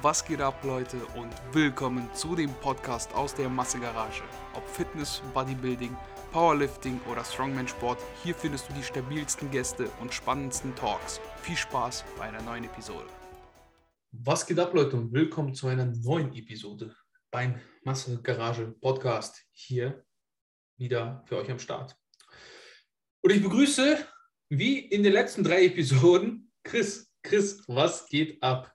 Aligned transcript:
Was 0.00 0.24
geht 0.24 0.40
ab, 0.40 0.62
Leute, 0.62 0.96
und 1.16 1.32
willkommen 1.52 2.08
zu 2.14 2.36
dem 2.36 2.52
Podcast 2.60 3.12
aus 3.14 3.34
der 3.34 3.48
Massegarage. 3.48 4.22
Ob 4.54 4.64
Fitness, 4.68 5.20
Bodybuilding, 5.34 5.96
Powerlifting 6.30 7.00
oder 7.10 7.24
Strongman-Sport, 7.24 7.98
hier 8.22 8.36
findest 8.36 8.68
du 8.68 8.74
die 8.74 8.82
stabilsten 8.84 9.50
Gäste 9.50 9.90
und 10.00 10.14
spannendsten 10.14 10.72
Talks. 10.76 11.20
Viel 11.42 11.56
Spaß 11.56 12.04
bei 12.16 12.26
einer 12.26 12.40
neuen 12.42 12.62
Episode. 12.62 13.08
Was 14.12 14.46
geht 14.46 14.60
ab, 14.60 14.72
Leute, 14.72 14.96
und 14.96 15.12
willkommen 15.12 15.52
zu 15.52 15.66
einer 15.66 15.86
neuen 15.86 16.32
Episode 16.32 16.94
beim 17.32 17.60
Massegarage 17.82 18.76
Podcast. 18.80 19.44
Hier 19.50 20.04
wieder 20.76 21.24
für 21.26 21.38
euch 21.38 21.50
am 21.50 21.58
Start. 21.58 21.96
Und 23.20 23.32
ich 23.32 23.42
begrüße, 23.42 23.98
wie 24.48 24.78
in 24.78 25.02
den 25.02 25.12
letzten 25.12 25.42
drei 25.42 25.64
Episoden, 25.64 26.52
Chris. 26.62 27.10
Chris, 27.24 27.64
was 27.66 28.06
geht 28.06 28.40
ab? 28.44 28.72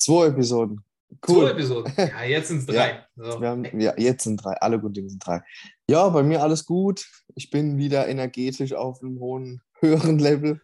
Zwei 0.00 0.28
Episoden. 0.28 0.82
Cool. 1.28 1.44
Zwei 1.44 1.50
Episoden. 1.50 1.92
Ja, 1.98 2.22
jetzt 2.24 2.48
sind 2.48 2.58
es 2.58 2.66
drei. 2.66 2.74
Ja, 2.74 3.06
so. 3.16 3.40
haben, 3.42 3.80
ja, 3.80 3.94
jetzt 3.98 4.24
sind 4.24 4.42
drei. 4.42 4.52
Alle 4.52 4.80
guten 4.80 4.94
Dinge 4.94 5.10
sind 5.10 5.24
drei. 5.24 5.42
Ja, 5.88 6.08
bei 6.08 6.22
mir 6.22 6.42
alles 6.42 6.64
gut. 6.64 7.06
Ich 7.34 7.50
bin 7.50 7.76
wieder 7.76 8.08
energetisch 8.08 8.72
auf 8.72 9.02
einem 9.02 9.20
hohen, 9.20 9.60
höheren 9.80 10.18
Level. 10.18 10.60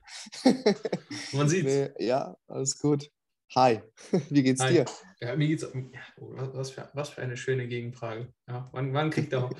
Man 1.33 1.49
sieht 1.49 1.65
nee, 1.67 1.91
Ja, 1.99 2.37
alles 2.49 2.79
gut. 2.79 3.11
Hi, 3.55 3.81
wie 4.31 4.43
geht's 4.43 4.63
Hi. 4.63 4.73
dir? 4.73 4.85
Ja, 5.21 5.37
mir 5.37 5.49
geht's. 5.49 5.65
Oh, 5.65 6.33
was, 6.55 6.71
für, 6.71 6.89
was 6.95 7.11
für 7.11 7.23
eine 7.23 7.37
schöne 7.37 7.69
Gegenfrage. 7.69 8.33
Ja, 8.49 8.69
wann, 8.73 8.95
wann 8.95 9.11
kriegt 9.11 9.33
der 9.33 9.51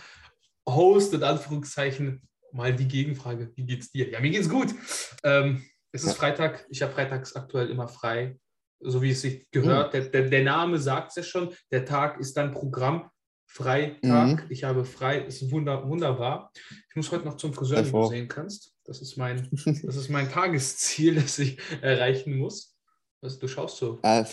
Host 0.69 1.13
in 1.13 1.23
Anführungszeichen 1.23 2.23
mal 2.53 2.75
die 2.75 2.89
Gegenfrage? 2.89 3.53
Wie 3.55 3.67
geht's 3.67 3.91
dir? 3.91 4.09
Ja, 4.09 4.21
mir 4.21 4.31
geht's 4.31 4.49
gut. 4.49 4.75
Ähm, 5.23 5.65
es 5.93 6.03
ist 6.03 6.09
ja. 6.11 6.15
Freitag. 6.15 6.67
Ich 6.71 6.83
habe 6.83 6.93
freitags 6.93 7.37
aktuell 7.37 7.71
immer 7.71 7.89
frei 7.89 8.39
so 8.81 9.03
wie 9.03 9.11
es 9.11 9.23
sich 9.23 9.51
gehört. 9.51 9.95
Mhm. 9.95 10.11
Der, 10.13 10.29
der, 10.29 10.45
Name 10.45 10.79
sagt 10.79 11.11
es 11.11 11.17
ja 11.17 11.23
schon. 11.23 11.55
Der 11.71 11.85
Tag 11.85 12.21
ist 12.21 12.37
dann 12.37 12.53
Programm. 12.53 13.11
Freitag. 13.49 14.45
Mhm. 14.45 14.51
Ich 14.51 14.65
habe 14.65 14.85
frei. 14.85 15.21
Ist 15.21 15.51
wunder, 15.51 15.89
wunderbar. 15.89 16.51
Ich 16.89 16.97
muss 16.97 17.11
heute 17.11 17.25
noch 17.25 17.37
zum 17.37 17.55
Friseur, 17.55 17.87
wie 17.87 17.91
du 17.91 18.07
sehen 18.07 18.29
kannst. 18.29 18.75
Das 18.85 19.01
ist 19.01 19.17
mein, 19.17 19.49
das 19.83 19.97
ist 19.97 20.11
mein 20.11 20.31
Tagesziel, 20.31 21.15
das 21.21 21.39
ich 21.39 21.59
erreichen 21.81 22.37
muss. 22.37 22.77
Also, 23.23 23.39
du 23.39 23.49
schaust 23.49 23.79
so. 23.79 23.99
Äh, 24.03 24.25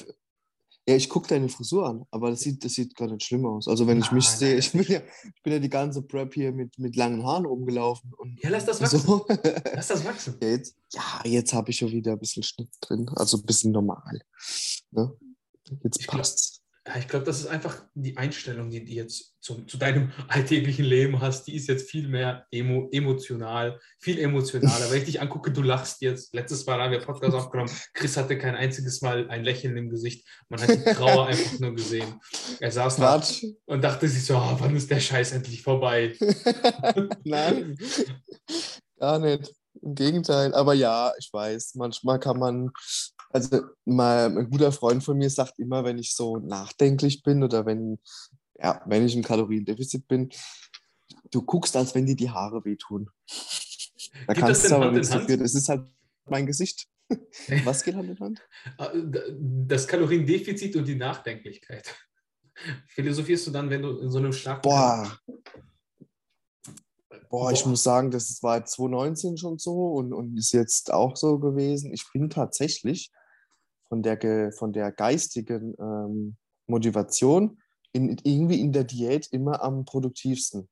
ja, 0.87 0.95
ich 0.95 1.07
gucke 1.07 1.29
deine 1.29 1.47
Frisur 1.47 1.87
an, 1.87 2.05
aber 2.11 2.29
das 2.29 2.41
sieht, 2.41 2.63
das 2.65 2.73
sieht 2.73 2.95
gar 2.95 3.07
nicht 3.07 3.23
schlimm 3.23 3.45
aus. 3.45 3.67
Also 3.69 3.87
wenn 3.87 3.99
nein, 3.99 4.05
ich 4.05 4.11
mich 4.11 4.27
nein, 4.27 4.37
sehe, 4.37 4.57
ich 4.57 4.71
bin, 4.71 4.83
ja, 4.83 5.01
ich 5.23 5.41
bin 5.41 5.53
ja 5.53 5.59
die 5.59 5.69
ganze 5.69 6.01
Prep 6.01 6.33
hier 6.33 6.51
mit, 6.51 6.77
mit 6.77 6.97
langen 6.97 7.23
Haaren 7.23 7.45
rumgelaufen. 7.45 8.13
Und 8.17 8.41
ja, 8.43 8.49
lass 8.49 8.65
das 8.65 8.81
wachsen. 8.81 8.99
So. 8.99 9.25
Lass 9.73 9.87
das 9.87 10.03
wachsen. 10.03 10.35
Ja, 10.41 10.49
jetzt, 10.49 10.75
ja, 10.91 11.21
jetzt 11.23 11.53
habe 11.53 11.71
ich 11.71 11.77
schon 11.77 11.91
wieder 11.91 12.13
ein 12.13 12.19
bisschen 12.19 12.43
Schnitt 12.43 12.69
drin, 12.81 13.09
also 13.15 13.37
ein 13.37 13.43
bisschen 13.43 13.71
normal. 13.71 14.19
Ne? 14.91 15.15
Jetzt 15.83 16.01
ich 16.01 16.07
passt's. 16.07 16.52
Ja, 16.85 16.97
ich 16.97 17.07
glaube, 17.07 17.23
das 17.23 17.39
ist 17.39 17.47
einfach 17.47 17.81
die 17.93 18.17
Einstellung, 18.17 18.69
die 18.69 18.83
du 18.83 18.91
jetzt 18.91 19.35
zum, 19.39 19.65
zu 19.69 19.77
deinem 19.77 20.11
alltäglichen 20.27 20.83
Leben 20.83 21.21
hast. 21.21 21.47
Die 21.47 21.55
ist 21.55 21.69
jetzt 21.69 21.89
viel 21.89 22.09
mehr 22.09 22.45
emo, 22.51 22.89
emotional, 22.91 23.79
viel 23.99 24.19
emotionaler. 24.19 24.91
Wenn 24.91 24.97
ich 24.97 25.05
dich 25.05 25.21
angucke, 25.21 25.51
du 25.51 25.61
lachst 25.61 26.01
jetzt. 26.01 26.33
Letztes 26.33 26.65
Mal 26.65 26.81
haben 26.81 26.91
wir 26.91 26.99
Podcast 26.99 27.35
aufgenommen. 27.35 27.71
Chris 27.93 28.17
hatte 28.17 28.37
kein 28.37 28.55
einziges 28.55 29.01
Mal 29.01 29.29
ein 29.29 29.45
Lächeln 29.45 29.77
im 29.77 29.89
Gesicht. 29.89 30.27
Man 30.49 30.61
hat 30.61 30.71
die 30.71 30.93
Trauer 30.93 31.27
einfach 31.27 31.59
nur 31.59 31.73
gesehen. 31.73 32.19
Er 32.59 32.71
saß 32.71 32.97
da 32.97 33.23
und 33.65 33.81
dachte 33.81 34.09
sich 34.09 34.25
so: 34.25 34.35
oh, 34.35 34.55
wann 34.59 34.75
ist 34.75 34.91
der 34.91 34.99
Scheiß 34.99 35.31
endlich 35.31 35.63
vorbei? 35.63 36.17
Nein, 37.23 37.77
gar 38.99 39.19
nicht. 39.19 39.53
Im 39.81 39.95
Gegenteil. 39.95 40.53
Aber 40.53 40.73
ja, 40.73 41.13
ich 41.17 41.29
weiß, 41.31 41.75
manchmal 41.75 42.19
kann 42.19 42.39
man 42.39 42.71
also 43.33 43.63
mal, 43.85 44.37
ein 44.37 44.49
guter 44.49 44.71
Freund 44.71 45.03
von 45.03 45.17
mir 45.17 45.29
sagt 45.29 45.59
immer, 45.59 45.83
wenn 45.83 45.97
ich 45.97 46.15
so 46.15 46.37
nachdenklich 46.37 47.23
bin 47.23 47.43
oder 47.43 47.65
wenn, 47.65 47.99
ja, 48.59 48.81
wenn 48.85 49.05
ich 49.05 49.15
im 49.15 49.23
Kaloriendefizit 49.23 50.07
bin, 50.07 50.29
du 51.31 51.41
guckst, 51.41 51.75
als 51.75 51.95
wenn 51.95 52.05
dir 52.05 52.15
die 52.15 52.29
Haare 52.29 52.63
wehtun. 52.63 53.09
Da 54.27 54.33
Gibt 54.33 54.45
kannst 54.45 54.69
du 54.69 54.75
aber 54.75 54.91
nichts 54.91 55.09
dafür. 55.09 55.37
Das 55.37 55.55
ist 55.55 55.67
halt 55.67 55.87
mein 56.29 56.45
Gesicht. 56.45 56.87
Was 57.63 57.83
geht 57.83 57.95
Hand 57.95 58.09
in 58.09 58.19
Hand? 58.19 58.41
Ah, 58.77 58.91
das 58.93 59.87
Kaloriendefizit 59.87 60.75
und 60.75 60.87
die 60.87 60.95
Nachdenklichkeit. 60.95 61.93
Philosophierst 62.87 63.47
du 63.47 63.51
dann, 63.51 63.69
wenn 63.69 63.81
du 63.81 63.97
in 63.97 64.11
so 64.11 64.19
einem 64.19 64.31
starken. 64.31 64.61
Boah. 64.61 65.17
Boah, 67.29 67.51
ich 67.51 67.65
muss 67.65 67.81
sagen, 67.81 68.11
das 68.11 68.43
war 68.43 68.63
2019 68.63 69.37
schon 69.37 69.57
so 69.57 69.93
und, 69.93 70.13
und 70.13 70.37
ist 70.37 70.51
jetzt 70.51 70.93
auch 70.93 71.17
so 71.17 71.39
gewesen. 71.39 71.91
Ich 71.91 72.05
bin 72.13 72.29
tatsächlich 72.29 73.11
von 73.93 74.01
der, 74.01 74.51
von 74.53 74.73
der 74.73 74.91
geistigen 74.91 75.75
ähm, 75.79 76.35
Motivation 76.65 77.59
in, 77.91 78.17
irgendwie 78.23 78.59
in 78.59 78.71
der 78.71 78.85
Diät 78.85 79.27
immer 79.27 79.61
am 79.61 79.85
produktivsten. 79.85 80.67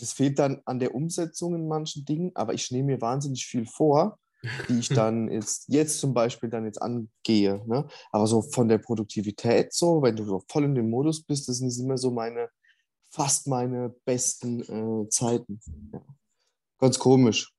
Das 0.00 0.12
fehlt 0.12 0.40
dann 0.40 0.60
an 0.64 0.80
der 0.80 0.96
Umsetzung 0.96 1.54
in 1.54 1.68
manchen 1.68 2.04
Dingen, 2.04 2.32
aber 2.34 2.54
ich 2.54 2.72
nehme 2.72 2.94
mir 2.94 3.00
wahnsinnig 3.00 3.46
viel 3.46 3.66
vor, 3.66 4.18
die 4.68 4.80
ich 4.80 4.88
dann 4.88 5.30
jetzt, 5.30 5.68
jetzt 5.68 6.00
zum 6.00 6.12
Beispiel 6.12 6.50
dann 6.50 6.64
jetzt 6.64 6.82
angehe. 6.82 7.62
Ne? 7.68 7.86
Aber 8.10 8.26
so 8.26 8.42
von 8.42 8.66
der 8.66 8.78
Produktivität 8.78 9.72
so, 9.72 10.02
wenn 10.02 10.16
du 10.16 10.24
so 10.24 10.42
voll 10.50 10.64
in 10.64 10.74
dem 10.74 10.90
Modus 10.90 11.22
bist, 11.22 11.48
das 11.48 11.58
sind 11.58 11.78
immer 11.78 11.98
so 11.98 12.10
meine, 12.10 12.48
fast 13.12 13.46
meine 13.46 13.94
besten 14.04 14.60
äh, 15.04 15.08
Zeiten. 15.08 15.60
Ja. 15.92 16.00
Ganz 16.80 16.98
komisch. 16.98 17.54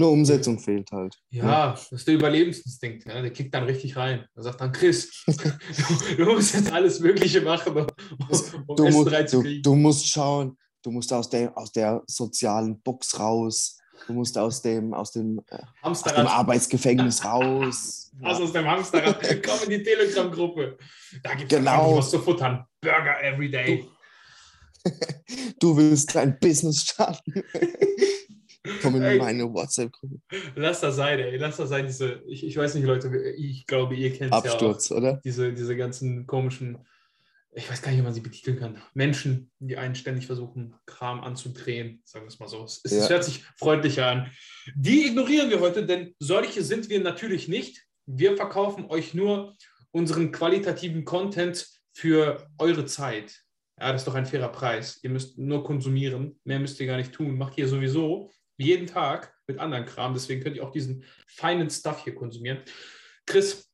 Nur 0.00 0.12
Umsetzung 0.12 0.60
fehlt 0.60 0.92
halt. 0.92 1.18
Ja, 1.30 1.44
ja, 1.44 1.70
das 1.72 1.90
ist 1.90 2.06
der 2.06 2.14
Überlebensinstinkt. 2.14 3.04
Ja? 3.08 3.20
Der 3.20 3.32
kickt 3.32 3.52
dann 3.52 3.64
richtig 3.64 3.96
rein. 3.96 4.24
Er 4.36 4.42
sagt 4.44 4.60
dann, 4.60 4.70
Chris, 4.70 5.24
du, 6.16 6.24
musst 6.24 6.54
jetzt 6.54 6.72
alles 6.72 7.00
Mögliche 7.00 7.40
machen, 7.40 7.76
um, 7.76 7.86
um 8.68 8.76
du, 8.76 9.02
reinzukriegen. 9.02 9.60
Du, 9.60 9.70
du, 9.70 9.76
musst 9.76 10.08
schauen, 10.08 10.56
du 10.84 10.92
musst 10.92 11.12
aus 11.12 11.28
der, 11.28 11.56
aus 11.58 11.72
der 11.72 12.00
sozialen 12.06 12.80
Box 12.80 13.18
raus. 13.18 13.76
Du 14.06 14.12
musst 14.12 14.38
aus 14.38 14.62
dem, 14.62 14.94
aus 14.94 15.10
dem, 15.10 15.40
aus 15.82 16.04
dem 16.04 16.26
Arbeitsgefängnis 16.28 17.24
raus. 17.24 18.12
Also 18.22 18.44
aus 18.44 18.52
dem 18.52 18.66
Hamsterrad. 18.66 19.20
Komm 19.44 19.64
in 19.64 19.70
die 19.70 19.82
Telegram-Gruppe. 19.82 20.78
Da 21.24 21.34
gibt 21.34 21.52
es 21.52 21.58
genau. 21.58 21.96
was 21.96 22.10
zu 22.10 22.20
futtern. 22.20 22.64
Burger 22.80 23.20
every 23.24 23.50
day. 23.50 23.84
Du, 24.84 24.92
du 25.58 25.76
willst 25.76 26.14
dein 26.14 26.38
Business 26.38 26.82
starten. 26.82 27.42
Komm 28.82 28.96
in 28.96 29.18
meine 29.18 29.52
WhatsApp-Gruppe. 29.52 30.20
Lass 30.56 30.80
das 30.80 30.96
sein, 30.96 31.18
ey. 31.18 31.36
Lass 31.36 31.56
das 31.56 31.68
sein. 31.68 31.86
Diese, 31.86 32.22
ich, 32.26 32.44
ich 32.44 32.56
weiß 32.56 32.74
nicht, 32.74 32.84
Leute, 32.84 33.16
ich 33.36 33.66
glaube, 33.66 33.94
ihr 33.94 34.12
kennt 34.12 34.34
es 34.34 34.44
ja 34.44 34.52
auch. 34.52 34.90
oder? 34.90 35.20
Diese, 35.24 35.52
diese 35.52 35.76
ganzen 35.76 36.26
komischen, 36.26 36.78
ich 37.52 37.70
weiß 37.70 37.82
gar 37.82 37.90
nicht, 37.90 38.00
wie 38.00 38.04
man 38.04 38.14
sie 38.14 38.20
betiteln 38.20 38.58
kann. 38.58 38.82
Menschen, 38.94 39.50
die 39.58 39.76
einen 39.76 39.94
ständig 39.94 40.26
versuchen, 40.26 40.74
Kram 40.86 41.20
anzudrehen. 41.20 42.02
Sagen 42.04 42.24
wir 42.24 42.28
es 42.28 42.38
mal 42.38 42.48
so. 42.48 42.64
Es, 42.64 42.82
ja. 42.84 42.98
es 42.98 43.08
hört 43.08 43.24
sich 43.24 43.44
freundlicher 43.56 44.06
an. 44.06 44.30
Die 44.74 45.06
ignorieren 45.06 45.50
wir 45.50 45.60
heute, 45.60 45.86
denn 45.86 46.14
solche 46.18 46.62
sind 46.62 46.88
wir 46.88 47.00
natürlich 47.00 47.48
nicht. 47.48 47.84
Wir 48.06 48.36
verkaufen 48.36 48.86
euch 48.86 49.14
nur 49.14 49.54
unseren 49.92 50.32
qualitativen 50.32 51.04
Content 51.04 51.66
für 51.92 52.48
eure 52.58 52.86
Zeit. 52.86 53.42
Ja, 53.78 53.92
das 53.92 54.02
ist 54.02 54.08
doch 54.08 54.14
ein 54.14 54.26
fairer 54.26 54.48
Preis. 54.48 54.98
Ihr 55.02 55.10
müsst 55.10 55.38
nur 55.38 55.62
konsumieren, 55.62 56.38
mehr 56.44 56.58
müsst 56.58 56.80
ihr 56.80 56.86
gar 56.86 56.96
nicht 56.96 57.12
tun. 57.12 57.38
Macht 57.38 57.56
ihr 57.58 57.68
sowieso 57.68 58.30
jeden 58.58 58.86
Tag 58.86 59.34
mit 59.46 59.58
anderen 59.58 59.86
Kram. 59.86 60.12
Deswegen 60.12 60.42
könnt 60.42 60.56
ihr 60.56 60.64
auch 60.64 60.72
diesen 60.72 61.04
feinen 61.26 61.70
Stuff 61.70 62.04
hier 62.04 62.14
konsumieren. 62.14 62.58
Chris, 63.26 63.68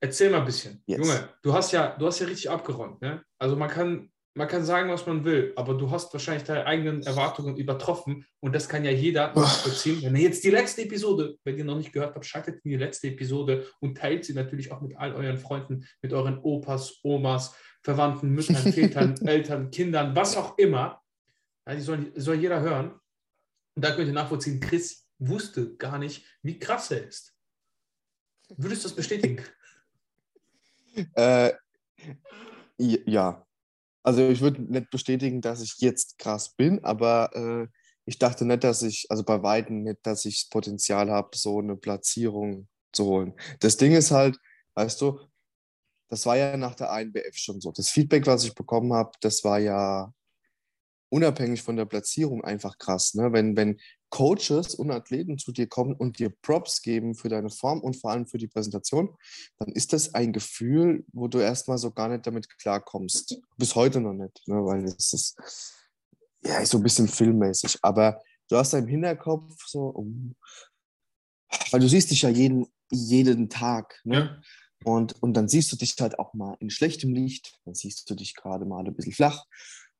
erzähl 0.00 0.30
mal 0.30 0.40
ein 0.40 0.44
bisschen. 0.44 0.82
Yes. 0.86 0.98
Junge, 0.98 1.28
du 1.42 1.52
hast 1.52 1.72
ja, 1.72 1.96
du 1.96 2.06
hast 2.06 2.20
ja 2.20 2.26
richtig 2.26 2.50
abgeräumt. 2.50 3.00
Ne? 3.00 3.22
Also 3.38 3.56
man 3.56 3.68
kann, 3.68 4.10
man 4.34 4.48
kann 4.48 4.64
sagen, 4.64 4.90
was 4.90 5.06
man 5.06 5.24
will, 5.24 5.52
aber 5.56 5.74
du 5.74 5.90
hast 5.90 6.12
wahrscheinlich 6.12 6.44
deine 6.44 6.66
eigenen 6.66 7.02
Erwartungen 7.02 7.56
übertroffen 7.56 8.26
und 8.40 8.54
das 8.54 8.68
kann 8.68 8.84
ja 8.84 8.90
jeder 8.90 9.32
nachvollziehen. 9.34 10.02
Wenn 10.02 10.16
ihr 10.16 10.22
jetzt 10.22 10.44
die 10.44 10.50
letzte 10.50 10.82
Episode, 10.82 11.36
wenn 11.44 11.56
ihr 11.56 11.64
noch 11.64 11.78
nicht 11.78 11.92
gehört 11.92 12.14
habt, 12.14 12.26
schaltet 12.26 12.62
in 12.64 12.70
die 12.70 12.76
letzte 12.76 13.08
Episode 13.08 13.66
und 13.80 13.96
teilt 13.96 14.24
sie 14.24 14.34
natürlich 14.34 14.70
auch 14.70 14.82
mit 14.82 14.96
all 14.96 15.14
euren 15.14 15.38
Freunden, 15.38 15.86
mit 16.02 16.12
euren 16.12 16.38
Opas, 16.38 17.00
Omas, 17.02 17.54
Verwandten, 17.82 18.30
Müttern, 18.30 18.56
Vätern, 18.72 19.14
Eltern, 19.26 19.70
Kindern, 19.70 20.14
was 20.14 20.36
auch 20.36 20.58
immer. 20.58 21.00
Ja, 21.66 21.74
die 21.74 21.80
soll, 21.80 22.12
soll 22.16 22.36
jeder 22.36 22.60
hören. 22.60 23.00
Und 23.76 23.84
da 23.84 23.94
könnt 23.94 24.08
ihr 24.08 24.14
nachvollziehen, 24.14 24.58
Chris 24.58 25.06
wusste 25.18 25.76
gar 25.76 25.98
nicht, 25.98 26.24
wie 26.42 26.58
krass 26.58 26.90
er 26.90 27.06
ist. 27.06 27.34
Würdest 28.56 28.84
du 28.84 28.88
das 28.88 28.96
bestätigen? 28.96 29.42
Äh, 31.14 31.52
ja. 32.78 33.46
Also 34.02 34.26
ich 34.30 34.40
würde 34.40 34.62
nicht 34.62 34.88
bestätigen, 34.88 35.42
dass 35.42 35.60
ich 35.60 35.76
jetzt 35.76 36.16
krass 36.16 36.56
bin, 36.56 36.82
aber 36.84 37.30
äh, 37.34 37.68
ich 38.06 38.18
dachte 38.18 38.46
nicht, 38.46 38.64
dass 38.64 38.80
ich, 38.80 39.04
also 39.10 39.22
bei 39.22 39.42
Weitem 39.42 39.82
nicht, 39.82 39.98
dass 40.04 40.24
ich 40.24 40.44
das 40.44 40.48
Potenzial 40.48 41.10
habe, 41.10 41.36
so 41.36 41.58
eine 41.58 41.76
Platzierung 41.76 42.66
zu 42.92 43.04
holen. 43.04 43.34
Das 43.60 43.76
Ding 43.76 43.92
ist 43.92 44.10
halt, 44.10 44.38
weißt 44.72 45.02
du, 45.02 45.20
das 46.08 46.24
war 46.24 46.38
ja 46.38 46.56
nach 46.56 46.76
der 46.76 46.90
ANBF 46.90 47.34
schon 47.36 47.60
so. 47.60 47.72
Das 47.72 47.90
Feedback, 47.90 48.26
was 48.26 48.44
ich 48.44 48.54
bekommen 48.54 48.94
habe, 48.94 49.10
das 49.20 49.44
war 49.44 49.58
ja 49.58 50.14
unabhängig 51.08 51.62
von 51.62 51.76
der 51.76 51.84
Platzierung 51.84 52.44
einfach 52.44 52.78
krass. 52.78 53.14
Ne? 53.14 53.32
Wenn, 53.32 53.56
wenn, 53.56 53.78
Coaches 54.10 54.74
und 54.74 54.90
Athleten 54.90 55.38
zu 55.38 55.52
dir 55.52 55.66
kommen 55.66 55.94
und 55.94 56.18
dir 56.18 56.30
Props 56.30 56.82
geben 56.82 57.14
für 57.14 57.28
deine 57.28 57.50
Form 57.50 57.80
und 57.80 57.96
vor 57.96 58.12
allem 58.12 58.26
für 58.26 58.38
die 58.38 58.46
Präsentation, 58.46 59.14
dann 59.58 59.68
ist 59.68 59.92
das 59.92 60.14
ein 60.14 60.32
Gefühl, 60.32 61.04
wo 61.12 61.28
du 61.28 61.38
erstmal 61.38 61.78
so 61.78 61.90
gar 61.90 62.08
nicht 62.08 62.26
damit 62.26 62.48
klarkommst. 62.58 63.40
Bis 63.56 63.74
heute 63.74 64.00
noch 64.00 64.12
nicht, 64.12 64.46
ne? 64.46 64.64
weil 64.64 64.84
es 64.84 65.12
ist 65.12 65.36
ja 66.44 66.64
so 66.64 66.78
ein 66.78 66.82
bisschen 66.82 67.08
filmmäßig. 67.08 67.78
Aber 67.82 68.22
du 68.48 68.56
hast 68.56 68.72
da 68.72 68.78
im 68.78 68.86
Hinterkopf 68.86 69.52
so, 69.66 69.92
oh, 69.94 70.06
weil 71.70 71.80
du 71.80 71.88
siehst 71.88 72.10
dich 72.10 72.22
ja 72.22 72.28
jeden, 72.28 72.66
jeden 72.90 73.48
Tag. 73.48 74.00
Ne? 74.04 74.16
Ja. 74.16 74.40
Und, 74.84 75.20
und 75.22 75.34
dann 75.34 75.48
siehst 75.48 75.72
du 75.72 75.76
dich 75.76 75.96
halt 75.98 76.18
auch 76.18 76.32
mal 76.32 76.56
in 76.60 76.70
schlechtem 76.70 77.12
Licht, 77.12 77.58
dann 77.64 77.74
siehst 77.74 78.08
du 78.08 78.14
dich 78.14 78.34
gerade 78.36 78.66
mal 78.66 78.84
ein 78.84 78.94
bisschen 78.94 79.12
flach. 79.12 79.44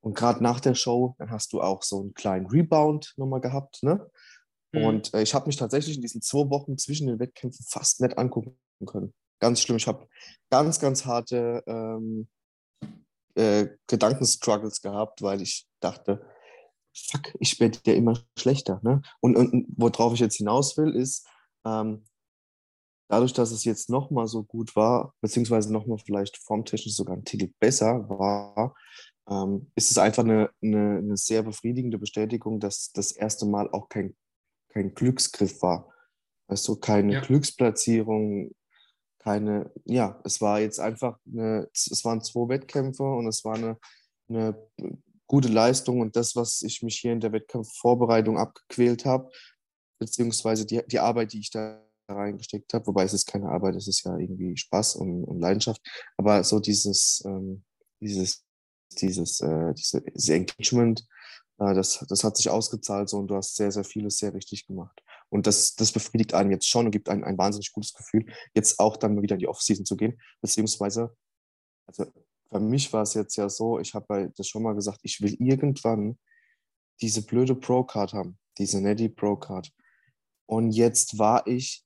Und 0.07 0.15
gerade 0.15 0.41
nach 0.41 0.61
der 0.61 0.77
Show, 0.77 1.17
dann 1.19 1.33
hast 1.33 1.53
du 1.53 1.61
auch 1.61 1.83
so 1.83 2.01
einen 2.01 2.15
kleinen 2.15 2.47
Rebound 2.47 3.13
nochmal 3.17 3.41
gehabt. 3.41 3.83
Ne? 3.83 4.09
Mhm. 4.71 4.85
Und 4.85 5.15
äh, 5.15 5.23
ich 5.23 5.35
habe 5.35 5.49
mich 5.49 5.57
tatsächlich 5.57 5.97
in 5.97 6.03
diesen 6.03 6.23
zwei 6.23 6.49
Wochen 6.49 6.79
zwischen 6.79 7.09
den 7.09 7.19
Wettkämpfen 7.19 7.67
fast 7.69 8.01
nicht 8.01 8.17
angucken 8.17 8.57
können. 8.87 9.13
Ganz 9.41 9.61
schlimm. 9.61 9.79
Ich 9.79 9.89
habe 9.89 10.07
ganz, 10.49 10.79
ganz 10.79 11.07
harte 11.07 11.65
ähm, 11.67 12.29
äh, 13.35 13.67
Gedankenstruggles 13.89 14.81
gehabt, 14.81 15.23
weil 15.23 15.43
ich 15.43 15.67
dachte, 15.81 16.25
fuck, 16.95 17.35
ich 17.41 17.59
werde 17.59 17.81
ja 17.85 17.95
immer 17.95 18.17
schlechter. 18.39 18.79
Ne? 18.85 19.03
Und, 19.19 19.37
und 19.37 19.67
worauf 19.77 20.13
ich 20.13 20.21
jetzt 20.21 20.37
hinaus 20.37 20.77
will, 20.77 20.95
ist, 20.95 21.27
ähm, 21.65 22.05
dadurch, 23.09 23.33
dass 23.33 23.51
es 23.51 23.65
jetzt 23.65 23.91
nochmal 23.91 24.29
so 24.29 24.45
gut 24.45 24.77
war, 24.77 25.15
beziehungsweise 25.21 25.73
nochmal 25.73 25.99
vielleicht 25.99 26.37
formtechnisch 26.37 26.95
sogar 26.95 27.17
ein 27.17 27.25
Titel 27.25 27.53
besser 27.59 28.09
war, 28.09 28.73
ähm, 29.29 29.71
ist 29.75 29.91
es 29.91 29.99
einfach 29.99 30.25
eine, 30.25 30.51
eine, 30.63 30.99
eine, 30.99 31.17
sehr 31.17 31.43
befriedigende 31.43 31.99
Bestätigung, 31.99 32.61
dass 32.61 32.93
das 32.93 33.13
erste 33.13 33.47
Mal 33.47 33.69
auch 33.71 33.89
kein, 33.89 34.15
kein 34.69 34.95
Glücksgriff 34.95 35.63
war. 35.63 35.93
Also 36.49 36.77
keine 36.77 37.15
ja. 37.15 37.21
Glücksplatzierung, 37.21 38.53
keine, 39.19 39.73
ja, 39.85 40.21
es 40.25 40.41
war 40.41 40.61
jetzt 40.61 40.79
einfach 40.79 41.19
eine, 41.27 41.69
es 41.73 42.05
waren 42.05 42.23
zwei 42.23 42.49
Wettkämpfe 42.49 43.03
und 43.03 43.27
es 43.27 43.45
war 43.45 43.57
eine, 43.57 43.79
eine 44.29 44.57
gute 45.27 45.49
Leistung 45.49 46.01
und 46.01 46.15
das, 46.15 46.37
was 46.37 46.63
ich 46.63 46.83
mich 46.83 46.99
hier 46.99 47.13
in 47.13 47.21
der 47.21 47.33
Wettkampfvorbereitung 47.33 48.39
abgequält 48.39 49.05
habe, 49.05 49.29
beziehungsweise 49.99 50.65
die, 50.65 50.83
die 50.87 51.01
Arbeit, 51.01 51.33
die 51.33 51.41
ich 51.41 51.51
da 51.51 51.83
reingesteckt 52.09 52.73
habe, 52.73 52.87
wobei 52.87 53.03
es 53.03 53.15
ist 53.15 53.27
keine 53.27 53.49
Arbeit, 53.49 53.75
es 53.75 53.89
ist 53.89 54.05
ja 54.05 54.17
irgendwie 54.17 54.57
Spaß 54.57 54.95
und, 54.95 55.25
und 55.25 55.41
Leidenschaft, 55.41 55.83
aber 56.17 56.45
so 56.45 56.61
dieses, 56.61 57.25
ähm, 57.27 57.65
dieses, 58.01 58.46
dieses, 58.93 59.41
äh, 59.41 59.75
diese, 59.75 60.03
dieses 60.03 60.29
Engagement, 60.29 61.07
äh, 61.59 61.75
das, 61.75 62.05
das 62.09 62.25
hat 62.25 62.37
sich 62.37 62.51
ausgezahlt 62.51 63.09
so 63.09 63.19
und 63.19 63.29
du 63.29 63.37
hast 63.37 63.57
sehr, 63.57 63.71
sehr 63.71 63.85
vieles 63.85 64.19
sehr 64.19 64.35
richtig 64.35 64.67
gemacht. 64.67 65.03
Und 65.29 65.47
das, 65.47 65.75
das 65.75 65.93
befriedigt 65.93 66.35
einen 66.35 66.51
jetzt 66.51 66.69
schon 66.69 66.87
und 66.87 66.93
gibt 66.93 67.09
einem 67.09 67.25
ein 67.25 67.39
wahnsinnig 67.39 67.73
gutes 67.73 67.93
Gefühl, 67.95 68.27
jetzt 68.55 68.79
auch 68.79 68.97
dann 68.97 69.15
mal 69.15 69.23
wieder 69.23 69.35
in 69.35 69.41
die 69.41 69.49
Offseason 69.49 69.85
zu 69.85 69.97
gehen, 69.97 70.21
beziehungsweise, 70.41 71.17
also 71.87 72.07
für 72.51 72.61
mich 72.61 72.93
war 72.93 73.03
es 73.03 73.15
jetzt 73.15 73.37
ja 73.37 73.49
so, 73.49 73.79
ich 73.81 73.95
habe 73.95 74.33
das 74.37 74.49
schon 74.49 74.63
mal 74.63 74.75
gesagt, 74.75 75.01
ich 75.03 75.21
will 75.21 75.35
irgendwann 75.35 76.19
diese 77.01 77.23
blöde 77.23 77.55
Pro-Card 77.55 78.13
haben, 78.13 78.39
diese 78.59 78.81
Netty 78.81 79.09
Pro-Card. 79.09 79.73
Und 80.47 80.71
jetzt 80.71 81.19
war 81.19 81.47
ich, 81.47 81.85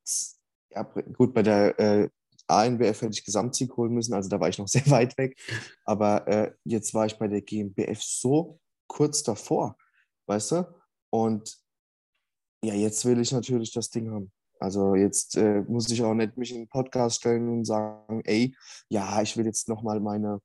ja, 0.70 0.82
gut, 0.82 1.32
bei 1.32 1.42
der 1.42 1.78
äh, 1.78 2.08
ANBF 2.50 3.02
hätte 3.02 3.12
ich 3.12 3.24
Gesamtsieg 3.24 3.76
holen 3.76 3.92
müssen, 3.92 4.14
also 4.14 4.28
da 4.28 4.40
war 4.40 4.48
ich 4.48 4.58
noch 4.58 4.68
sehr 4.68 4.88
weit 4.90 5.16
weg. 5.18 5.38
Aber 5.84 6.26
äh, 6.28 6.52
jetzt 6.64 6.94
war 6.94 7.06
ich 7.06 7.18
bei 7.18 7.28
der 7.28 7.42
GmbF 7.42 8.02
so 8.02 8.60
kurz 8.86 9.22
davor, 9.22 9.76
weißt 10.26 10.52
du? 10.52 10.74
Und 11.10 11.58
ja, 12.62 12.74
jetzt 12.74 13.04
will 13.04 13.20
ich 13.20 13.32
natürlich 13.32 13.72
das 13.72 13.90
Ding 13.90 14.10
haben. 14.10 14.32
Also 14.58 14.94
jetzt 14.94 15.36
äh, 15.36 15.62
muss 15.62 15.90
ich 15.90 16.02
auch 16.02 16.14
nicht 16.14 16.36
mich 16.36 16.52
in 16.52 16.58
den 16.58 16.68
Podcast 16.68 17.16
stellen 17.16 17.48
und 17.48 17.64
sagen, 17.64 18.20
ey, 18.24 18.54
ja, 18.88 19.22
ich 19.22 19.36
will 19.36 19.46
jetzt 19.46 19.68
nochmal 19.68 20.00
meine 20.00 20.40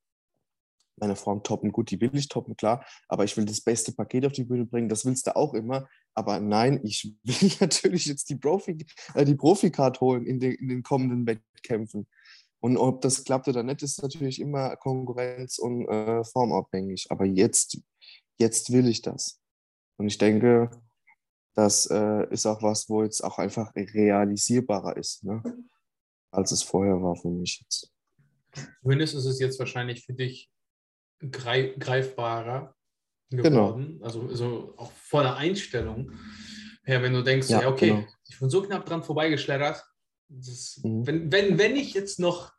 meine 0.98 1.16
Form 1.16 1.42
toppen. 1.42 1.72
Gut, 1.72 1.90
die 1.90 2.00
will 2.00 2.14
ich 2.14 2.28
toppen, 2.28 2.56
klar, 2.56 2.84
aber 3.08 3.24
ich 3.24 3.36
will 3.36 3.44
das 3.44 3.60
beste 3.60 3.92
Paket 3.92 4.26
auf 4.26 4.32
die 4.32 4.44
Bühne 4.44 4.64
bringen. 4.64 4.88
Das 4.88 5.04
willst 5.04 5.26
du 5.26 5.36
auch 5.36 5.54
immer. 5.54 5.88
Aber 6.16 6.40
nein, 6.40 6.80
ich 6.82 7.14
will 7.24 7.52
natürlich 7.60 8.06
jetzt 8.06 8.28
die, 8.30 8.36
Profi, 8.36 8.84
äh, 9.14 9.24
die 9.24 9.34
Profi-Card 9.34 10.00
holen 10.00 10.26
in, 10.26 10.40
de, 10.40 10.54
in 10.54 10.68
den 10.68 10.82
kommenden 10.82 11.26
Wettkämpfen. 11.26 12.08
Und 12.60 12.78
ob 12.78 13.02
das 13.02 13.22
klappt 13.22 13.48
oder 13.48 13.62
nicht, 13.62 13.82
ist 13.82 14.02
natürlich 14.02 14.40
immer 14.40 14.76
konkurrenz- 14.76 15.58
und 15.58 15.86
äh, 15.88 16.24
formabhängig. 16.24 17.06
Aber 17.10 17.26
jetzt, 17.26 17.78
jetzt 18.38 18.72
will 18.72 18.88
ich 18.88 19.02
das. 19.02 19.40
Und 19.98 20.08
ich 20.08 20.18
denke, 20.18 20.70
das 21.54 21.86
äh, 21.86 22.26
ist 22.30 22.46
auch 22.46 22.62
was, 22.62 22.88
wo 22.88 23.02
jetzt 23.02 23.22
auch 23.22 23.38
einfach 23.38 23.74
realisierbarer 23.74 24.96
ist, 24.96 25.24
ne? 25.24 25.42
als 26.30 26.50
es 26.50 26.62
vorher 26.62 27.00
war 27.02 27.16
für 27.16 27.30
mich 27.30 27.60
jetzt. 27.60 27.92
Zumindest 28.82 29.14
ist 29.14 29.26
es 29.26 29.38
jetzt 29.38 29.58
wahrscheinlich 29.58 30.04
für 30.04 30.14
dich 30.14 30.50
greifbarer. 31.20 32.75
Geworden. 33.30 33.94
Genau. 33.94 34.04
Also, 34.04 34.28
also 34.28 34.74
auch 34.76 34.92
vor 34.92 35.22
der 35.22 35.36
Einstellung. 35.36 36.12
Ja, 36.86 37.02
wenn 37.02 37.12
du 37.12 37.22
denkst, 37.22 37.48
ja, 37.48 37.62
ja 37.62 37.68
okay, 37.68 37.88
genau. 37.88 38.06
ich 38.28 38.38
bin 38.38 38.50
so 38.50 38.62
knapp 38.62 38.86
dran 38.86 39.02
vorbeigeschleddert. 39.02 39.84
Das, 40.28 40.80
mhm. 40.82 41.06
wenn, 41.06 41.32
wenn, 41.32 41.58
wenn 41.58 41.76
ich 41.76 41.94
jetzt 41.94 42.20
noch 42.20 42.52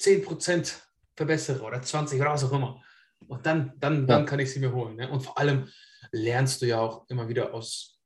10% 0.00 0.74
verbessere 1.16 1.62
oder 1.62 1.82
20 1.82 2.20
oder 2.20 2.32
was 2.32 2.44
auch 2.44 2.52
immer, 2.52 2.82
und 3.28 3.46
dann, 3.46 3.72
dann, 3.78 4.00
ja. 4.00 4.06
dann 4.06 4.26
kann 4.26 4.38
ich 4.38 4.52
sie 4.52 4.60
mir 4.60 4.72
holen. 4.72 4.96
Ne? 4.96 5.10
Und 5.10 5.22
vor 5.22 5.38
allem 5.38 5.68
lernst 6.12 6.62
du 6.62 6.66
ja 6.66 6.80
auch 6.80 7.08
immer 7.08 7.28
wieder 7.28 7.54
aus, 7.54 7.98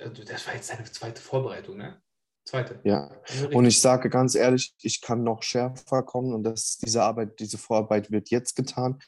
also 0.00 0.24
das 0.24 0.46
war 0.46 0.54
jetzt 0.54 0.70
deine 0.70 0.84
zweite 0.84 1.20
Vorbereitung, 1.20 1.76
ne? 1.76 2.00
Zweite. 2.44 2.78
Ja, 2.84 3.10
und 3.52 3.64
ich 3.64 3.80
sage 3.80 4.10
ganz 4.10 4.34
ehrlich, 4.34 4.74
ich 4.82 5.00
kann 5.00 5.24
noch 5.24 5.42
schärfer 5.42 6.02
kommen 6.02 6.34
und 6.34 6.42
das, 6.42 6.76
diese 6.76 7.02
Arbeit, 7.02 7.40
diese 7.40 7.56
Vorarbeit 7.56 8.10
wird 8.10 8.28
jetzt 8.28 8.54
getan, 8.54 8.98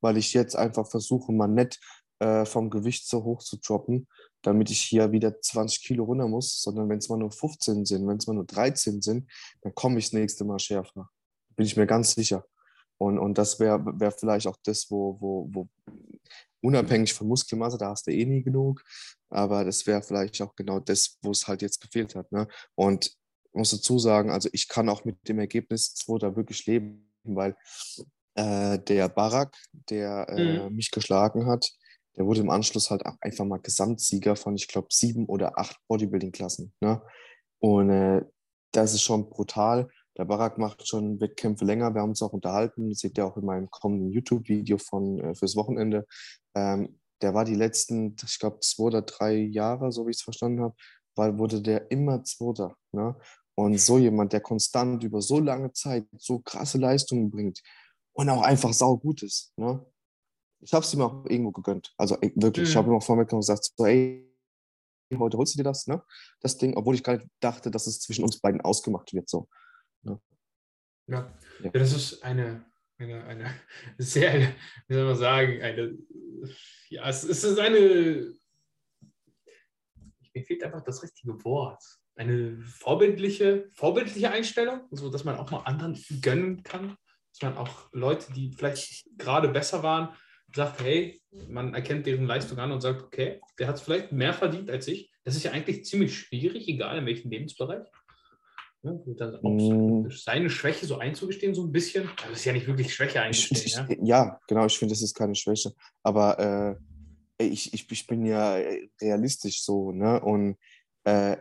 weil 0.00 0.16
ich 0.16 0.32
jetzt 0.32 0.54
einfach 0.54 0.88
versuche, 0.88 1.32
mal 1.32 1.48
nett 1.48 1.80
äh, 2.20 2.44
vom 2.44 2.70
Gewicht 2.70 3.08
so 3.08 3.24
hoch 3.24 3.42
zu 3.42 3.56
droppen, 3.56 4.06
damit 4.42 4.70
ich 4.70 4.80
hier 4.80 5.10
wieder 5.10 5.40
20 5.40 5.82
Kilo 5.82 6.04
runter 6.04 6.28
muss, 6.28 6.62
sondern 6.62 6.88
wenn 6.88 6.98
es 6.98 7.08
mal 7.08 7.18
nur 7.18 7.32
15 7.32 7.84
sind, 7.84 8.06
wenn 8.06 8.18
es 8.18 8.28
mal 8.28 8.34
nur 8.34 8.46
13 8.46 9.02
sind, 9.02 9.28
dann 9.62 9.74
komme 9.74 9.98
ich 9.98 10.06
das 10.06 10.12
nächste 10.12 10.44
Mal 10.44 10.60
schärfer. 10.60 11.10
Bin 11.56 11.66
ich 11.66 11.76
mir 11.76 11.86
ganz 11.86 12.14
sicher. 12.14 12.44
Und, 12.98 13.18
und 13.18 13.38
das 13.38 13.58
wäre 13.58 13.84
wär 13.98 14.12
vielleicht 14.12 14.46
auch 14.46 14.56
das, 14.64 14.88
wo, 14.90 15.20
wo, 15.20 15.48
wo 15.52 15.68
unabhängig 16.60 17.12
von 17.12 17.28
Muskelmasse, 17.28 17.78
da 17.78 17.90
hast 17.90 18.06
du 18.06 18.12
eh 18.12 18.24
nie 18.24 18.42
genug, 18.42 18.82
aber 19.28 19.64
das 19.64 19.86
wäre 19.86 20.02
vielleicht 20.02 20.40
auch 20.42 20.54
genau 20.54 20.80
das, 20.80 21.18
wo 21.22 21.30
es 21.30 21.46
halt 21.46 21.62
jetzt 21.62 21.80
gefehlt 21.80 22.14
hat. 22.14 22.30
Ne? 22.32 22.48
Und 22.74 23.06
ich 23.06 23.54
muss 23.54 23.70
dazu 23.70 23.98
sagen, 23.98 24.30
also 24.30 24.48
ich 24.52 24.68
kann 24.68 24.88
auch 24.88 25.04
mit 25.04 25.28
dem 25.28 25.38
Ergebnis 25.38 25.94
2 25.94 26.18
da 26.18 26.36
wirklich 26.36 26.66
leben, 26.66 27.12
weil 27.22 27.56
äh, 28.34 28.78
der 28.78 29.08
Barak, 29.08 29.56
der 29.72 30.28
äh, 30.28 30.68
mhm. 30.68 30.74
mich 30.74 30.90
geschlagen 30.90 31.46
hat, 31.46 31.70
der 32.16 32.26
wurde 32.26 32.40
im 32.40 32.50
Anschluss 32.50 32.90
halt 32.90 33.02
einfach 33.20 33.44
mal 33.44 33.60
Gesamtsieger 33.60 34.36
von, 34.36 34.54
ich 34.54 34.68
glaube, 34.68 34.88
sieben 34.90 35.26
oder 35.26 35.58
acht 35.58 35.78
Bodybuilding-Klassen. 35.88 36.72
Ne? 36.80 37.02
Und 37.58 37.90
äh, 37.90 38.22
das 38.72 38.94
ist 38.94 39.02
schon 39.02 39.30
brutal. 39.30 39.88
Der 40.16 40.24
Barak 40.24 40.58
macht 40.58 40.86
schon 40.86 41.20
Wettkämpfe 41.20 41.64
länger. 41.64 41.94
Wir 41.94 42.02
haben 42.02 42.10
uns 42.10 42.22
auch 42.22 42.32
unterhalten. 42.32 42.90
Das 42.90 43.00
seht 43.00 43.18
ihr 43.18 43.26
auch 43.26 43.36
in 43.36 43.44
meinem 43.44 43.70
kommenden 43.70 44.10
YouTube-Video 44.10 44.78
von 44.78 45.20
äh, 45.20 45.34
fürs 45.34 45.56
Wochenende. 45.56 46.06
Ähm, 46.54 46.98
der 47.20 47.34
war 47.34 47.44
die 47.44 47.54
letzten, 47.54 48.14
ich 48.24 48.38
glaube, 48.38 48.60
zwei 48.60 48.84
oder 48.84 49.02
drei 49.02 49.34
Jahre, 49.34 49.90
so 49.92 50.06
wie 50.06 50.10
ich 50.10 50.18
es 50.18 50.22
verstanden 50.22 50.60
habe, 50.60 50.74
weil 51.16 51.38
wurde 51.38 51.62
der 51.62 51.90
immer 51.90 52.22
Zweiter. 52.22 52.76
Ne? 52.92 53.16
Und 53.56 53.80
so 53.80 53.98
jemand, 53.98 54.32
der 54.32 54.40
konstant 54.40 55.02
über 55.04 55.20
so 55.22 55.38
lange 55.38 55.72
Zeit 55.72 56.06
so 56.16 56.40
krasse 56.40 56.78
Leistungen 56.78 57.30
bringt 57.30 57.62
und 58.12 58.28
auch 58.28 58.42
einfach 58.42 58.72
saugut 58.72 59.22
ist. 59.22 59.52
Ne? 59.56 59.84
Ich 60.60 60.72
habe 60.72 60.84
es 60.84 60.94
ihm 60.94 61.02
auch 61.02 61.24
irgendwo 61.26 61.52
gegönnt. 61.52 61.92
Also 61.96 62.16
ey, 62.20 62.32
wirklich, 62.36 62.66
mhm. 62.66 62.70
ich 62.70 62.76
habe 62.76 62.90
ihm 62.90 62.96
auch 62.96 63.02
vorher 63.02 63.24
gesagt, 63.24 63.70
so, 63.76 63.86
ey, 63.86 64.30
heute 65.18 65.36
holst 65.36 65.54
du 65.54 65.58
dir 65.58 65.64
das, 65.64 65.86
ne? 65.86 66.02
Das 66.40 66.56
Ding, 66.56 66.76
obwohl 66.76 66.94
ich 66.94 67.04
gar 67.04 67.16
nicht 67.16 67.28
dachte, 67.40 67.70
dass 67.70 67.86
es 67.86 68.00
zwischen 68.00 68.24
uns 68.24 68.40
beiden 68.40 68.60
ausgemacht 68.60 69.12
wird. 69.12 69.28
So. 69.28 69.48
Ne? 70.04 70.20
Ja. 71.06 71.38
ja. 71.62 71.70
das 71.70 71.92
ist 71.92 72.22
eine, 72.22 72.64
eine, 72.98 73.24
eine 73.24 73.54
sehr, 73.98 74.54
wie 74.86 74.94
soll 74.94 75.04
man 75.04 75.16
sagen, 75.16 75.62
eine, 75.62 75.98
ja, 76.88 77.08
es, 77.08 77.24
es 77.24 77.44
ist 77.44 77.58
eine, 77.58 78.34
mir 80.34 80.44
fehlt 80.44 80.62
einfach 80.64 80.84
das 80.84 81.02
richtige 81.02 81.44
Wort, 81.44 81.82
eine 82.16 82.60
vorbildliche, 82.62 83.68
vorbildliche 83.72 84.30
Einstellung, 84.30 84.82
so 84.90 85.10
dass 85.10 85.24
man 85.24 85.36
auch 85.36 85.50
mal 85.50 85.60
anderen 85.60 86.02
gönnen 86.20 86.62
kann, 86.62 86.96
dass 87.32 87.42
man 87.42 87.56
auch 87.56 87.88
Leute, 87.92 88.32
die 88.32 88.52
vielleicht 88.52 89.04
gerade 89.18 89.48
besser 89.48 89.82
waren, 89.82 90.14
sagt, 90.54 90.82
hey, 90.82 91.20
man 91.48 91.74
erkennt 91.74 92.06
deren 92.06 92.26
Leistung 92.26 92.58
an 92.58 92.70
und 92.70 92.80
sagt, 92.80 93.02
okay, 93.02 93.40
der 93.58 93.66
hat 93.66 93.76
es 93.76 93.82
vielleicht 93.82 94.12
mehr 94.12 94.32
verdient 94.32 94.70
als 94.70 94.86
ich. 94.86 95.10
Das 95.24 95.34
ist 95.34 95.42
ja 95.42 95.50
eigentlich 95.50 95.84
ziemlich 95.84 96.16
schwierig, 96.16 96.68
egal 96.68 96.98
in 96.98 97.06
welchem 97.06 97.30
Lebensbereich. 97.30 97.88
Ne? 98.84 99.02
Mm. 99.42 100.10
Seine 100.10 100.50
Schwäche 100.50 100.86
so 100.86 100.98
einzugestehen, 100.98 101.54
so 101.54 101.64
ein 101.64 101.72
bisschen. 101.72 102.08
Das 102.28 102.38
ist 102.38 102.44
ja 102.44 102.52
nicht 102.52 102.66
wirklich 102.66 102.94
Schwäche 102.94 103.20
eingestehen. 103.20 103.60
Ich, 103.60 103.66
ich, 103.66 103.74
ja? 103.74 103.88
ja? 104.02 104.40
genau, 104.46 104.66
ich 104.66 104.78
finde, 104.78 104.92
das 104.92 105.02
ist 105.02 105.14
keine 105.14 105.34
Schwäche. 105.34 105.72
Aber 106.02 106.38
äh, 106.38 107.44
ich, 107.44 107.72
ich, 107.72 107.90
ich 107.90 108.06
bin 108.06 108.24
ja 108.24 108.58
realistisch 109.00 109.64
so, 109.64 109.92
ne? 109.92 110.20
Und 110.20 110.56
äh, 111.04 111.36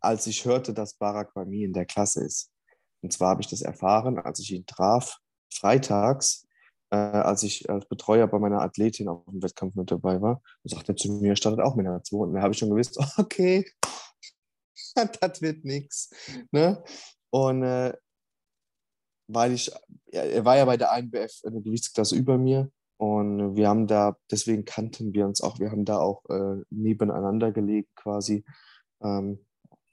als 0.00 0.26
ich 0.26 0.44
hörte, 0.44 0.72
dass 0.72 0.94
Barack 0.94 1.34
bei 1.34 1.44
mir 1.44 1.66
in 1.66 1.72
der 1.72 1.86
Klasse 1.86 2.24
ist, 2.24 2.50
und 3.02 3.12
zwar 3.12 3.30
habe 3.30 3.42
ich 3.42 3.48
das 3.48 3.62
erfahren, 3.62 4.18
als 4.18 4.40
ich 4.40 4.52
ihn 4.52 4.66
traf, 4.66 5.18
freitags, 5.52 6.46
äh, 6.90 6.96
als 6.96 7.42
ich 7.42 7.68
als 7.68 7.86
Betreuer 7.86 8.26
bei 8.26 8.38
meiner 8.38 8.62
Athletin 8.62 9.08
auf 9.08 9.24
dem 9.26 9.42
Wettkampf 9.42 9.74
mit 9.74 9.90
dabei 9.90 10.20
war, 10.20 10.42
und 10.62 10.70
sagte 10.70 10.92
er 10.92 10.96
zu 10.96 11.12
mir, 11.12 11.30
er 11.30 11.36
startet 11.36 11.60
auch 11.60 11.76
mit 11.76 11.86
einer 11.86 12.02
2. 12.02 12.16
Und 12.16 12.34
da 12.34 12.42
habe 12.42 12.52
ich 12.52 12.58
schon 12.58 12.70
gewusst, 12.70 12.98
okay, 13.18 13.64
das 15.20 15.42
wird 15.42 15.64
nichts. 15.64 16.10
Ne? 16.50 16.82
Und 17.30 17.62
äh, 17.62 17.92
weil 19.28 19.52
ich, 19.52 19.70
er 20.12 20.44
war 20.44 20.56
ja 20.56 20.64
bei 20.64 20.76
der 20.76 20.96
INBF 20.96 21.42
eine 21.44 21.60
Gewichtsklasse 21.60 22.16
über 22.16 22.38
mir 22.38 22.70
und 22.98 23.56
wir 23.56 23.68
haben 23.68 23.86
da, 23.86 24.16
deswegen 24.30 24.64
kannten 24.64 25.12
wir 25.12 25.26
uns 25.26 25.40
auch, 25.40 25.58
wir 25.58 25.70
haben 25.70 25.84
da 25.84 25.98
auch 25.98 26.24
äh, 26.30 26.62
nebeneinander 26.70 27.52
gelegt 27.52 27.94
quasi 27.96 28.44
ähm, 29.02 29.44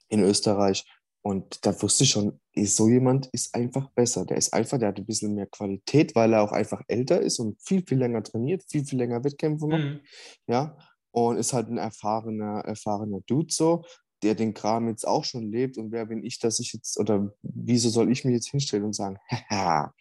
in 0.08 0.22
Österreich. 0.22 0.84
Und 1.22 1.64
da 1.64 1.80
wusste 1.80 2.04
ich 2.04 2.10
schon, 2.10 2.38
ist 2.52 2.76
so 2.76 2.88
jemand 2.88 3.26
ist 3.32 3.54
einfach 3.54 3.90
besser. 3.90 4.26
Der 4.26 4.36
ist 4.36 4.52
einfach, 4.52 4.78
der 4.78 4.88
hat 4.88 4.98
ein 4.98 5.06
bisschen 5.06 5.34
mehr 5.34 5.46
Qualität, 5.46 6.14
weil 6.14 6.34
er 6.34 6.42
auch 6.42 6.52
einfach 6.52 6.82
älter 6.86 7.20
ist 7.20 7.38
und 7.38 7.60
viel, 7.62 7.82
viel 7.86 7.98
länger 7.98 8.22
trainiert, 8.22 8.62
viel, 8.68 8.84
viel 8.84 8.98
länger 8.98 9.24
Wettkämpfe 9.24 9.66
macht. 9.66 9.84
Mhm. 9.84 10.00
Ja. 10.46 10.76
Und 11.12 11.36
ist 11.36 11.52
halt 11.52 11.68
ein 11.68 11.78
erfahrener, 11.78 12.60
erfahrener 12.64 13.20
Dude 13.26 13.52
so, 13.52 13.84
der 14.22 14.34
den 14.34 14.54
Kram 14.54 14.88
jetzt 14.88 15.06
auch 15.06 15.24
schon 15.24 15.50
lebt. 15.50 15.78
Und 15.78 15.92
wer 15.92 16.06
bin 16.06 16.24
ich, 16.24 16.38
dass 16.38 16.60
ich 16.60 16.72
jetzt, 16.72 16.98
oder 16.98 17.32
wieso 17.42 17.88
soll 17.90 18.10
ich 18.10 18.24
mich 18.24 18.34
jetzt 18.34 18.48
hinstellen 18.48 18.84
und 18.84 18.94
sagen, 18.94 19.18
haha, 19.50 19.92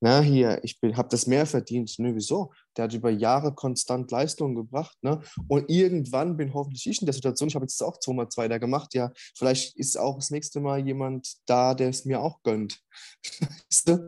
na, 0.00 0.20
hier, 0.20 0.62
ich 0.62 0.78
habe 0.94 1.08
das 1.08 1.26
mehr 1.26 1.44
verdient. 1.44 1.98
Ne, 1.98 2.14
wieso? 2.14 2.52
Der 2.76 2.84
hat 2.84 2.94
über 2.94 3.10
Jahre 3.10 3.52
konstant 3.52 4.10
Leistungen 4.10 4.54
gebracht. 4.54 4.96
Ne? 5.02 5.20
Und 5.48 5.68
irgendwann 5.68 6.36
bin 6.36 6.54
hoffentlich 6.54 6.86
ich 6.86 7.00
in 7.02 7.06
der 7.06 7.14
Situation, 7.14 7.48
ich 7.48 7.56
habe 7.56 7.64
jetzt 7.64 7.82
auch 7.82 7.98
zweimal 7.98 8.28
zwei 8.28 8.46
da 8.46 8.58
gemacht, 8.58 8.94
ja, 8.94 9.10
vielleicht 9.36 9.76
ist 9.76 9.98
auch 9.98 10.16
das 10.16 10.30
nächste 10.30 10.60
Mal 10.60 10.86
jemand 10.86 11.38
da, 11.46 11.74
der 11.74 11.88
es 11.88 12.04
mir 12.04 12.20
auch 12.20 12.42
gönnt. 12.44 12.80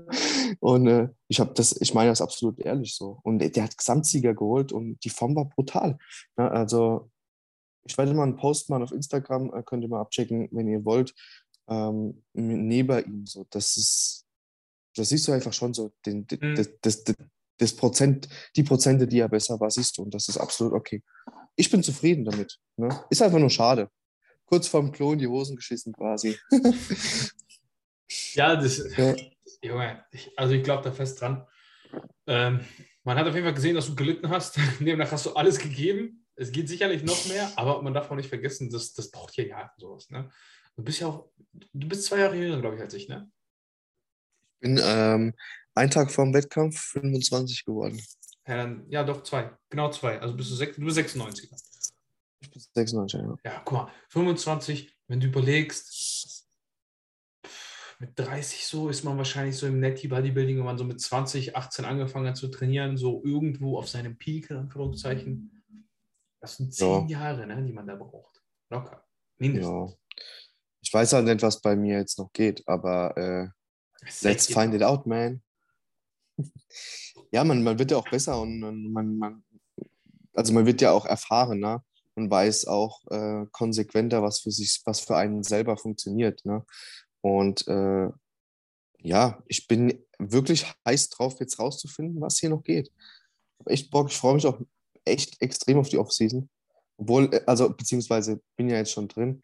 und 0.61 0.87
äh, 0.87 1.09
ich 1.27 1.41
habe 1.41 1.55
das, 1.55 1.77
ich 1.81 1.93
meine 1.93 2.11
das 2.11 2.21
absolut 2.21 2.61
ehrlich 2.61 2.95
so. 2.95 3.19
Und 3.25 3.41
der 3.41 3.65
hat 3.65 3.77
Gesamtsieger 3.77 4.35
geholt 4.35 4.73
und 4.73 5.03
die 5.05 5.11
Form 5.11 5.35
war 5.35 5.49
brutal. 5.49 5.99
Ne? 6.37 6.49
Also, 6.51 7.11
ich 7.85 7.97
werde 7.97 8.15
mal 8.15 8.25
einen 8.25 8.37
Post 8.37 8.71
machen 8.71 8.83
auf 8.83 8.93
Instagram, 8.93 9.53
äh, 9.55 9.63
könnt 9.63 9.83
ihr 9.83 9.89
mal 9.89 10.01
abchecken, 10.01 10.49
wenn 10.53 10.69
ihr 10.69 10.85
wollt. 10.85 11.15
Ähm, 11.69 12.23
neben 12.33 13.05
ihm 13.05 13.27
so. 13.27 13.47
Das 13.51 13.77
ist 13.77 14.27
das 14.95 15.09
siehst 15.09 15.29
du 15.29 15.33
einfach 15.33 15.53
schon 15.53 15.75
so, 15.75 15.93
den, 16.05 16.27
mhm. 16.41 16.55
das, 16.55 16.69
das, 16.81 17.05
das, 17.05 17.17
das, 17.59 17.77
Prozent, 17.77 18.29
die 18.57 18.63
Prozente, 18.63 19.07
die 19.07 19.19
ja 19.19 19.29
besser 19.29 19.61
war, 19.61 19.71
siehst 19.71 19.99
du 19.99 20.03
und 20.03 20.15
das 20.15 20.29
ist 20.29 20.37
absolut 20.37 20.73
okay. 20.73 21.03
Ich 21.57 21.71
bin 21.71 21.83
zufrieden 21.83 22.25
damit. 22.25 22.59
Ne? 22.77 22.89
Ist 23.11 23.23
einfach 23.23 23.39
nur 23.39 23.51
schade. 23.51 23.91
Kurz 24.47 24.67
vorm 24.67 24.91
Klo 24.93 25.13
in 25.13 25.19
die 25.19 25.29
Hosen 25.29 25.57
geschissen 25.57 25.93
quasi. 25.93 26.37
ja, 28.35 28.57
das, 28.57 28.83
ja. 28.97 29.15
Junge, 29.63 30.05
ich, 30.11 30.31
also 30.37 30.55
ich 30.55 30.65
glaube 30.65 30.83
da 30.83 30.93
fest 30.93 31.21
dran. 31.21 31.47
Ähm, 32.27 32.61
man 33.05 33.19
hat 33.19 33.27
auf 33.27 33.35
jeden 33.35 33.47
Fall 33.47 33.55
gesehen, 33.55 33.77
dass 33.77 33.87
du 33.87 33.95
gelitten 33.95 34.29
hast. 34.29 34.59
Demnach 34.81 35.13
hast 35.13 35.27
du 35.27 35.35
alles 35.35 35.59
gegeben. 35.59 36.20
Es 36.41 36.53
geht 36.53 36.69
sicherlich 36.69 37.03
noch 37.03 37.27
mehr, 37.27 37.53
aber 37.57 37.83
man 37.83 37.93
darf 37.93 38.11
auch 38.11 38.17
nicht 38.17 38.29
vergessen, 38.29 38.71
das, 38.71 38.95
das 38.95 39.11
braucht 39.11 39.37
ja 39.37 39.45
Jahre 39.45 39.71
sowas. 39.77 40.09
Ne? 40.11 40.31
Du 40.77 40.83
bist 40.83 41.01
ja 41.01 41.09
auch, 41.09 41.29
du 41.73 41.89
bist 41.89 42.05
zwei 42.05 42.21
Jahre 42.21 42.37
jünger, 42.37 42.61
glaube 42.61 42.77
ich, 42.77 42.83
als 42.83 42.95
ich, 42.95 43.09
ne? 43.09 43.31
bin 44.61 44.81
ähm, 44.83 45.35
einen 45.75 45.91
Tag 45.91 46.11
vor 46.11 46.25
dem 46.25 46.35
Wettkampf 46.35 46.79
25 46.79 47.65
geworden. 47.65 48.01
Ja, 48.47 48.57
dann, 48.57 48.85
ja, 48.89 49.05
doch, 49.05 49.23
zwei. 49.23 49.51
Genau 49.71 49.91
zwei. 49.91 50.21
Also 50.21 50.37
bist 50.37 50.51
du, 50.51 50.55
sech, 50.55 50.75
du 50.75 50.85
bist 50.85 50.99
96er. 50.99 51.61
Ich 52.41 52.51
bin 52.51 52.63
96, 52.75 53.21
ja. 53.21 53.37
Ja, 53.45 53.63
guck 53.65 53.79
mal, 53.79 53.93
25, 54.09 54.97
wenn 55.09 55.21
du 55.21 55.27
überlegst, 55.27 56.47
mit 57.99 58.19
30 58.19 58.67
so 58.67 58.89
ist 58.89 59.05
man 59.05 59.19
wahrscheinlich 59.19 59.57
so 59.57 59.67
im 59.67 59.79
Netty 59.79 60.09
Bodybuilding, 60.09 60.57
wenn 60.57 60.65
man 60.65 60.79
so 60.79 60.85
mit 60.85 61.01
20, 61.01 61.55
18 61.55 61.85
angefangen 61.85 62.29
hat 62.29 62.37
zu 62.37 62.49
trainieren, 62.49 62.97
so 62.97 63.23
irgendwo 63.25 63.79
auf 63.79 63.91
seinem 63.91 64.17
Peak, 64.17 64.49
in 64.49 64.57
Anführungszeichen. 64.57 65.60
Das 66.41 66.57
sind 66.57 66.75
zehn 66.75 67.09
ja. 67.09 67.21
Jahre, 67.21 67.47
ne, 67.47 67.63
die 67.63 67.73
man 67.73 67.87
da 67.87 67.97
braucht. 67.97 68.43
Locker. 68.71 69.05
Mindestens. 69.39 69.91
Ja. 69.91 69.97
Ich 70.83 70.93
weiß 70.93 71.13
halt 71.13 71.27
nicht, 71.27 71.43
was 71.43 71.61
bei 71.61 71.77
mir 71.77 71.99
jetzt 71.99 72.19
noch 72.19 72.33
geht, 72.33 72.67
aber 72.67 73.17
äh, 73.17 73.49
Let's 74.23 74.47
find 74.47 74.75
it 74.75 74.83
out, 74.83 75.07
man. 75.07 75.43
ja, 77.33 77.45
man, 77.45 77.63
man 77.63 77.79
wird 77.79 77.91
ja 77.91 77.99
auch 77.99 78.09
besser 78.09 78.41
und 78.41 78.61
man, 78.61 79.19
man, 79.19 79.45
also 80.33 80.53
man 80.53 80.67
wird 80.67 80.81
ja 80.81 80.93
auch 80.93 81.05
erfahrener 81.05 81.85
und 82.15 82.31
weiß 82.31 82.67
auch 82.67 83.05
äh, 83.11 83.47
konsequenter, 83.53 84.23
was 84.23 84.41
für 84.41 84.51
sich, 84.51 84.81
was 84.85 85.01
für 85.01 85.17
einen 85.17 85.43
selber 85.43 85.77
funktioniert. 85.77 86.45
Ne? 86.45 86.65
Und 87.21 87.67
äh, 87.69 88.09
ja, 89.03 89.43
ich 89.47 89.67
bin 89.69 90.05
wirklich 90.19 90.67
heiß 90.87 91.11
drauf, 91.11 91.41
jetzt 91.41 91.59
rauszufinden, 91.59 92.21
was 92.21 92.39
hier 92.39 92.51
noch 92.51 92.63
geht. 92.63 92.89
Ich 92.89 93.61
habe 93.61 93.71
echt 93.71 93.91
Bock, 93.91 94.11
ich 94.11 94.17
freue 94.17 94.35
mich 94.35 94.47
auch 94.47 94.61
echt 95.05 95.41
extrem 95.41 95.79
auf 95.79 95.89
die 95.89 95.99
Offseason. 95.99 96.49
Obwohl, 96.97 97.33
äh, 97.33 97.43
also 97.47 97.71
beziehungsweise 97.71 98.41
bin 98.57 98.69
ja 98.69 98.77
jetzt 98.77 98.93
schon 98.93 99.09
drin. 99.09 99.43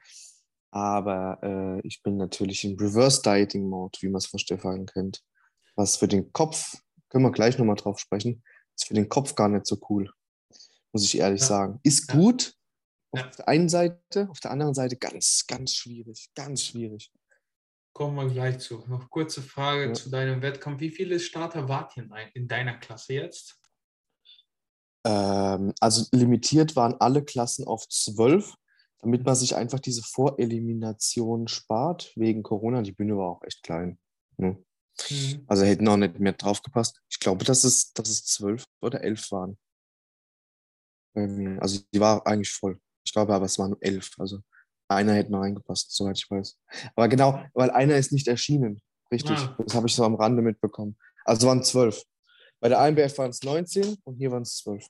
Aber 0.71 1.39
äh, 1.43 1.87
ich 1.87 2.03
bin 2.03 2.17
natürlich 2.17 2.65
im 2.65 2.77
Reverse 2.77 3.23
Dieting 3.23 3.69
Mode, 3.69 3.99
wie 4.03 4.09
man 4.09 4.19
es 4.19 4.27
von 4.27 4.39
Stefan 4.39 4.87
kennt. 4.87 5.23
Was 5.75 5.97
für 5.97 6.09
den 6.09 6.33
Kopf, 6.33 6.77
können 7.09 7.25
wir 7.25 7.33
gleich 7.33 7.59
nochmal 7.59 7.77
drauf 7.77 7.99
sprechen, 7.99 8.43
ist 8.75 8.89
für 8.89 8.95
den 8.95 9.09
Kopf 9.09 9.35
gar 9.35 9.49
nicht 9.49 9.67
so 9.67 9.79
cool. 9.89 10.11
Muss 10.93 11.05
ich 11.05 11.19
ehrlich 11.19 11.41
ja. 11.41 11.47
sagen. 11.47 11.81
Ist 11.83 12.11
ja. 12.11 12.17
gut 12.17 12.55
ja. 13.15 13.27
auf 13.27 13.37
der 13.37 13.49
einen 13.49 13.69
Seite, 13.69 14.29
auf 14.31 14.41
der 14.41 14.51
anderen 14.51 14.75
Seite 14.75 14.97
ganz, 14.97 15.45
ganz 15.47 15.75
schwierig. 15.75 16.29
Ganz 16.35 16.65
schwierig. 16.65 17.11
Kommen 17.95 18.17
wir 18.17 18.29
gleich 18.29 18.59
zu. 18.59 18.85
Noch 18.89 19.09
kurze 19.09 19.41
Frage 19.41 19.93
zu 19.95 20.11
deinem 20.11 20.43
Wettkampf. 20.43 20.81
Wie 20.81 20.91
viele 20.91 21.19
Starter 21.19 21.69
wart 21.71 21.97
ihr 21.97 22.07
in 22.35 22.47
deiner 22.47 22.77
Klasse 22.77 23.15
jetzt? 23.15 23.59
Ähm, 25.07 25.73
also 25.81 26.05
limitiert 26.13 26.77
waren 26.77 26.95
alle 26.99 27.25
Klassen 27.25 27.67
auf 27.67 27.89
zwölf 27.89 28.55
damit 29.07 29.25
man 29.25 29.37
sich 29.37 29.55
einfach 29.55 29.79
diese 29.79 30.03
Vorelimination 30.03 31.47
spart 31.47 32.13
wegen 32.17 32.43
Corona. 32.43 32.83
Die 32.83 32.91
Bühne 32.91 33.17
war 33.17 33.29
auch 33.29 33.43
echt 33.45 33.63
klein. 33.63 33.99
Ne? 34.37 34.63
Mhm. 35.11 35.45
Also 35.47 35.65
hätten 35.65 35.87
auch 35.87 35.97
nicht 35.97 36.19
mehr 36.19 36.33
drauf 36.33 36.61
gepasst. 36.63 37.01
Ich 37.09 37.21
glaube, 37.21 37.45
dass 37.45 37.63
es, 37.63 37.93
dass 37.93 38.09
es 38.09 38.25
zwölf 38.25 38.65
oder 38.81 39.03
elf 39.03 39.31
waren. 39.31 39.59
Also 41.15 41.81
die 41.95 42.01
war 42.01 42.27
eigentlich 42.27 42.53
voll. 42.53 42.81
Ich 43.05 43.13
glaube 43.13 43.33
aber, 43.33 43.47
es 43.47 43.59
waren 43.59 43.77
elf. 43.81 44.11
Also 44.19 44.41
einer 44.89 45.15
hätte 45.15 45.31
noch 45.31 45.41
reingepasst, 45.41 45.95
soweit 45.95 46.19
ich 46.19 46.31
weiß. 46.31 46.59
Aber 46.95 47.09
genau, 47.09 47.43
weil 47.55 47.71
einer 47.71 47.97
ist 47.97 48.13
nicht 48.13 48.29
erschienen. 48.29 48.83
Richtig. 49.13 49.39
Ah. 49.39 49.57
Das 49.65 49.75
habe 49.75 49.87
ich 49.87 49.95
so 49.95 50.05
am 50.05 50.17
Rande 50.17 50.43
mitbekommen. 50.43 50.99
Also 51.25 51.47
waren 51.47 51.63
zwölf. 51.63 52.03
Bei 52.67 52.71
der 52.71 52.89
INBF 52.89 53.17
waren 53.19 53.31
es 53.31 53.45
19 53.45 53.97
und 54.03 54.17
hier 54.17 54.33
waren 54.33 54.43
es 54.43 54.57
zwölf. 54.57 54.85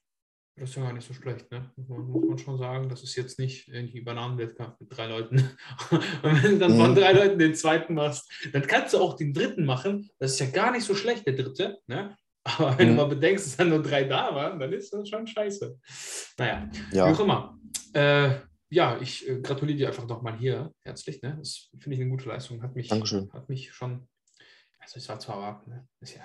Das 0.58 0.70
ist 0.70 0.76
ja 0.76 0.82
gar 0.84 0.94
nicht 0.94 1.06
so 1.06 1.12
schlecht, 1.12 1.50
ne? 1.50 1.70
Muss 1.76 2.24
man 2.24 2.38
schon 2.38 2.56
sagen. 2.56 2.88
Das 2.88 3.02
ist 3.02 3.14
jetzt 3.16 3.38
nicht 3.38 3.68
irgendwie 3.68 4.00
Bananenwettkampf 4.00 4.80
mit 4.80 4.96
drei 4.96 5.08
Leuten. 5.08 5.36
Und 5.90 6.42
wenn 6.42 6.52
du 6.52 6.58
dann 6.58 6.78
von 6.78 6.92
mhm. 6.92 6.94
drei 6.94 7.12
Leuten 7.12 7.38
den 7.38 7.54
zweiten 7.54 7.92
machst, 7.92 8.32
dann 8.50 8.66
kannst 8.66 8.94
du 8.94 8.98
auch 8.98 9.14
den 9.14 9.34
dritten 9.34 9.66
machen. 9.66 10.08
Das 10.18 10.32
ist 10.32 10.40
ja 10.40 10.46
gar 10.46 10.72
nicht 10.72 10.86
so 10.86 10.94
schlecht, 10.94 11.26
der 11.26 11.34
dritte. 11.34 11.78
Ne? 11.86 12.16
Aber 12.44 12.78
wenn 12.78 12.92
mhm. 12.92 12.96
du 12.96 13.02
mal 13.02 13.08
bedenkst, 13.08 13.44
dass 13.44 13.58
dann 13.58 13.68
nur 13.68 13.82
drei 13.82 14.04
da 14.04 14.34
waren, 14.34 14.58
dann 14.58 14.72
ist 14.72 14.90
das 14.90 15.06
schon 15.06 15.26
scheiße. 15.26 15.78
Naja, 16.38 16.70
ja. 16.92 17.08
wie 17.08 17.14
auch 17.14 17.20
immer. 17.20 17.58
Äh, 17.92 18.36
ja, 18.70 18.98
ich 18.98 19.28
äh, 19.28 19.42
gratuliere 19.42 19.76
dir 19.76 19.88
einfach 19.88 20.06
nochmal 20.06 20.38
hier 20.38 20.72
herzlich. 20.82 21.20
Ne? 21.20 21.36
Das 21.38 21.68
finde 21.78 21.96
ich 21.96 22.00
eine 22.00 22.08
gute 22.08 22.26
Leistung. 22.26 22.62
Hat 22.62 22.74
mich, 22.74 22.88
Dankeschön. 22.88 23.30
Hat 23.34 23.50
mich 23.50 23.70
schon, 23.74 24.08
also 24.78 24.96
es 24.96 25.06
war 25.10 25.20
zwar 25.20 25.36
erwarten, 25.36 25.70
ne? 25.70 25.86
Ist 26.00 26.14
ja, 26.14 26.22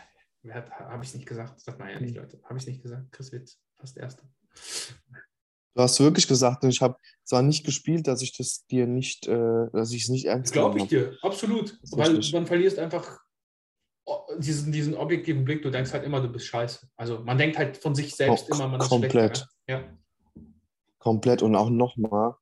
habe 0.50 1.04
ich 1.04 1.10
es 1.10 1.16
nicht 1.16 1.28
gesagt? 1.28 1.56
Das 1.56 1.64
sagt 1.64 1.80
man 1.80 1.90
ja 1.90 2.00
nicht, 2.00 2.16
mhm. 2.16 2.22
Leute. 2.22 2.40
Habe 2.44 2.58
ich 2.58 2.64
es 2.64 2.68
nicht 2.68 2.82
gesagt? 2.82 3.12
Chris 3.12 3.32
Witz 3.32 3.60
fast 3.78 3.98
Erster. 3.98 4.24
Du 5.74 5.82
hast 5.82 6.00
wirklich 6.00 6.28
gesagt, 6.28 6.64
ich 6.66 6.82
habe 6.82 6.98
zwar 7.24 7.42
nicht 7.42 7.66
gespielt, 7.66 8.08
dass 8.08 8.22
ich 8.22 8.36
das 8.36 8.66
dir 8.68 8.88
nicht, 8.88 9.28
äh, 9.28 9.70
dass 9.72 9.92
ich 9.92 10.04
es 10.04 10.10
nicht 10.10 10.26
ernst 10.26 10.52
Glaube 10.52 10.80
ich 10.80 10.88
dir, 10.88 11.18
absolut. 11.22 11.80
Weil 11.92 12.16
richtig. 12.16 12.34
man 12.34 12.46
verlierst 12.46 12.78
einfach 12.78 13.20
diesen, 14.38 14.72
diesen 14.72 14.96
objektiven 14.96 15.46
Blick, 15.46 15.62
du 15.62 15.70
denkst 15.70 15.94
halt 15.94 16.04
immer, 16.04 16.22
du 16.22 16.28
bist 16.28 16.48
scheiße. 16.48 16.88
Also 16.98 17.20
man 17.20 17.38
denkt 17.38 17.58
halt 17.58 17.78
von 17.78 17.96
sich 17.96 18.14
selbst 18.16 18.48
oh, 18.50 18.56
immer, 18.56 18.68
man 18.68 18.82
ist 18.82 18.90
Komplett. 18.90 19.48
Ja. 19.68 19.84
Komplett 21.00 21.42
und 21.42 21.56
auch 21.56 21.70
nochmal, 21.70 22.36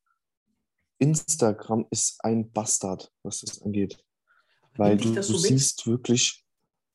Instagram 0.97 1.85
ist 1.91 2.23
ein 2.23 2.51
Bastard, 2.51 3.11
was 3.23 3.41
das 3.41 3.61
angeht. 3.61 4.03
Weil 4.75 4.97
du, 4.97 5.13
du 5.13 5.21
siehst 5.21 5.85
wirklich, 5.87 6.45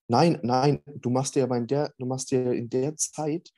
nein, 0.09 0.39
nein, 0.43 0.83
du 0.87 1.11
machst 1.11 1.35
dir 1.35 1.45
aber 1.45 1.57
in 1.57 1.67
der, 1.67 1.93
du 1.99 2.07
machst 2.07 2.31
dir 2.31 2.53
in 2.53 2.69
der 2.69 2.97
Zeit 2.97 3.51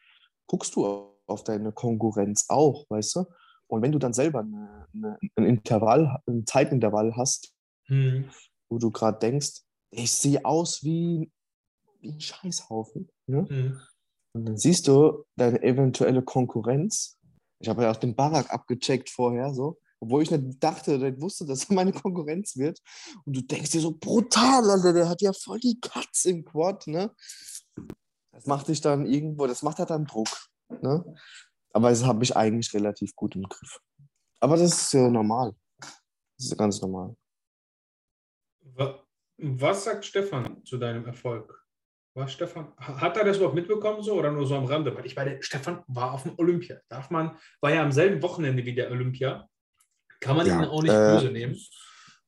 guckst 0.47 0.77
du 0.77 1.13
auf 1.27 1.45
deine 1.45 1.73
Konkurrenz 1.73 2.47
auch, 2.49 2.87
weißt 2.89 3.17
du? 3.17 3.25
Und 3.69 3.83
wenn 3.83 3.93
du 3.93 3.99
dann 3.99 4.13
selber 4.13 4.41
eine, 4.41 4.87
eine, 4.95 5.19
ein 5.35 5.45
Intervall, 5.45 6.21
ein 6.27 6.47
Zeitintervall 6.47 7.17
hast, 7.17 7.53
hm. 7.87 8.31
wo 8.69 8.79
du 8.79 8.91
gerade 8.91 9.19
denkst, 9.19 9.63
ich 9.91 10.13
sehe 10.13 10.45
aus 10.45 10.85
wie, 10.85 11.31
wie 12.01 12.13
ein 12.13 12.21
Scheißhaufen. 12.21 13.09
Ne? 13.27 13.49
Hm. 13.49 13.81
Und 14.35 14.45
dann 14.45 14.57
siehst 14.57 14.87
du 14.87 15.25
deine 15.37 15.63
eventuelle 15.63 16.23
Konkurrenz 16.23 17.19
Ich 17.59 17.69
habe 17.69 17.83
ja 17.83 17.91
auch 17.91 17.97
den 17.97 18.15
Barak 18.15 18.53
abgecheckt 18.53 19.11
vorher, 19.11 19.53
so. 19.53 19.79
Obwohl 20.01 20.23
ich 20.23 20.31
nicht 20.31 20.63
dachte, 20.63 20.99
nicht 20.99 21.21
wusste, 21.21 21.47
dass 21.47 21.69
er 21.69 21.75
meine 21.75 21.93
Konkurrenz 21.93 22.57
wird. 22.57 22.81
Und 23.25 23.37
du 23.37 23.43
denkst 23.43 23.71
dir 23.71 23.81
so, 23.81 23.93
brutal, 23.93 24.71
Alter, 24.71 24.93
der 24.93 25.09
hat 25.09 25.23
ja 25.23 25.33
voll 25.33 25.59
die 25.59 25.79
Cuts 25.81 26.25
im 26.27 26.45
Quad, 26.45 26.87
ne? 26.87 27.15
Das 28.33 28.47
macht 28.47 28.69
dich 28.69 28.81
dann 28.81 29.07
irgendwo, 29.07 29.47
das 29.47 29.63
macht 29.63 29.79
halt 29.79 29.91
dann 29.91 30.05
Druck, 30.05 30.29
ne? 30.83 31.05
Aber 31.73 31.91
das 31.91 32.05
habe 32.05 32.25
ich 32.25 32.37
eigentlich 32.37 32.73
relativ 32.75 33.15
gut 33.17 33.35
im 33.37 33.43
Griff. 33.45 33.81
Aber 34.41 34.57
das 34.57 34.83
ist 34.83 34.93
ja 34.93 35.09
normal. 35.09 35.55
Das 35.81 36.47
ist 36.47 36.59
ganz 36.59 36.81
normal. 36.81 37.17
Was 39.39 39.85
sagt 39.85 40.05
Stefan 40.05 40.65
zu 40.65 40.79
deinem 40.79 41.07
Erfolg? 41.07 41.67
War 42.15 42.29
Stefan, 42.29 42.73
hat 42.79 43.17
er 43.19 43.25
das 43.25 43.37
überhaupt 43.37 43.55
mitbekommen 43.55 44.03
so 44.03 44.15
oder 44.15 44.33
nur 44.33 44.47
so 44.47 44.57
am 44.57 44.65
Rande? 44.65 44.95
Weil 44.95 45.05
ich 45.05 45.17
meine, 45.17 45.43
Stefan 45.43 45.85
war 45.87 46.13
auf 46.13 46.23
dem 46.23 46.39
Olympia. 46.39 46.81
Darf 46.89 47.11
man, 47.11 47.37
war 47.61 47.75
ja 47.75 47.83
am 47.83 47.93
selben 47.93 48.23
Wochenende 48.23 48.65
wie 48.65 48.75
der 48.75 48.91
Olympia. 48.91 49.49
Kann 50.21 50.37
man 50.37 50.47
ja, 50.47 50.63
ihn 50.63 50.69
auch 50.69 50.83
nicht 50.83 50.93
äh, 50.93 51.15
böse 51.15 51.31
nehmen. 51.31 51.57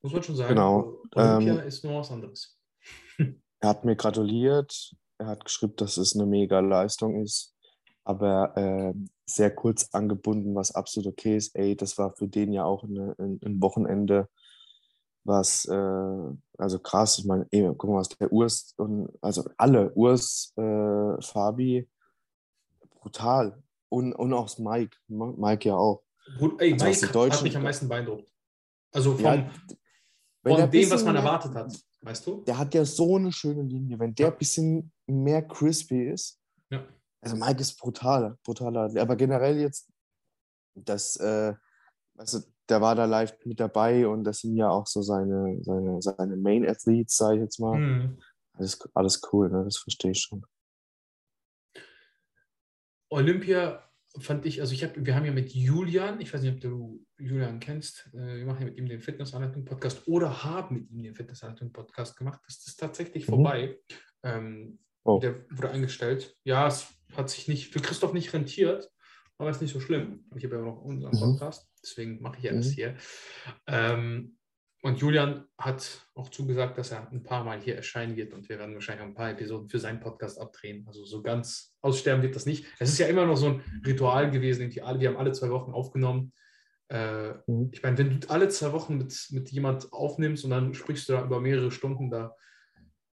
Muss 0.03 0.13
man 0.13 0.23
schon 0.23 0.37
sagen. 0.37 0.51
Genau. 0.51 1.03
Olympia 1.15 1.61
ähm, 1.61 1.67
ist 1.67 1.85
nur 1.85 2.01
was 2.01 2.11
anderes. 2.11 2.59
er 3.19 3.69
hat 3.69 3.85
mir 3.85 3.97
gratuliert. 3.97 4.95
Er 5.19 5.27
hat 5.27 5.45
geschrieben, 5.45 5.75
dass 5.77 5.97
es 5.97 6.15
eine 6.15 6.27
mega 6.27 6.61
Leistung 6.61 7.21
ist. 7.23 7.55
Aber 8.05 8.57
äh, 8.57 8.95
sehr 9.27 9.55
kurz 9.55 9.89
angebunden, 9.93 10.55
was 10.55 10.75
absolut 10.75 11.13
okay 11.13 11.37
ist. 11.37 11.55
Ey, 11.57 11.77
das 11.77 11.99
war 11.99 12.15
für 12.17 12.29
den 12.29 12.53
ja 12.53 12.65
auch 12.65 12.85
eine, 12.85 13.15
ein, 13.19 13.39
ein 13.45 13.61
Wochenende, 13.61 14.29
was, 15.25 15.67
äh, 15.67 16.35
also 16.57 16.79
krass. 16.79 17.19
Ich 17.19 17.27
meine, 17.27 17.47
ey, 17.51 17.71
guck 17.77 17.91
mal, 17.91 17.99
was 17.99 18.09
der 18.09 18.33
Urs 18.33 18.73
und, 18.79 19.11
also 19.21 19.45
alle, 19.59 19.93
Urs, 19.95 20.55
äh, 20.57 21.21
Fabi, 21.21 21.89
brutal. 23.01 23.63
Und, 23.91 24.15
und 24.15 24.33
auch 24.33 24.57
Mike. 24.59 24.97
Mike 25.09 25.69
ja 25.69 25.77
auch. 25.77 26.03
Gut, 26.37 26.61
ey, 26.61 26.73
also 26.73 26.85
Mike 26.85 27.13
Deutschen, 27.13 27.37
hat 27.37 27.43
mich 27.43 27.57
am 27.57 27.63
meisten 27.63 27.89
beeindruckt. 27.89 28.33
Also 28.93 29.15
vom, 29.15 29.25
ja, 29.25 29.51
von 30.43 30.71
dem, 30.71 30.91
was 30.91 31.05
man 31.05 31.15
mehr, 31.15 31.23
erwartet 31.23 31.55
hat, 31.55 31.73
weißt 32.03 32.27
du? 32.27 32.43
Der 32.43 32.59
hat 32.59 32.75
ja 32.75 32.85
so 32.85 33.17
eine 33.17 33.33
schöne 33.33 33.63
Linie. 33.63 33.99
Wenn 33.99 34.15
der 34.15 34.29
ein 34.29 34.39
bisschen 34.39 34.93
mehr 35.07 35.43
crispy 35.43 36.11
ist, 36.11 36.41
ja. 36.71 36.87
also 37.21 37.37
Mike 37.37 37.61
ist 37.61 37.79
brutal, 37.79 38.37
brutaler. 38.43 38.91
Aber 39.01 39.17
generell 39.17 39.59
jetzt, 39.59 39.91
das, 40.75 41.17
äh, 41.17 41.55
also 42.17 42.41
der 42.69 42.81
war 42.81 42.95
da 42.95 43.05
live 43.05 43.35
mit 43.45 43.61
dabei 43.61 44.07
und 44.07 44.25
das 44.25 44.41
sind 44.41 44.57
ja 44.57 44.69
auch 44.69 44.87
so 44.87 45.03
seine, 45.03 45.59
seine, 45.63 46.01
seine 46.03 46.37
Main 46.37 46.69
Athletes, 46.69 47.17
sage 47.17 47.37
ich 47.37 47.43
jetzt 47.43 47.61
mal. 47.61 47.79
Mhm. 47.79 48.19
Alles, 48.55 48.89
alles 48.95 49.23
cool, 49.33 49.51
ne? 49.51 49.65
das 49.65 49.79
verstehe 49.79 50.11
ich 50.11 50.21
schon. 50.21 50.45
Olympia 53.11 53.88
fand 54.21 54.47
ich, 54.47 54.61
also 54.61 54.73
ich 54.73 54.85
habe, 54.85 54.95
wir 55.05 55.15
haben 55.15 55.25
ja 55.25 55.33
mit 55.33 55.53
Julian, 55.53 56.21
ich 56.21 56.33
weiß 56.33 56.43
nicht, 56.43 56.55
ob 56.55 56.61
du 56.61 57.05
Julian 57.19 57.61
kennst, 57.61 58.11
äh, 58.15 58.37
wir 58.37 58.47
machen 58.47 58.61
ja 58.61 58.67
mit 58.67 58.77
ihm 58.77 58.87
den 58.87 59.01
Fitnessanleitung-Podcast 59.01 60.09
oder 60.09 60.45
haben 60.45 60.77
mit 60.77 60.91
ihm 60.91 61.03
den 61.03 61.15
Fitnessanleitung-Podcast 61.15 62.17
gemacht. 62.17 62.41
Das 62.47 62.67
ist 62.67 62.77
tatsächlich 62.77 63.27
mhm. 63.27 63.33
vorbei. 63.33 63.79
Ähm, 64.23 64.79
oh. 65.05 65.19
Der 65.21 65.45
wurde 65.51 65.71
eingestellt. 65.71 66.37
Ja, 66.45 66.67
es 66.67 66.89
hat 67.17 67.31
sich 67.31 67.49
nicht 67.49 67.73
für 67.73 67.81
Christoph 67.81 68.13
nicht 68.13 68.33
rentiert, 68.33 68.91
aber 69.37 69.51
ist 69.51 69.63
nicht 69.63 69.73
so 69.73 69.81
schlimm. 69.81 70.25
Ich 70.37 70.45
habe 70.45 70.57
ja 70.57 70.63
noch 70.63 70.81
unseren 70.83 71.15
mhm. 71.15 71.21
Podcast, 71.21 71.71
deswegen 71.83 72.21
mache 72.23 72.39
ich 72.39 72.45
ja 72.45 72.53
mhm. 72.53 72.57
das 72.57 72.69
hier. 72.69 72.97
Ähm, 73.67 74.38
und 74.83 75.01
Julian 75.01 75.45
hat 75.59 76.07
auch 76.15 76.29
zugesagt, 76.29 76.79
dass 76.79 76.93
er 76.93 77.11
ein 77.11 77.25
paar 77.25 77.43
Mal 77.43 77.61
hier 77.61 77.75
erscheinen 77.75 78.17
wird 78.17 78.33
und 78.33 78.49
wir 78.49 78.59
werden 78.59 78.75
wahrscheinlich 78.75 79.05
ein 79.05 79.15
paar 79.15 79.31
Episoden 79.31 79.69
für 79.69 79.81
seinen 79.81 79.99
Podcast 79.99 80.41
abdrehen. 80.41 80.85
Also 80.87 81.05
so 81.05 81.21
ganz 81.21 81.75
aussterben 81.81 82.23
wird 82.23 82.37
das 82.37 82.47
nicht. 82.47 82.65
Es 82.79 82.91
ist 82.91 82.99
ja 82.99 83.09
immer 83.09 83.27
noch 83.27 83.37
so 83.37 83.49
ein 83.49 83.83
Ritual 83.85 84.31
gewesen. 84.31 84.73
Wir 84.73 84.85
haben 84.85 85.17
alle 85.17 85.33
zwei 85.33 85.51
Wochen 85.51 85.73
aufgenommen. 85.73 86.33
Äh, 86.91 87.33
mhm. 87.49 87.71
Ich 87.73 87.83
meine, 87.83 87.99
wenn 87.99 88.21
du 88.21 88.31
alle 88.31 88.49
zwei 88.51 88.73
Wochen 88.73 88.99
mit, 88.99 89.15
mit 89.31 89.51
jemand 89.51 89.93
aufnimmst 89.93 90.45
und 90.45 90.51
dann 90.51 90.73
sprichst 90.75 91.09
du 91.09 91.15
da 91.15 91.25
über 91.25 91.41
mehrere 91.41 91.73
Stunden, 91.73 92.09
da, 92.09 92.37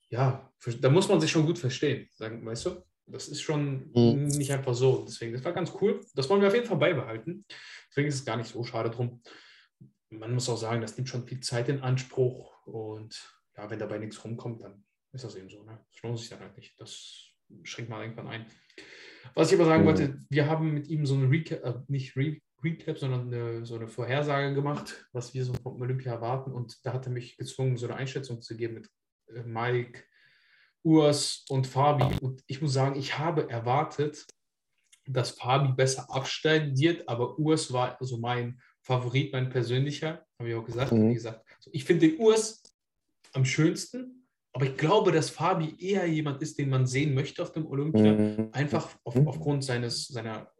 ja, 0.09 0.51
da 0.81 0.89
muss 0.89 1.09
man 1.09 1.19
sich 1.19 1.31
schon 1.31 1.47
gut 1.47 1.57
verstehen, 1.57 2.07
sagen, 2.13 2.45
weißt 2.45 2.67
du? 2.67 2.83
Das 3.07 3.27
ist 3.27 3.41
schon 3.41 3.91
mhm. 3.93 4.27
nicht 4.27 4.51
einfach 4.51 4.75
so. 4.75 5.03
Deswegen, 5.07 5.33
das 5.33 5.43
war 5.43 5.53
ganz 5.53 5.73
cool. 5.81 5.99
Das 6.13 6.29
wollen 6.29 6.41
wir 6.41 6.47
auf 6.47 6.55
jeden 6.55 6.67
Fall 6.67 6.77
beibehalten. 6.77 7.45
Deswegen 7.89 8.07
ist 8.07 8.15
es 8.15 8.25
gar 8.25 8.37
nicht 8.37 8.49
so 8.49 8.63
schade 8.63 8.91
drum 8.91 9.21
man 10.19 10.33
muss 10.33 10.49
auch 10.49 10.57
sagen, 10.57 10.81
das 10.81 10.97
nimmt 10.97 11.09
schon 11.09 11.27
viel 11.27 11.39
Zeit 11.39 11.69
in 11.69 11.81
Anspruch 11.81 12.65
und 12.65 13.39
ja, 13.57 13.69
wenn 13.69 13.79
dabei 13.79 13.97
nichts 13.97 14.23
rumkommt, 14.23 14.61
dann 14.61 14.83
ist 15.13 15.23
das 15.23 15.35
eben 15.35 15.49
so. 15.49 15.63
Ne? 15.63 15.79
Das 15.91 16.01
lohnt 16.01 16.19
sich 16.19 16.29
dann 16.29 16.39
halt 16.39 16.57
nicht. 16.57 16.79
Das 16.79 17.31
schränkt 17.63 17.89
man 17.89 18.01
irgendwann 18.01 18.27
ein. 18.27 18.45
Was 19.33 19.51
ich 19.51 19.59
aber 19.59 19.67
sagen 19.67 19.83
mhm. 19.83 19.87
wollte, 19.87 20.19
wir 20.29 20.47
haben 20.47 20.73
mit 20.73 20.87
ihm 20.87 21.05
so 21.05 21.15
eine 21.15 21.29
Recap, 21.29 21.63
äh, 21.63 21.79
nicht 21.87 22.15
Re 22.15 22.37
Recap, 22.63 22.97
sondern 22.97 23.33
eine, 23.33 23.65
so 23.65 23.75
eine 23.75 23.87
Vorhersage 23.87 24.55
gemacht, 24.55 25.07
was 25.11 25.33
wir 25.33 25.45
so 25.45 25.53
vom 25.53 25.79
Olympia 25.81 26.13
erwarten. 26.13 26.51
Und 26.51 26.83
da 26.83 26.93
hat 26.93 27.05
er 27.05 27.11
mich 27.11 27.37
gezwungen, 27.37 27.77
so 27.77 27.85
eine 27.85 27.95
Einschätzung 27.95 28.41
zu 28.41 28.55
geben 28.55 28.75
mit 28.75 28.89
äh, 29.27 29.43
Mike, 29.43 30.03
Urs 30.83 31.45
und 31.49 31.67
Fabi. 31.67 32.15
Und 32.21 32.43
ich 32.47 32.61
muss 32.61 32.73
sagen, 32.73 32.97
ich 32.97 33.17
habe 33.17 33.49
erwartet, 33.49 34.25
dass 35.05 35.31
Fabi 35.31 35.73
besser 35.73 36.09
absteigen 36.09 36.77
wird, 36.77 37.07
aber 37.07 37.37
Urs 37.37 37.71
war 37.71 37.97
so 37.99 38.17
mein 38.17 38.59
Favorit, 38.85 39.33
mein 39.33 39.49
persönlicher, 39.49 40.23
habe 40.37 40.49
ich 40.49 40.55
auch 40.55 40.63
gesagt. 40.63 40.91
Mhm. 40.91 41.09
Wie 41.09 41.15
gesagt, 41.15 41.43
ich 41.71 41.83
finde 41.85 42.07
den 42.07 42.19
Urs 42.19 42.61
am 43.33 43.43
schönsten, 43.43 44.27
aber 44.53 44.65
ich 44.65 44.77
glaube, 44.77 45.11
dass 45.11 45.31
Fabi 45.31 45.75
eher 45.79 46.05
jemand 46.05 46.41
ist, 46.43 46.59
den 46.59 46.69
man 46.69 46.85
sehen 46.85 47.15
möchte 47.15 47.41
auf 47.41 47.51
dem 47.51 47.65
Olympia, 47.65 48.13
mhm. 48.13 48.49
einfach 48.51 48.95
auf, 49.03 49.15
aufgrund 49.25 49.63
seines, 49.63 50.07
seiner 50.07 50.51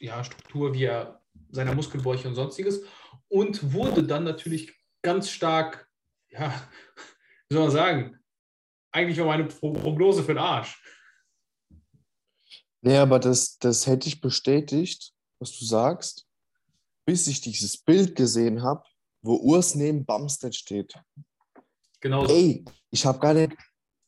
ja, 0.00 0.24
Struktur, 0.24 0.74
wie 0.74 0.84
er, 0.84 1.22
seiner 1.50 1.72
Muskelbäuche 1.72 2.26
und 2.26 2.34
sonstiges 2.34 2.82
und 3.28 3.72
wurde 3.72 4.02
dann 4.02 4.24
natürlich 4.24 4.76
ganz 5.02 5.30
stark, 5.30 5.88
ja, 6.30 6.50
wie 7.48 7.54
soll 7.54 7.62
man 7.62 7.72
sagen, 7.72 8.18
eigentlich 8.90 9.18
war 9.18 9.26
meine 9.26 9.44
Prognose 9.44 10.22
für 10.22 10.34
den 10.34 10.38
Arsch. 10.38 10.82
Nee, 12.80 12.96
aber 12.96 13.20
das, 13.20 13.56
das 13.58 13.86
hätte 13.86 14.08
ich 14.08 14.20
bestätigt, 14.20 15.12
was 15.38 15.56
du 15.56 15.64
sagst 15.64 16.27
bis 17.08 17.26
ich 17.26 17.40
dieses 17.40 17.78
Bild 17.78 18.14
gesehen 18.16 18.62
habe, 18.62 18.84
wo 19.22 19.36
Urs 19.36 19.74
neben 19.74 20.04
Bumstead 20.04 20.54
steht. 20.54 20.92
Genau. 22.02 22.26
Ey, 22.26 22.66
ich 22.90 23.06
habe 23.06 23.18
gar 23.18 23.32
nicht. 23.32 23.56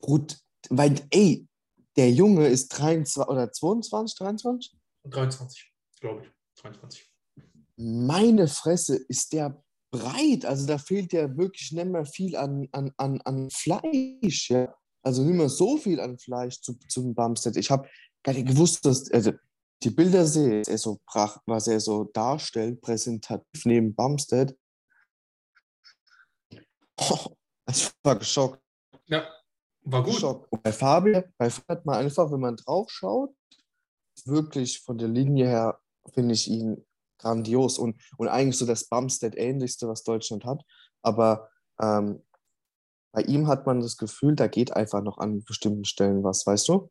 Gut, 0.02 0.36
weil, 0.68 1.00
ey, 1.08 1.48
der 1.96 2.12
Junge 2.12 2.46
ist 2.48 2.68
23 2.68 3.26
oder 3.26 3.50
22, 3.50 4.18
23? 4.18 4.76
23, 5.04 5.72
glaube 5.98 6.26
ich. 6.26 6.60
23. 6.60 7.10
Meine 7.76 8.46
Fresse, 8.48 8.96
ist 8.96 9.32
der 9.32 9.64
breit. 9.90 10.44
Also 10.44 10.66
da 10.66 10.76
fehlt 10.76 11.14
ja 11.14 11.34
wirklich 11.38 11.72
nicht 11.72 11.86
mehr 11.86 12.04
viel 12.04 12.36
an, 12.36 12.68
an, 12.72 12.92
an, 12.98 13.18
an 13.22 13.48
Fleisch. 13.48 14.50
Ja? 14.50 14.74
Also 15.02 15.24
nicht 15.24 15.36
mehr 15.36 15.48
so 15.48 15.78
viel 15.78 16.00
an 16.00 16.18
Fleisch 16.18 16.60
zu, 16.60 16.74
zum 16.86 17.14
Bumstead. 17.14 17.56
Ich 17.56 17.70
habe 17.70 17.88
gar 18.22 18.34
nicht 18.34 18.48
gewusst, 18.48 18.84
dass. 18.84 19.10
Also, 19.10 19.32
die 19.82 19.90
Bilder 19.90 20.26
sehe, 20.26 20.62
er 20.66 20.78
so 20.78 21.00
was 21.46 21.66
er 21.66 21.80
so 21.80 22.04
darstellt, 22.04 22.80
präsentativ 22.80 23.64
neben 23.64 23.94
Bumstead. 23.94 24.56
Oh, 26.98 27.36
ich 27.68 27.90
war 28.02 28.16
geschockt. 28.16 28.62
Ja, 29.06 29.26
war 29.82 30.02
gut. 30.02 30.14
Geschockt. 30.14 30.52
Und 30.52 30.62
bei 30.62 30.72
Fabi, 30.72 31.22
bei 31.38 31.48
Fabi 31.48 31.66
hat 31.68 31.86
man 31.86 31.96
einfach, 31.96 32.30
wenn 32.30 32.40
man 32.40 32.56
drauf 32.56 32.90
schaut, 32.90 33.34
wirklich 34.26 34.80
von 34.80 34.98
der 34.98 35.08
Linie 35.08 35.46
her 35.46 35.80
finde 36.12 36.34
ich 36.34 36.48
ihn 36.48 36.86
grandios 37.18 37.78
und, 37.78 38.00
und 38.16 38.28
eigentlich 38.28 38.58
so 38.58 38.66
das 38.66 38.88
Bumstead-ähnlichste, 38.88 39.88
was 39.88 40.02
Deutschland 40.02 40.44
hat. 40.44 40.62
Aber 41.02 41.50
ähm, 41.80 42.22
bei 43.12 43.22
ihm 43.22 43.46
hat 43.48 43.66
man 43.66 43.80
das 43.80 43.96
Gefühl, 43.96 44.36
da 44.36 44.46
geht 44.46 44.72
einfach 44.72 45.02
noch 45.02 45.18
an 45.18 45.42
bestimmten 45.44 45.84
Stellen 45.84 46.22
was, 46.22 46.46
weißt 46.46 46.68
du? 46.68 46.90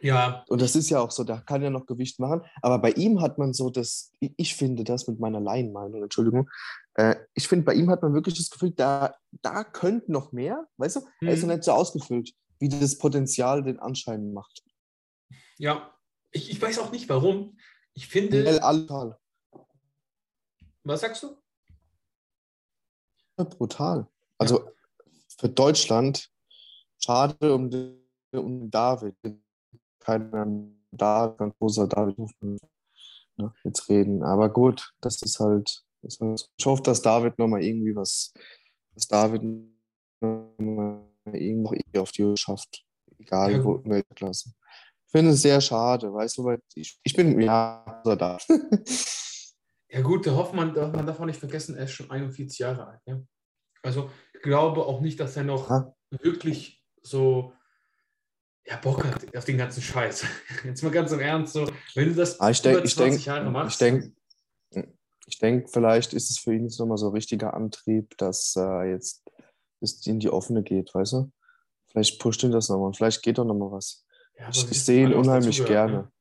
Ja. 0.00 0.44
Und 0.48 0.60
das 0.60 0.76
ist 0.76 0.90
ja 0.90 1.00
auch 1.00 1.10
so, 1.10 1.24
da 1.24 1.38
kann 1.40 1.62
ja 1.62 1.70
noch 1.70 1.86
Gewicht 1.86 2.20
machen. 2.20 2.42
Aber 2.62 2.78
bei 2.78 2.90
ihm 2.92 3.20
hat 3.20 3.38
man 3.38 3.52
so 3.52 3.70
das, 3.70 4.12
ich 4.20 4.54
finde 4.54 4.84
das 4.84 5.06
mit 5.08 5.20
meiner 5.20 5.40
Laienmeinung, 5.40 6.02
Entschuldigung, 6.02 6.50
äh, 6.94 7.16
ich 7.34 7.48
finde, 7.48 7.64
bei 7.64 7.74
ihm 7.74 7.90
hat 7.90 8.02
man 8.02 8.14
wirklich 8.14 8.36
das 8.36 8.50
Gefühl, 8.50 8.72
da, 8.72 9.14
da 9.42 9.64
könnte 9.64 10.12
noch 10.12 10.32
mehr, 10.32 10.66
weißt 10.76 10.96
du? 10.96 11.00
Mhm. 11.00 11.28
Er 11.28 11.34
ist 11.34 11.40
ja 11.40 11.46
mhm. 11.46 11.54
nicht 11.54 11.64
so 11.64 11.72
ausgefüllt, 11.72 12.32
wie 12.58 12.68
das 12.68 12.98
Potenzial 12.98 13.62
den 13.62 13.78
Anschein 13.78 14.32
macht. 14.32 14.62
Ja, 15.58 15.94
ich, 16.30 16.50
ich 16.50 16.60
weiß 16.60 16.78
auch 16.78 16.92
nicht 16.92 17.08
warum. 17.08 17.56
Ich 17.94 18.08
finde. 18.08 18.62
Altal. 18.62 19.18
Was 20.84 21.00
sagst 21.00 21.22
du? 21.22 21.36
Brutal. 23.36 24.06
Also 24.38 24.64
ja. 24.64 24.72
für 25.38 25.48
Deutschland 25.48 26.30
schade 26.98 27.54
um, 27.54 27.70
um 28.32 28.70
David 28.70 29.16
keiner 30.06 30.46
da, 30.92 31.34
ganz 31.36 31.54
großer 31.58 31.88
David 31.88 32.16
Hofmann 32.18 32.58
ne, 33.36 33.52
jetzt 33.64 33.88
reden. 33.88 34.22
Aber 34.22 34.48
gut, 34.48 34.92
das 35.00 35.20
ist 35.22 35.40
halt, 35.40 35.82
das 36.02 36.16
ist, 36.20 36.50
ich 36.56 36.66
hoffe, 36.66 36.82
dass 36.82 37.02
David 37.02 37.38
nochmal 37.38 37.62
irgendwie 37.62 37.94
was, 37.94 38.32
dass 38.94 39.08
David 39.08 39.42
nochmal 40.20 41.02
irgendwie 41.32 41.98
auf 41.98 42.12
die 42.12 42.24
Uhr 42.24 42.36
schafft, 42.36 42.84
egal 43.18 43.52
ja. 43.52 43.64
wo, 43.64 43.76
in 43.76 43.90
welcher 43.90 44.14
Klasse. 44.14 44.52
Ich 45.06 45.12
finde 45.12 45.32
es 45.32 45.42
sehr 45.42 45.60
schade, 45.60 46.12
weißt 46.12 46.38
du, 46.38 46.44
weil 46.44 46.60
ich, 46.74 46.98
ich 47.02 47.14
bin, 47.14 47.40
ja, 47.40 48.02
da. 48.04 48.38
Ja, 49.88 50.02
gut, 50.02 50.26
der 50.26 50.34
Hoffmann, 50.34 50.74
der 50.74 50.88
Hoffmann 50.88 51.06
darf 51.06 51.20
man 51.20 51.28
nicht 51.28 51.38
vergessen, 51.38 51.76
er 51.76 51.84
ist 51.84 51.92
schon 51.92 52.10
41 52.10 52.58
Jahre 52.58 52.88
alt. 52.88 53.00
Ja? 53.06 53.22
Also 53.82 54.10
ich 54.34 54.42
glaube 54.42 54.84
auch 54.84 55.00
nicht, 55.00 55.18
dass 55.20 55.36
er 55.36 55.44
noch 55.44 55.70
Ha? 55.70 55.94
wirklich 56.10 56.84
so 57.02 57.52
ja, 58.66 58.76
Bock 58.76 59.04
hat 59.04 59.36
auf 59.36 59.44
den 59.44 59.58
ganzen 59.58 59.82
Scheiß. 59.82 60.24
Jetzt 60.64 60.82
mal 60.82 60.90
ganz 60.90 61.12
im 61.12 61.20
Ernst, 61.20 61.52
so, 61.52 61.68
wenn 61.94 62.08
du 62.10 62.14
das 62.14 62.40
Ah, 62.40 62.50
ich 62.50 62.60
denk- 62.62 62.76
über 62.78 62.84
ich 62.84 62.94
denk- 62.96 63.10
20 63.12 63.26
Jahre 63.26 63.50
machst. 63.50 63.72
ich 63.72 63.78
denk- 63.78 64.12
Ich 65.28 65.38
denke, 65.40 65.66
vielleicht 65.68 66.12
ist 66.14 66.30
es 66.30 66.38
für 66.38 66.54
ihn 66.54 66.64
jetzt 66.64 66.78
nochmal 66.78 66.98
so 66.98 67.08
ein 67.08 67.12
richtiger 67.12 67.52
Antrieb, 67.54 68.16
dass 68.16 68.54
er 68.56 68.84
jetzt 68.84 69.24
bis 69.80 70.06
in 70.06 70.20
die 70.20 70.30
offene 70.30 70.62
geht, 70.62 70.94
weißt 70.94 71.14
du? 71.14 71.32
Vielleicht 71.90 72.20
pusht 72.20 72.44
ihn 72.44 72.52
das 72.52 72.68
nochmal. 72.68 72.92
Vielleicht 72.94 73.22
geht 73.22 73.38
doch 73.38 73.44
nochmal 73.44 73.72
was. 73.72 74.04
ja, 74.38 74.48
Ich, 74.50 74.70
ich 74.70 74.84
sehe 74.84 75.04
ihn 75.06 75.12
unheimlich 75.14 75.64
gerne. 75.64 75.92
ne? 75.92 76.12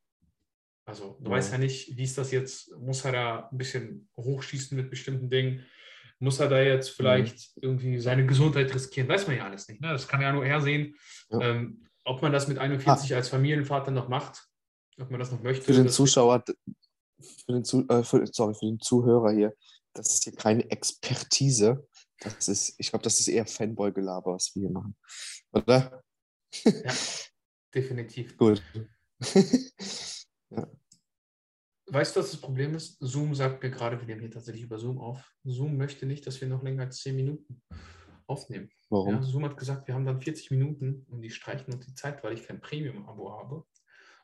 Also, 0.87 1.17
du 1.19 1.25
Ja. 1.29 1.37
weißt 1.37 1.51
ja 1.51 1.57
nicht, 1.59 1.95
wie 1.95 2.03
ist 2.03 2.17
das 2.17 2.31
jetzt? 2.31 2.71
Muss 2.79 3.05
er 3.05 3.11
da 3.11 3.49
ein 3.51 3.57
bisschen 3.57 4.09
hochschießen 4.17 4.75
mit 4.75 4.89
bestimmten 4.89 5.29
Dingen? 5.29 5.65
Muss 6.19 6.39
er 6.39 6.47
da 6.49 6.59
jetzt 6.61 6.89
Mhm. 6.91 6.95
vielleicht 6.97 7.51
irgendwie 7.61 7.99
seine 7.99 8.25
Gesundheit 8.25 8.73
riskieren? 8.73 9.07
Weiß 9.09 9.27
man 9.27 9.37
ja 9.37 9.45
alles 9.45 9.67
nicht. 9.67 9.81
Ne? 9.81 9.89
Das 9.89 10.07
kann 10.07 10.21
ja 10.21 10.31
nur 10.33 10.45
er 10.45 10.61
sehen. 10.61 10.95
Ja. 11.29 11.41
Ähm, 11.41 11.84
ob 12.05 12.21
man 12.21 12.31
das 12.31 12.47
mit 12.47 12.57
41 12.57 13.13
als 13.13 13.27
Familienvater 13.29 13.91
noch 13.91 14.07
macht, 14.07 14.47
ob 14.99 15.11
man 15.11 15.19
das 15.19 15.31
noch 15.31 15.43
möchte. 15.43 15.65
Für 15.65 15.73
den 15.73 15.89
Zuschauer, 15.89 16.43
für 16.45 17.51
den, 17.51 17.65
Zu, 17.65 17.85
äh, 17.89 18.03
für, 18.03 18.25
sorry, 18.27 18.53
für 18.53 18.65
den 18.65 18.79
Zuhörer 18.79 19.31
hier, 19.31 19.53
das 19.93 20.13
ist 20.13 20.23
hier 20.23 20.33
keine 20.33 20.69
Expertise. 20.71 21.87
Das 22.19 22.47
ist, 22.47 22.75
ich 22.77 22.89
glaube, 22.89 23.03
das 23.03 23.19
ist 23.19 23.27
eher 23.27 23.45
Fanboy-Gelaber, 23.45 24.33
was 24.33 24.55
wir 24.55 24.61
hier 24.61 24.71
machen. 24.71 24.95
Oder? 25.51 26.01
Ja, 26.63 26.93
definitiv. 27.73 28.37
Gut. 28.41 28.63
Weißt 31.87 32.15
du, 32.15 32.19
was 32.19 32.31
das 32.31 32.41
Problem 32.41 32.73
ist? 32.73 32.97
Zoom 32.99 33.35
sagt 33.35 33.61
mir 33.61 33.69
gerade, 33.69 33.99
wir 33.99 34.07
nehmen 34.07 34.21
hier 34.21 34.31
tatsächlich 34.31 34.63
über 34.63 34.79
Zoom 34.79 34.97
auf. 34.97 35.23
Zoom 35.43 35.77
möchte 35.77 36.05
nicht, 36.05 36.25
dass 36.25 36.41
wir 36.41 36.47
noch 36.47 36.63
länger 36.63 36.83
als 36.83 37.01
10 37.01 37.15
Minuten 37.15 37.61
aufnehmen. 38.27 38.69
Warum? 38.89 39.15
Ja, 39.15 39.21
Zoom 39.21 39.45
hat 39.45 39.57
gesagt, 39.57 39.87
wir 39.87 39.95
haben 39.95 40.05
dann 40.05 40.21
40 40.21 40.51
Minuten 40.51 41.05
und 41.09 41.21
die 41.21 41.29
streichen 41.29 41.73
uns 41.73 41.85
die 41.85 41.95
Zeit, 41.95 42.23
weil 42.23 42.33
ich 42.33 42.45
kein 42.45 42.61
Premium-Abo 42.61 43.31
habe. 43.31 43.65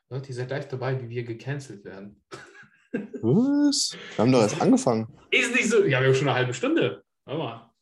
Leute, 0.08 0.28
ihr 0.28 0.34
seid 0.34 0.50
live 0.50 0.68
dabei, 0.68 1.00
wie 1.00 1.08
wir 1.08 1.24
gecancelt 1.24 1.84
werden. 1.84 2.22
Was? 2.92 3.96
Wir 4.16 4.18
haben 4.18 4.32
doch 4.32 4.42
erst 4.42 4.60
angefangen. 4.60 5.08
Ist 5.30 5.54
nicht 5.54 5.70
so. 5.70 5.84
Ja, 5.84 6.00
wir 6.00 6.08
haben 6.08 6.14
schon 6.14 6.28
eine 6.28 6.36
halbe 6.36 6.52
Stunde. 6.52 7.04
Warte 7.24 7.38
mal. 7.38 7.74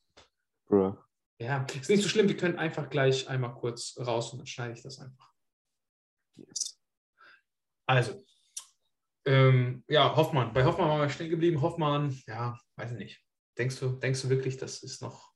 Bruh. 0.67 0.97
Ja, 1.41 1.65
ist 1.65 1.89
nicht 1.89 2.03
so 2.03 2.09
schlimm. 2.09 2.29
Wir 2.29 2.37
können 2.37 2.57
einfach 2.57 2.89
gleich 2.91 3.29
einmal 3.29 3.55
kurz 3.55 3.99
raus 3.99 4.33
und 4.33 4.39
dann 4.39 4.47
schneide 4.47 4.75
ich 4.75 4.83
das 4.83 5.01
einfach. 5.01 5.33
Yes. 6.37 6.79
Also, 7.87 8.25
ähm, 9.27 9.83
ja, 9.89 10.15
Hoffmann. 10.15 10.53
Bei 10.53 10.65
Hoffmann 10.65 10.89
waren 10.89 11.01
wir 11.01 11.09
stehen 11.09 11.31
geblieben. 11.31 11.61
Hoffmann, 11.61 12.17
ja, 12.27 12.59
weiß 12.77 12.93
ich 12.93 12.99
nicht. 12.99 13.25
Denkst 13.59 13.81
du, 13.81 13.89
denkst 13.91 14.23
du 14.23 14.29
wirklich, 14.29 14.57
das 14.57 14.83
ist 14.83 15.03
noch. 15.03 15.30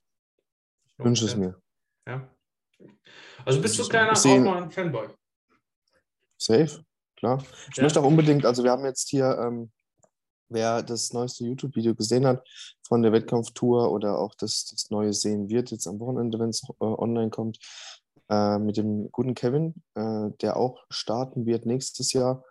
Wünsche 0.97 1.25
es 1.25 1.35
mir. 1.35 1.59
Ja. 2.07 2.27
Also 3.45 3.61
bist 3.61 3.77
du 3.79 3.87
kleiner 3.87 4.15
sehe- 4.15 4.39
Hoffmann-Fanboy? 4.39 5.07
Safe, 6.37 6.83
klar. 7.17 7.43
Ich 7.71 7.77
Ja. 7.77 7.83
möchte 7.83 7.99
auch 8.01 8.05
unbedingt, 8.05 8.45
also 8.45 8.63
wir 8.63 8.71
haben 8.71 8.85
jetzt 8.85 9.09
hier, 9.09 9.37
ähm, 9.39 9.71
wer 10.49 10.83
das 10.83 11.13
neueste 11.13 11.43
YouTube-Video 11.45 11.95
gesehen 11.95 12.25
hat 12.25 12.47
von 12.87 13.01
der 13.01 13.11
Wettkampftour 13.11 13.91
oder 13.91 14.19
auch 14.19 14.35
das, 14.35 14.65
das 14.65 14.89
neue 14.91 15.13
sehen 15.13 15.49
wird, 15.49 15.71
jetzt 15.71 15.87
am 15.87 15.99
Wochenende, 15.99 16.39
wenn 16.39 16.49
es 16.49 16.63
äh, 16.63 16.73
online 16.79 17.29
kommt, 17.29 17.57
äh, 18.29 18.57
mit 18.59 18.77
dem 18.77 19.11
guten 19.11 19.33
Kevin, 19.33 19.73
äh, 19.95 20.29
der 20.41 20.57
auch 20.57 20.83
starten 20.89 21.45
wird 21.45 21.65
nächstes 21.65 22.13
Jahr. 22.13 22.43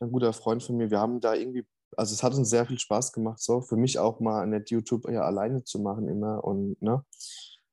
Ein 0.00 0.10
guter 0.12 0.32
Freund 0.32 0.62
von 0.62 0.76
mir. 0.76 0.90
Wir 0.90 0.98
haben 1.00 1.20
da 1.20 1.34
irgendwie, 1.34 1.66
also 1.96 2.14
es 2.14 2.22
hat 2.22 2.34
uns 2.34 2.50
sehr 2.50 2.66
viel 2.66 2.78
Spaß 2.78 3.12
gemacht, 3.12 3.40
so 3.40 3.60
für 3.60 3.76
mich 3.76 3.98
auch 3.98 4.18
mal 4.20 4.46
nicht 4.46 4.70
YouTube 4.70 5.08
ja 5.10 5.22
alleine 5.22 5.62
zu 5.64 5.78
machen 5.78 6.08
immer 6.08 6.42
und 6.44 6.80
ne, 6.82 7.04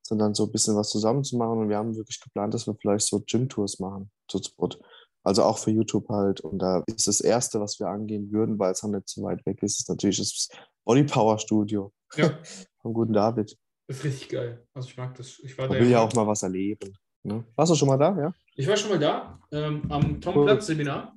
sondern 0.10 0.34
so 0.34 0.46
ein 0.46 0.52
bisschen 0.52 0.76
was 0.76 0.90
zusammen 0.90 1.24
zu 1.24 1.38
machen. 1.38 1.60
Und 1.60 1.70
wir 1.70 1.78
haben 1.78 1.96
wirklich 1.96 2.20
geplant, 2.20 2.54
dass 2.54 2.68
wir 2.68 2.76
vielleicht 2.76 3.08
so 3.08 3.22
Gym-Tours 3.26 3.80
machen, 3.80 4.12
zu 4.28 4.40
zweit. 4.40 4.78
Also 5.24 5.44
auch 5.44 5.58
für 5.58 5.72
YouTube 5.72 6.10
halt. 6.10 6.42
Und 6.42 6.60
da 6.60 6.84
ist 6.88 7.08
das 7.08 7.22
Erste, 7.22 7.60
was 7.60 7.80
wir 7.80 7.88
angehen 7.88 8.32
würden, 8.32 8.58
weil 8.58 8.72
es 8.72 8.82
halt 8.84 8.94
nicht 8.94 9.08
so 9.10 9.22
weit 9.24 9.46
weg 9.46 9.62
ist, 9.64 9.80
ist 9.80 9.90
natürlich 9.90 10.18
das 10.18 10.50
Body 10.86 11.04
Power 11.04 11.38
Studio 11.38 11.94
Ja, 12.16 12.32
vom 12.82 12.94
guten 12.94 13.14
David. 13.14 13.56
ist 13.88 14.04
richtig 14.04 14.30
geil. 14.30 14.66
Also 14.74 14.90
ich 14.90 14.98
mag 14.98 15.14
das. 15.16 15.40
Ich 15.44 15.58
war 15.58 15.68
Da 15.68 15.76
will 15.76 15.90
ja 15.90 16.00
auch 16.02 16.14
mal 16.14 16.26
was 16.26 16.42
erleben. 16.44 16.94
Ne? 17.24 17.44
Warst 17.56 17.72
du 17.72 17.76
schon 17.76 17.90
mal 17.90 17.98
da, 17.98 18.18
ja? 18.18 18.34
Ich 18.56 18.68
war 18.68 18.76
schon 18.78 18.90
mal 18.92 19.00
da, 19.00 19.40
ähm, 19.52 19.84
am 19.92 20.20
Tom 20.22 20.36
Cool. 20.38 20.46
Platz 20.46 20.66
Seminar. 20.68 21.14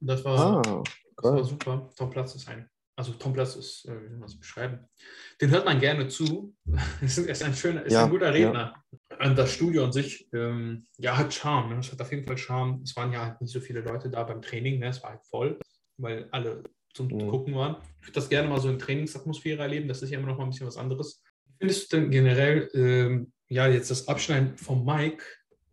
Das 0.00 0.24
war, 0.24 0.38
Ah, 0.58 0.82
das 1.16 1.24
war 1.32 1.44
super. 1.44 1.88
Tom 1.96 2.10
Platz 2.10 2.34
ist 2.34 2.48
ein, 2.48 2.68
also 2.96 3.12
Tom 3.12 3.32
Platz 3.32 3.56
ist, 3.56 3.86
äh, 3.86 4.02
wie 4.02 4.08
soll 4.08 4.18
man 4.18 4.28
es 4.28 4.38
beschreiben? 4.38 4.80
Den 5.40 5.50
hört 5.50 5.64
man 5.64 5.80
gerne 5.80 6.08
zu. 6.08 6.54
ist, 7.00 7.18
ist 7.18 7.42
ein 7.42 7.54
schöner, 7.54 7.84
ist 7.84 7.92
Ja, 7.92 8.04
ein 8.04 8.10
guter 8.10 8.34
ja. 8.36 8.48
Redner. 8.48 8.84
Und 9.20 9.36
das 9.38 9.52
Studio 9.52 9.84
an 9.84 9.92
sich, 9.92 10.28
ähm, 10.32 10.86
ja, 10.98 11.16
hat 11.16 11.32
Charme. 11.32 11.70
Ne? 11.74 11.80
Es 11.80 11.92
hat 11.92 12.00
auf 12.00 12.10
jeden 12.10 12.26
Fall 12.26 12.38
Charme. 12.38 12.80
Es 12.82 12.96
waren 12.96 13.12
ja 13.12 13.24
halt 13.26 13.40
nicht 13.40 13.52
so 13.52 13.60
viele 13.60 13.80
Leute 13.80 14.10
da 14.10 14.22
beim 14.24 14.42
Training. 14.42 14.78
Ne? 14.80 14.88
Es 14.88 15.02
war 15.02 15.10
halt 15.10 15.24
voll, 15.24 15.58
weil 15.98 16.28
alle 16.32 16.62
zum 16.94 17.06
Mhm. 17.08 17.28
Gucken 17.28 17.54
waren. 17.54 17.76
Ich 18.00 18.06
würde 18.08 18.14
das 18.14 18.28
gerne 18.28 18.48
mal 18.48 18.60
so 18.60 18.68
in 18.68 18.78
Trainingsatmosphäre 18.78 19.62
erleben. 19.62 19.88
Das 19.88 20.02
ist 20.02 20.10
ja 20.10 20.18
immer 20.18 20.28
noch 20.28 20.38
mal 20.38 20.44
ein 20.44 20.50
bisschen 20.50 20.66
was 20.66 20.76
anderes. 20.76 21.22
Findest 21.58 21.92
du 21.92 21.96
denn 21.98 22.10
generell, 22.10 22.68
ähm, 22.74 23.32
ja, 23.48 23.66
jetzt 23.68 23.90
das 23.90 24.08
Abschneiden 24.08 24.56
vom 24.58 24.84
Mike? 24.84 25.24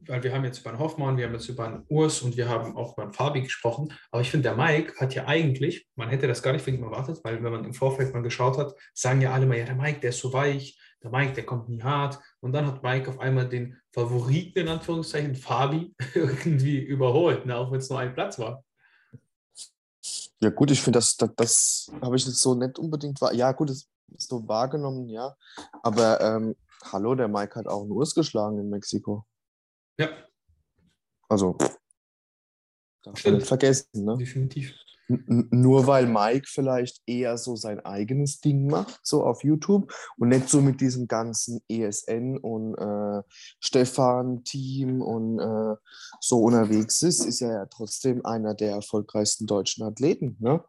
Weil 0.02 0.24
wir 0.24 0.34
haben 0.34 0.46
jetzt 0.46 0.60
über 0.60 0.72
den 0.72 0.80
Hoffmann, 0.80 1.18
wir 1.18 1.26
haben 1.26 1.34
jetzt 1.34 1.50
über 1.50 1.68
den 1.68 1.84
Urs 1.90 2.22
und 2.22 2.38
wir 2.38 2.48
haben 2.48 2.78
auch 2.78 2.94
über 2.94 3.06
den 3.06 3.14
Fabi 3.14 3.42
gesprochen. 3.42 3.94
Aber 4.12 4.22
ich 4.22 4.32
finde, 4.32 4.50
der 4.50 4.56
Mike 4.56 4.94
hat 4.98 5.14
ja 5.14 5.26
eigentlich, 5.26 5.88
man 5.96 6.10
hätte 6.10 6.28
das 6.28 6.42
gar 6.42 6.54
nicht 6.54 6.64
von 6.64 6.74
ihm 6.74 6.84
erwartet, 6.84 7.20
weil 7.24 7.44
wenn 7.44 7.52
man 7.52 7.66
im 7.66 7.74
Vorfeld 7.74 8.14
mal 8.14 8.24
geschaut 8.24 8.58
hat, 8.58 8.74
sagen 8.94 9.22
ja 9.22 9.34
alle 9.34 9.46
mal, 9.46 9.58
ja, 9.58 9.66
der 9.66 9.76
Mike, 9.76 10.00
der 10.00 10.12
ist 10.12 10.20
so 10.20 10.32
weich, 10.32 10.80
der 11.04 11.12
Mike, 11.12 11.34
der 11.34 11.46
kommt 11.46 11.70
nie 11.70 11.82
hart. 11.82 12.20
Und 12.40 12.54
dann 12.54 12.66
hat 12.66 12.84
Mike 12.84 13.10
auf 13.10 13.20
einmal 13.20 13.48
den 13.48 13.78
Favoriten, 13.92 14.60
in 14.60 14.68
Anführungszeichen, 14.68 15.36
Fabi, 15.36 15.94
irgendwie 16.14 16.80
überholt, 16.80 17.46
ne? 17.46 17.58
auch 17.58 17.72
wenn 17.72 17.80
es 17.80 17.90
nur 17.90 18.00
ein 18.00 18.14
Platz 18.14 18.40
war. 18.40 18.64
Ja, 20.42 20.50
gut, 20.50 20.72
ich 20.72 20.82
finde, 20.82 21.00
das, 21.00 21.18
das, 21.18 21.30
das 21.36 21.92
habe 22.02 22.16
ich 22.16 22.26
jetzt 22.26 22.42
so 22.42 22.56
nicht 22.56 22.80
unbedingt. 22.80 23.20
Ja, 23.34 23.52
gut, 23.52 23.70
das 23.70 23.88
ist 24.16 24.30
so 24.30 24.48
wahrgenommen, 24.48 25.10
ja. 25.10 25.36
Aber 25.84 26.22
ähm, 26.22 26.56
hallo, 26.92 27.16
der 27.16 27.28
Mike 27.28 27.56
hat 27.56 27.68
auch 27.68 27.82
einen 27.82 27.92
Urs 27.92 28.16
geschlagen 28.16 28.58
in 28.58 28.70
Mexiko. 28.70 29.26
Ja, 30.00 30.10
Also, 31.28 31.58
darf 33.04 33.24
man 33.26 33.36
nicht 33.36 33.48
vergessen, 33.48 34.06
ne? 34.06 34.18
definitiv. 34.18 34.74
N- 35.10 35.48
Nur 35.52 35.88
weil 35.88 36.06
Mike 36.06 36.48
vielleicht 36.48 37.02
eher 37.08 37.38
so 37.38 37.56
sein 37.56 37.80
eigenes 37.80 38.40
Ding 38.42 38.68
macht, 38.68 39.00
so 39.04 39.24
auf 39.24 39.44
YouTube 39.44 39.92
und 40.18 40.30
nicht 40.30 40.48
so 40.50 40.62
mit 40.62 40.82
diesem 40.82 41.08
ganzen 41.08 41.62
ESN 41.68 42.38
und 42.38 42.76
äh, 42.76 43.24
Stefan-Team 43.60 45.02
und 45.02 45.40
äh, 45.40 45.76
so 46.22 46.40
unterwegs 46.44 47.02
ist, 47.02 47.26
ist 47.26 47.42
er 47.42 47.52
ja 47.54 47.66
trotzdem 47.66 48.24
einer 48.24 48.54
der 48.54 48.72
erfolgreichsten 48.76 49.48
deutschen 49.48 49.84
Athleten. 49.84 50.38
Ne? 50.40 50.64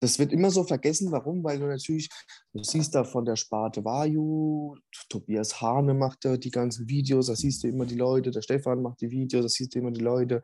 Das 0.00 0.18
wird 0.18 0.32
immer 0.32 0.50
so 0.50 0.64
vergessen. 0.64 1.10
Warum? 1.10 1.42
Weil 1.42 1.58
du 1.58 1.66
natürlich, 1.66 2.08
du 2.52 2.62
siehst 2.62 2.94
da 2.94 3.04
von 3.04 3.24
der 3.24 3.36
Sparte 3.36 3.84
Vaju, 3.84 4.76
Tobias 5.08 5.60
Hane 5.60 5.94
macht 5.94 6.24
da 6.24 6.36
die 6.36 6.50
ganzen 6.50 6.88
Videos, 6.88 7.26
da 7.26 7.36
siehst 7.36 7.62
du 7.62 7.68
immer 7.68 7.86
die 7.86 7.94
Leute, 7.94 8.30
der 8.30 8.42
Stefan 8.42 8.82
macht 8.82 9.00
die 9.00 9.10
Videos, 9.10 9.44
da 9.44 9.48
siehst 9.48 9.74
du 9.74 9.78
immer 9.78 9.90
die 9.90 10.02
Leute, 10.02 10.42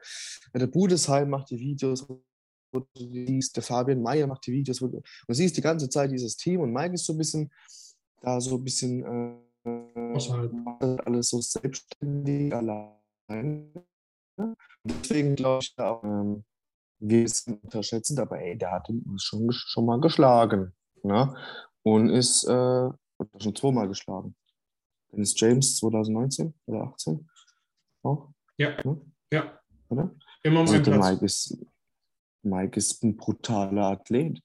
der 0.55 0.67
Budesheim 0.67 1.31
macht 1.31 1.51
die 1.51 1.59
Videos, 1.59 2.09
wo 2.09 2.23
du 2.73 2.87
siehst, 2.95 3.57
der 3.57 3.63
Fabian 3.63 4.01
Meyer 4.01 4.27
macht 4.27 4.47
die 4.47 4.53
Videos, 4.53 4.81
und 4.81 4.93
du 4.95 5.35
siehst 5.35 5.57
die 5.57 5.61
ganze 5.61 5.89
Zeit 5.91 6.11
dieses 6.11 6.37
Team 6.37 6.61
und 6.61 6.73
Mike 6.73 6.95
ist 6.95 7.05
so 7.05 7.13
ein 7.13 7.19
bisschen, 7.19 7.53
da 8.23 8.41
so 8.41 8.57
ein 8.57 8.65
bisschen 8.65 9.45
äh, 9.65 10.97
alles 11.05 11.29
so 11.29 11.41
selbstständig 11.41 12.55
allein. 12.55 13.71
Deswegen 14.85 15.37
glaube 15.37 15.63
ich 15.63 15.79
auch, 15.79 16.03
ähm, 16.05 16.45
wir 17.03 17.29
sind 17.29 17.63
unterschätzend, 17.65 18.21
aber 18.21 18.41
ey, 18.41 18.57
der 18.57 18.71
hat 18.71 18.89
ihn 18.89 19.05
schon, 19.19 19.51
schon 19.53 19.87
mal 19.87 20.01
geschlagen. 20.01 20.73
Ne? 21.03 21.35
Und 21.83 22.11
ist 22.11 22.45
äh, 22.45 22.91
schon 23.39 23.57
zweimal 23.57 23.89
geschlagen. 23.89 24.37
Dennis 25.11 25.39
James 25.39 25.77
2019 25.77 26.55
oder 26.67 26.85
18 26.85 27.29
auch, 28.05 28.33
Ja, 28.57 28.77
Ne? 28.85 29.01
ja. 29.33 29.61
oder? 29.89 30.15
Immer 30.43 30.61
um 30.61 30.69
Also. 30.69 30.91
Mike 30.91 31.25
ist, 31.25 31.59
Mike 32.43 32.77
ist 32.77 33.03
ein 33.03 33.17
brutaler 33.17 33.91
Athlet. 33.91 34.41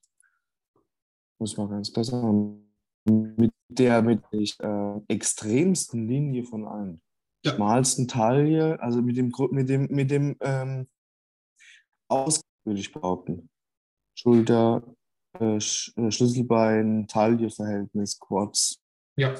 Muss 1.40 1.58
man 1.58 1.70
ganz 1.70 1.92
klar 1.92 2.04
sagen. 2.04 2.64
Mit 3.06 3.54
der 3.70 4.02
mit 4.02 4.22
der 4.34 5.02
äh, 5.08 5.14
extremsten 5.14 6.08
Linie 6.08 6.44
von 6.44 6.66
allen. 6.68 7.02
Ja. 7.46 7.54
Schmalsten 7.54 8.08
Taille, 8.08 8.80
also 8.82 9.02
mit 9.02 9.16
dem, 9.16 9.32
mit 9.52 9.70
dem, 9.70 9.88
mit 9.90 10.12
dem 10.12 10.36
ähm, 10.42 10.88
Aus, 12.10 12.42
würde 12.64 12.80
ich 12.80 12.92
behaupten. 12.92 13.50
Schulter, 14.16 14.84
äh, 15.40 15.60
Sch 15.60 15.94
äh, 15.98 16.12
Schlüsselbein, 16.12 17.08
Taille-Verhältnis, 17.08 18.20
Quads. 18.20 18.80
Ja. 19.18 19.36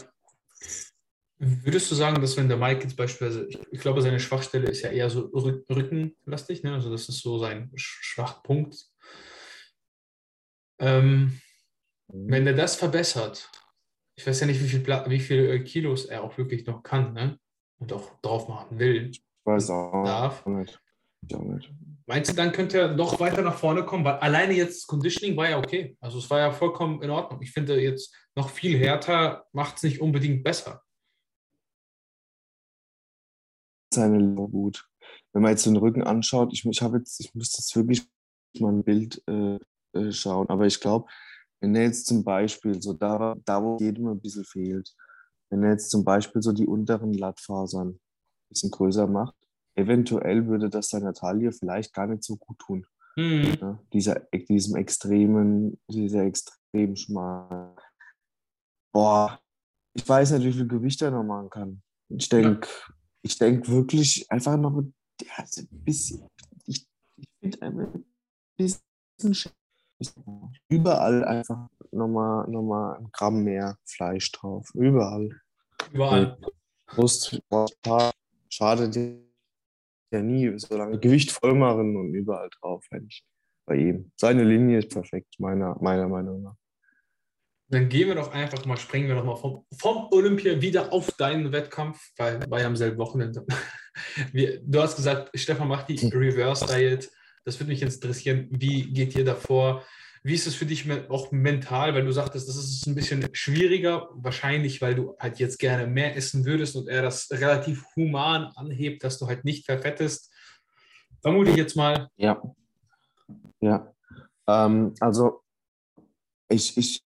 Würdest 1.40 1.92
du 1.92 1.96
sagen, 1.96 2.20
dass 2.20 2.36
wenn 2.38 2.48
der 2.48 2.58
Mike 2.58 2.82
jetzt 2.84 2.96
beispielsweise, 2.98 3.48
ich, 3.72 3.80
glaube, 3.80 4.02
seine 4.02 4.20
Schwachstelle 4.20 4.70
ist 4.70 4.82
ja 4.82 4.90
eher 4.90 5.10
so 5.10 5.22
rück, 5.28 5.66
rückenlastig, 5.70 6.64
ne? 6.64 6.74
also 6.74 6.90
das 6.90 7.08
ist 7.10 7.22
so 7.22 7.38
sein 7.38 7.70
Sch- 7.76 7.98
Schwachpunkt. 8.02 8.90
Ähm, 10.80 11.40
Mhm. 12.10 12.32
Wenn 12.32 12.48
er 12.48 12.54
das 12.54 12.78
verbessert, 12.78 13.52
ich 14.16 14.26
weiß 14.26 14.40
ja 14.40 14.48
nicht, 14.48 14.62
wie 14.64 14.68
viel, 14.70 14.88
wie 14.88 15.20
viel 15.20 15.50
äh, 15.50 15.60
Kilos 15.60 16.06
er 16.06 16.24
auch 16.24 16.38
wirklich 16.38 16.66
noch 16.66 16.82
kann 16.82 17.12
ne? 17.14 17.38
und 17.80 17.92
auch 17.92 18.20
drauf 18.22 18.48
machen 18.48 18.80
will. 18.80 19.10
Ich 19.12 19.22
weiß 19.44 19.70
auch 19.72 20.06
darf. 20.06 20.46
nicht. 20.46 20.80
Meinst 22.10 22.32
du, 22.32 22.36
dann 22.36 22.54
könnte 22.54 22.80
er 22.80 22.96
doch 22.96 23.20
weiter 23.20 23.42
nach 23.42 23.58
vorne 23.58 23.86
kommen? 23.86 24.06
Weil 24.06 24.16
alleine 24.20 24.54
jetzt 24.54 24.88
Conditioning 24.88 25.36
war 25.36 25.50
ja 25.50 25.58
okay. 25.58 25.98
Also 26.00 26.20
es 26.20 26.30
war 26.30 26.40
ja 26.40 26.52
vollkommen 26.52 27.02
in 27.02 27.10
Ordnung. 27.10 27.42
Ich 27.42 27.52
finde 27.52 27.82
jetzt 27.82 28.16
noch 28.36 28.50
viel 28.50 28.78
härter 28.78 29.46
macht 29.52 29.78
es 29.78 29.84
nicht 29.84 30.00
unbedingt 30.00 30.44
besser. 30.44 30.84
Seine 33.94 34.36
gut. 34.36 34.88
Wenn 35.34 35.42
man 35.42 35.52
jetzt 35.52 35.66
den 35.66 35.76
Rücken 35.76 36.04
anschaut, 36.04 36.54
ich, 36.54 36.66
ich 36.66 36.82
habe 36.82 36.98
jetzt, 36.98 37.20
ich 37.20 37.34
müsste 37.34 37.60
jetzt 37.60 37.76
wirklich 37.76 38.08
mal 38.60 38.72
ein 38.72 38.84
Bild 38.84 39.22
äh, 39.28 39.60
äh 39.94 40.12
schauen, 40.12 40.50
aber 40.50 40.66
ich 40.66 40.80
glaube, 40.80 41.10
wenn 41.60 41.76
er 41.76 41.84
jetzt 41.84 42.06
zum 42.06 42.24
Beispiel 42.24 42.82
so 42.82 42.94
da, 42.94 43.36
da 43.44 43.64
wo 43.64 43.78
jedem 43.80 44.08
ein 44.08 44.20
bisschen 44.20 44.46
fehlt, 44.46 44.94
wenn 45.50 45.64
er 45.64 45.72
jetzt 45.72 45.90
zum 45.90 46.04
Beispiel 46.04 46.42
so 46.42 46.52
die 46.52 46.68
unteren 46.68 47.14
Lattfasern 47.14 47.90
ein 47.90 48.00
bisschen 48.50 48.72
größer 48.72 49.08
macht, 49.08 49.36
eventuell 49.78 50.48
würde 50.48 50.70
das 50.70 50.90
seiner 50.90 51.14
Taille 51.14 51.52
vielleicht 51.52 51.94
gar 51.94 52.08
nicht 52.08 52.24
so 52.24 52.36
gut 52.36 52.60
tun. 52.60 52.86
Mhm. 53.16 53.58
Ja, 53.62 53.80
dieser, 53.94 54.20
diesem 54.50 54.76
extremen, 54.76 55.80
dieser 55.88 56.24
extrem 56.24 56.96
schmal. 56.96 57.76
Boah, 58.92 59.40
ich 59.94 60.08
weiß 60.08 60.32
nicht, 60.32 60.46
wie 60.46 60.54
viel 60.54 60.68
Gewicht 60.68 61.02
er 61.02 61.12
noch 61.12 61.24
machen 61.24 61.50
kann. 61.50 61.82
Ich 62.10 62.30
denke, 62.30 62.68
ja. 62.68 62.94
ich 63.22 63.38
denke 63.38 63.68
wirklich 63.72 64.26
einfach 64.30 64.58
noch 64.58 64.78
ein 64.78 64.94
bisschen, 65.84 66.28
ich, 66.66 66.88
ich 67.16 67.28
finde 67.40 67.62
ein 67.62 68.06
bisschen 68.58 68.82
überall 70.70 71.26
einfach 71.26 71.70
nochmal, 71.92 72.48
nochmal 72.48 72.98
ein 72.98 73.10
Gramm 73.12 73.44
mehr 73.44 73.78
Fleisch 73.84 74.32
drauf. 74.32 74.70
Überall. 74.76 75.30
Überall. 75.92 76.38
Brust, 76.88 77.42
schade 78.50 78.90
ja 80.12 80.22
nie, 80.22 80.58
solange 80.58 81.00
Gewicht 81.00 81.32
voll 81.32 81.54
machen 81.54 81.96
und 81.96 82.14
überall 82.14 82.50
drauf, 82.60 82.86
ich 83.08 83.24
bei 83.66 83.76
ihm. 83.76 84.12
Seine 84.16 84.44
Linie 84.44 84.80
ist 84.80 84.90
perfekt, 84.90 85.36
meiner, 85.40 85.78
meiner 85.82 86.08
Meinung 86.08 86.42
nach. 86.42 86.56
Dann 87.70 87.90
gehen 87.90 88.08
wir 88.08 88.16
doch 88.16 88.32
einfach 88.32 88.66
mal, 88.66 88.78
springen 88.78 89.10
wir 89.10 89.16
doch 89.16 89.26
mal 89.26 89.36
vom, 89.36 89.66
vom 89.78 90.08
Olympia 90.12 90.62
wieder 90.62 90.94
auf 90.94 91.12
deinen 91.12 91.52
Wettkampf, 91.52 92.12
weil 92.18 92.50
war 92.50 92.62
ja 92.62 92.68
am 92.68 92.78
selben 92.78 92.98
Wochenende. 92.98 93.46
Wir, 94.32 94.62
du 94.62 94.80
hast 94.80 94.96
gesagt, 94.96 95.32
Stefan 95.34 95.68
macht 95.68 95.90
die 95.90 95.98
hm. 95.98 96.10
Reverse 96.12 96.68
Diet. 96.68 97.12
Das 97.44 97.60
würde 97.60 97.72
mich 97.72 97.82
interessieren. 97.82 98.48
Wie 98.52 98.94
geht 98.94 99.16
ihr 99.16 99.26
davor? 99.26 99.84
Wie 100.28 100.34
ist 100.34 100.46
es 100.46 100.56
für 100.56 100.66
dich 100.66 100.86
auch 101.10 101.32
mental, 101.32 101.94
weil 101.94 102.04
du 102.04 102.12
sagtest, 102.12 102.50
das 102.50 102.58
ist 102.58 102.86
ein 102.86 102.96
bisschen 102.96 103.30
schwieriger, 103.32 104.10
wahrscheinlich, 104.14 104.82
weil 104.82 104.94
du 104.94 105.16
halt 105.18 105.40
jetzt 105.40 105.58
gerne 105.58 105.88
mehr 105.88 106.18
essen 106.18 106.44
würdest 106.44 106.76
und 106.76 106.90
er 106.90 107.02
das 107.02 107.32
relativ 107.32 107.86
human 107.96 108.52
anhebt, 108.58 109.06
dass 109.06 109.20
du 109.20 109.28
halt 109.28 109.46
nicht 109.46 109.66
verfettest. 109.66 110.30
Vermute 111.22 111.52
ich 111.52 111.56
jetzt 111.56 111.78
mal. 111.78 112.10
Ja. 112.18 112.42
Ja. 113.62 113.94
Ähm, 114.48 114.96
also 115.00 115.44
ich, 116.50 116.78
ich, 116.78 117.02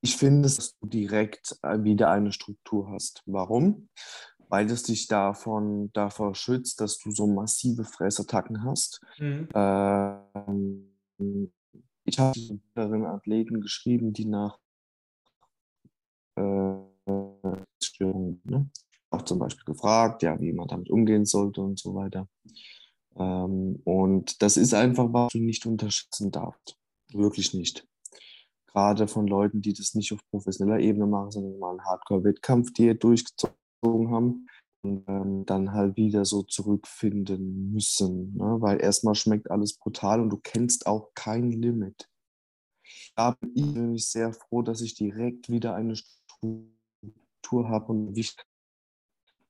ich 0.00 0.16
finde, 0.16 0.42
dass 0.42 0.78
du 0.78 0.86
direkt 0.86 1.58
äh, 1.62 1.82
wieder 1.82 2.08
eine 2.12 2.30
Struktur 2.30 2.88
hast. 2.92 3.24
Warum? 3.26 3.88
Weil 4.48 4.70
es 4.70 4.84
dich 4.84 5.08
davon, 5.08 5.90
davor 5.92 6.36
schützt, 6.36 6.80
dass 6.80 6.98
du 6.98 7.10
so 7.10 7.26
massive 7.26 7.82
Fressattacken 7.82 8.62
hast. 8.62 9.00
Mhm. 9.18 9.48
Ähm, 9.52 10.87
ich 11.18 12.18
habe 12.18 12.38
mehreren 12.74 13.06
Athleten 13.06 13.60
geschrieben, 13.60 14.12
die 14.12 14.24
nach 14.24 14.58
äh, 16.36 16.74
Störungen, 17.82 18.40
ne? 18.44 18.70
auch 19.10 19.22
zum 19.22 19.38
Beispiel 19.38 19.64
gefragt, 19.64 20.22
ja, 20.22 20.40
wie 20.40 20.52
man 20.52 20.68
damit 20.68 20.90
umgehen 20.90 21.24
sollte 21.24 21.60
und 21.60 21.78
so 21.78 21.94
weiter. 21.94 22.28
Ähm, 23.16 23.80
und 23.84 24.42
das 24.42 24.56
ist 24.56 24.74
einfach, 24.74 25.12
was 25.12 25.32
du 25.32 25.38
nicht 25.38 25.66
unterschätzen 25.66 26.30
darfst. 26.30 26.76
Wirklich 27.12 27.54
nicht. 27.54 27.86
Gerade 28.66 29.08
von 29.08 29.26
Leuten, 29.26 29.62
die 29.62 29.72
das 29.72 29.94
nicht 29.94 30.12
auf 30.12 30.20
professioneller 30.30 30.80
Ebene 30.80 31.06
machen, 31.06 31.30
sondern 31.30 31.58
mal 31.58 31.70
einen 31.70 31.84
Hardcore-Wettkampf, 31.84 32.72
die 32.72 32.96
durchgezogen 32.98 34.10
haben 34.10 34.46
ähm, 35.06 35.44
dann 35.46 35.72
halt 35.72 35.96
wieder 35.96 36.24
so 36.24 36.42
zurückfinden 36.42 37.72
müssen. 37.72 38.36
Ne? 38.36 38.56
Weil 38.60 38.80
erstmal 38.80 39.14
schmeckt 39.14 39.50
alles 39.50 39.76
brutal 39.76 40.20
und 40.20 40.30
du 40.30 40.38
kennst 40.38 40.86
auch 40.86 41.10
kein 41.14 41.50
Limit. 41.50 42.08
Da 43.16 43.32
bin 43.32 43.52
ich 43.54 43.66
nämlich 43.66 44.08
sehr 44.08 44.32
froh, 44.32 44.62
dass 44.62 44.80
ich 44.80 44.94
direkt 44.94 45.50
wieder 45.50 45.74
eine 45.74 45.96
Struktur 45.96 47.68
habe 47.68 47.92
und 47.92 48.16
wie 48.16 48.26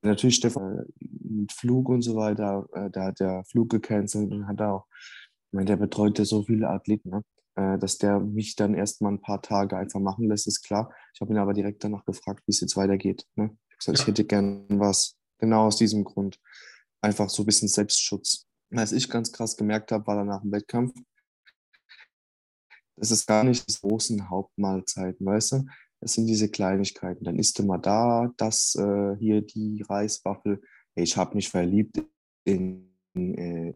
natürlich 0.03 0.37
Stefan 0.37 0.87
mit 1.01 1.53
Flug 1.53 1.89
und 1.89 2.03
so 2.03 2.17
weiter, 2.17 2.67
äh, 2.73 2.91
da 2.91 3.07
hat 3.07 3.21
der 3.21 3.45
Flug 3.45 3.71
gecancelt 3.71 4.31
und 4.33 4.47
hat 4.47 4.61
auch, 4.61 4.87
ich 4.91 5.53
meine, 5.53 5.67
der 5.67 5.77
betreut 5.77 6.19
ja 6.19 6.25
so 6.25 6.43
viele 6.45 6.69
Athleten, 6.69 7.11
ne? 7.11 7.23
äh, 7.57 7.79
dass 7.79 7.99
der 7.99 8.21
mich 8.21 8.57
dann 8.57 8.75
erstmal 8.75 9.13
ein 9.13 9.21
paar 9.21 9.43
Tage 9.43 9.77
einfach 9.77 10.01
machen 10.01 10.29
lässt, 10.29 10.47
ist 10.47 10.63
klar. 10.63 10.93
Ich 11.15 11.21
habe 11.21 11.33
ihn 11.33 11.39
aber 11.39 11.53
direkt 11.53 11.83
danach 11.83 12.05
gefragt, 12.05 12.43
wie 12.47 12.53
es 12.53 12.61
jetzt 12.61 12.77
weitergeht. 12.77 13.27
Ne? 13.37 13.57
Ich 13.81 13.89
habe 13.89 13.95
gesagt, 13.95 13.99
ich 14.01 14.07
hätte 14.07 14.25
gern 14.25 14.67
was 14.71 15.18
Genau 15.39 15.67
aus 15.67 15.77
diesem 15.77 16.05
Grund. 16.05 16.41
Einfach 17.01 17.31
so 17.31 17.43
ein 17.43 17.47
bisschen 17.47 17.69
Selbstschutz. 17.69 18.47
Was 18.71 18.93
ich 18.93 19.09
ganz 19.09 19.33
krass 19.33 19.57
gemerkt 19.57 19.93
habe, 19.93 20.07
war 20.07 20.17
dann 20.17 20.27
nach 20.27 20.43
dem 20.43 20.53
Wettkampf, 20.53 20.93
das 22.97 23.11
ist 23.13 23.27
gar 23.27 23.45
nicht 23.45 23.69
die 23.69 23.81
großen 23.81 24.29
Hauptmahlzeiten, 24.29 25.25
weißt 25.25 25.53
du? 25.53 25.67
Es 26.01 26.15
sind 26.15 26.27
diese 26.27 26.49
Kleinigkeiten. 26.49 27.25
Dann 27.25 27.39
isst 27.39 27.59
du 27.59 27.65
mal 27.65 27.79
da, 27.79 28.33
das 28.37 28.75
äh, 28.75 29.17
hier, 29.19 29.43
die 29.43 29.85
Reiswaffel. 29.89 30.61
Ich 30.95 31.17
habe 31.17 31.35
mich 31.35 31.49
verliebt 31.49 32.05
in 32.45 32.89
äh, 33.15 33.73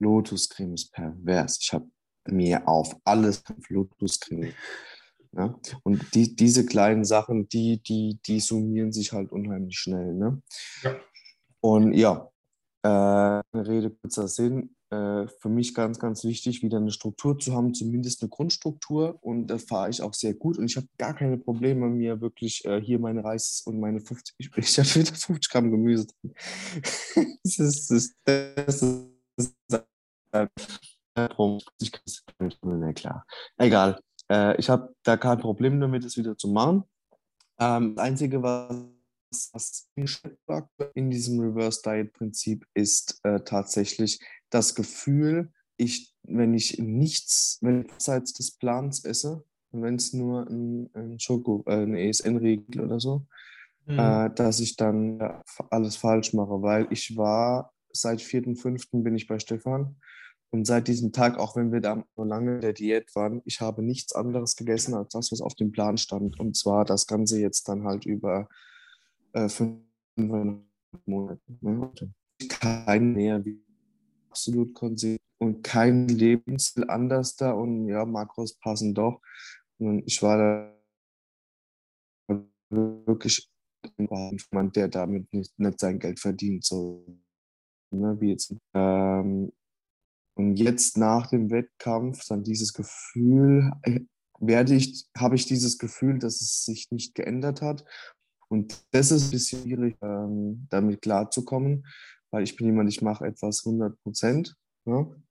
Lotuscreme 0.00 0.74
ist 0.74 0.92
pervers. 0.92 1.58
Ich 1.60 1.72
habe 1.72 1.88
mir 2.28 2.66
auf 2.68 2.96
alles 3.04 3.42
Lotuscreme 3.68 4.52
ja? 5.36 5.58
Und 5.82 6.14
die, 6.14 6.36
diese 6.36 6.66
kleinen 6.66 7.04
Sachen, 7.04 7.48
die, 7.48 7.82
die, 7.82 8.18
die 8.26 8.40
summieren 8.40 8.92
sich 8.92 9.12
halt 9.12 9.32
unheimlich 9.32 9.78
schnell. 9.78 10.14
Ne? 10.14 10.42
Ja. 10.82 10.96
Und 11.60 11.92
ja, 11.94 12.30
äh, 12.82 13.42
Rede 13.56 13.90
kurzer 13.90 14.28
Sinn. 14.28 14.74
Äh, 14.90 15.26
für 15.40 15.48
mich 15.48 15.74
ganz, 15.74 15.98
ganz 15.98 16.22
wichtig, 16.24 16.62
wieder 16.62 16.76
eine 16.76 16.90
Struktur 16.90 17.38
zu 17.38 17.54
haben, 17.54 17.74
zumindest 17.74 18.22
eine 18.22 18.28
Grundstruktur. 18.28 19.18
Und 19.22 19.48
da 19.48 19.58
fahre 19.58 19.90
ich 19.90 20.02
auch 20.02 20.14
sehr 20.14 20.34
gut. 20.34 20.58
Und 20.58 20.66
ich 20.66 20.76
habe 20.76 20.86
gar 20.98 21.14
keine 21.14 21.38
Probleme, 21.38 21.88
mir 21.88 22.20
wirklich 22.20 22.64
äh, 22.64 22.80
hier 22.80 22.98
meine 22.98 23.24
Reis 23.24 23.62
und 23.64 23.80
meine 23.80 24.00
50, 24.00 24.34
ich, 24.38 24.50
ich 24.56 24.78
habe 24.78 24.94
wieder 24.94 25.14
50 25.14 25.50
Gramm 25.50 25.70
Gemüse 25.70 26.06
drin. 26.06 26.34
das 27.42 27.58
ist, 27.58 27.90
das 27.90 28.04
ist, 28.04 28.14
das 28.24 28.82
ist, 28.82 29.10
das 29.68 29.78
ist 29.78 29.84
ich 31.80 31.92
kann 31.92 32.02
es 32.06 32.24
nicht 32.38 32.62
mehr 32.64 32.92
klar. 32.92 33.24
Egal. 33.56 34.00
Äh, 34.30 34.56
ich 34.58 34.68
habe 34.70 34.94
da 35.02 35.16
kein 35.16 35.38
Problem 35.38 35.80
damit, 35.80 36.04
es 36.04 36.16
wieder 36.16 36.36
zu 36.36 36.48
machen. 36.48 36.84
Ähm, 37.58 37.94
das 37.94 38.04
Einzige, 38.04 38.42
was, 38.42 39.50
was 39.52 39.88
in 40.94 41.10
diesem 41.10 41.40
Reverse 41.40 41.82
Diet 41.84 42.12
Prinzip 42.12 42.66
ist 42.74 43.20
äh, 43.24 43.40
tatsächlich 43.40 44.20
das 44.50 44.74
Gefühl, 44.74 45.52
ich, 45.76 46.14
wenn 46.22 46.54
ich 46.54 46.78
nichts, 46.78 47.58
wenn 47.60 47.82
ich 47.82 47.92
abseits 47.92 48.32
des 48.32 48.52
Plans 48.52 49.04
esse, 49.04 49.44
wenn 49.72 49.96
es 49.96 50.12
nur 50.12 50.48
ein, 50.48 50.90
ein 50.94 51.18
Schoko, 51.18 51.64
äh, 51.66 51.82
ein 51.82 51.96
ESN-Riegel 51.96 52.80
oder 52.80 53.00
so, 53.00 53.26
mhm. 53.86 53.98
äh, 53.98 54.30
dass 54.30 54.60
ich 54.60 54.76
dann 54.76 55.42
alles 55.70 55.96
falsch 55.96 56.32
mache, 56.32 56.62
weil 56.62 56.86
ich 56.90 57.16
war 57.16 57.72
seit 57.92 58.20
4.5. 58.20 59.02
bin 59.02 59.16
ich 59.16 59.26
bei 59.26 59.38
Stefan 59.38 59.96
und 60.54 60.66
seit 60.68 60.86
diesem 60.86 61.10
Tag, 61.10 61.36
auch 61.36 61.56
wenn 61.56 61.72
wir 61.72 61.80
da 61.80 62.04
so 62.14 62.22
lange 62.22 62.54
in 62.54 62.60
der 62.60 62.74
Diät 62.74 63.12
waren, 63.16 63.42
ich 63.44 63.60
habe 63.60 63.82
nichts 63.82 64.14
anderes 64.14 64.54
gegessen 64.54 64.94
als 64.94 65.08
das, 65.08 65.32
was 65.32 65.40
auf 65.40 65.56
dem 65.56 65.72
Plan 65.72 65.98
stand. 65.98 66.38
Und 66.38 66.56
zwar 66.56 66.84
das 66.84 67.08
Ganze 67.08 67.40
jetzt 67.40 67.68
dann 67.68 67.82
halt 67.82 68.06
über 68.06 68.48
äh, 69.32 69.48
fünf 69.48 69.80
Monate. 70.14 71.40
Ne? 71.60 71.90
Kein 72.48 73.14
mehr 73.14 73.44
wie 73.44 73.60
absolut 74.30 74.74
konsequent 74.74 75.20
und 75.38 75.64
kein 75.64 76.06
Lebensstil 76.06 76.88
anders 76.88 77.34
da 77.34 77.50
und 77.50 77.88
ja, 77.88 78.04
Makros 78.04 78.54
passen 78.54 78.94
doch. 78.94 79.20
Und 79.78 80.04
ich 80.06 80.22
war 80.22 80.78
da 82.28 82.38
wirklich 82.70 83.50
jemand, 83.98 84.76
der 84.76 84.86
damit 84.86 85.32
nicht, 85.32 85.58
nicht 85.58 85.80
sein 85.80 85.98
Geld 85.98 86.20
verdient. 86.20 86.64
So, 86.64 87.04
ne, 87.90 88.16
wie 88.20 88.30
jetzt. 88.30 88.54
Ähm, 88.72 89.50
und 90.34 90.56
jetzt 90.56 90.98
nach 90.98 91.28
dem 91.28 91.50
Wettkampf 91.50 92.26
dann 92.28 92.42
dieses 92.42 92.72
Gefühl, 92.72 93.70
äh, 93.82 94.00
werde 94.40 94.74
ich, 94.74 95.06
habe 95.16 95.36
ich 95.36 95.46
dieses 95.46 95.78
Gefühl, 95.78 96.18
dass 96.18 96.40
es 96.40 96.64
sich 96.64 96.90
nicht 96.90 97.14
geändert 97.14 97.62
hat. 97.62 97.84
Und 98.48 98.84
das 98.90 99.10
ist 99.10 99.26
ein 99.26 99.30
bisschen 99.30 99.62
schwierig, 99.62 99.96
ähm, 100.02 100.66
damit 100.70 101.02
klarzukommen, 101.02 101.86
weil 102.30 102.42
ich 102.42 102.56
bin 102.56 102.66
jemand, 102.66 102.88
ich 102.88 103.00
mache 103.00 103.24
etwas 103.24 103.64
100 103.64 104.00
Prozent. 104.02 104.56
Ja? 104.86 105.02
Ne? 105.02 105.22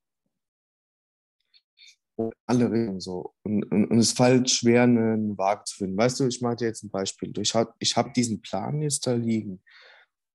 Und 2.15 2.33
alle 2.45 2.71
reden 2.71 2.99
so. 2.99 3.33
Und, 3.43 3.63
und, 3.71 3.85
und 3.85 3.97
es 3.97 4.11
fällt 4.11 4.49
schwer, 4.49 4.83
einen 4.83 5.35
Waage 5.37 5.63
zu 5.65 5.77
finden. 5.77 5.97
Weißt 5.97 6.19
du, 6.19 6.27
ich 6.27 6.41
mache 6.41 6.57
dir 6.57 6.67
jetzt 6.67 6.83
ein 6.83 6.91
Beispiel. 6.91 7.33
Ich 7.39 7.55
habe 7.55 7.73
ich 7.79 7.97
hab 7.97 8.13
diesen 8.13 8.41
Plan 8.41 8.81
jetzt 8.81 9.07
da 9.07 9.13
liegen. 9.13 9.63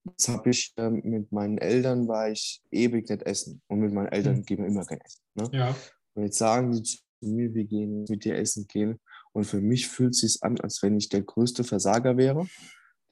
Jetzt 0.05 0.29
habe 0.29 0.51
ich 0.51 0.73
ähm, 0.77 1.03
mit 1.05 1.33
meinen 1.33 1.59
Eltern 1.59 2.09
war 2.09 2.31
ich 2.31 2.63
ewig 2.71 3.09
nicht 3.09 3.23
essen. 3.23 3.63
Und 3.69 3.81
mit 3.81 3.93
meinen 3.93 4.09
Eltern 4.09 4.37
mhm. 4.37 4.45
gehen 4.45 4.59
wir 4.59 4.67
immer 4.67 4.85
kein 4.85 5.01
Essen. 5.01 5.23
Ne? 5.35 5.49
Ja. 5.53 5.77
Und 6.15 6.25
jetzt 6.25 6.39
sagen 6.39 6.73
die 6.73 6.83
zu 6.83 6.99
mir, 7.21 7.55
wir 7.55 7.65
gehen 7.65 8.05
mit 8.09 8.25
dir 8.25 8.37
essen 8.37 8.67
gehen. 8.67 9.01
Und 9.33 9.45
für 9.45 9.61
mich 9.61 9.89
fühlt 9.89 10.15
es 10.15 10.21
sich 10.21 10.43
an, 10.43 10.59
als 10.61 10.83
wenn 10.83 10.97
ich 10.97 11.09
der 11.09 11.23
größte 11.23 11.65
Versager 11.65 12.17
wäre, 12.17 12.47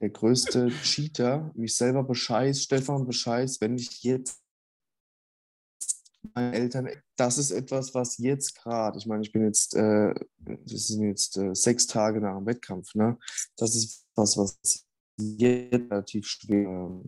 der 0.01 0.09
größte 0.09 0.69
Cheater, 0.83 1.51
mich 1.55 1.75
selber 1.75 2.03
bescheiß, 2.03 2.63
Stefan 2.63 3.05
bescheiß, 3.05 3.61
wenn 3.61 3.77
ich 3.77 4.03
jetzt 4.03 4.41
meine 6.33 6.53
Eltern, 6.53 6.89
das 7.15 7.37
ist 7.37 7.51
etwas, 7.51 7.93
was 7.93 8.17
jetzt 8.17 8.55
gerade, 8.55 8.97
ich 8.97 9.05
meine, 9.05 9.21
ich 9.21 9.31
bin 9.31 9.45
jetzt, 9.45 9.75
äh, 9.75 10.13
das 10.37 10.87
sind 10.87 11.03
jetzt 11.03 11.37
äh, 11.37 11.53
sechs 11.55 11.87
Tage 11.87 12.19
nach 12.19 12.37
dem 12.37 12.45
Wettkampf, 12.45 12.93
ne? 12.95 13.17
Das 13.55 13.75
ist 13.75 14.05
was, 14.15 14.37
was 14.37 14.86
relativ 15.19 16.27
schwer, 16.27 17.01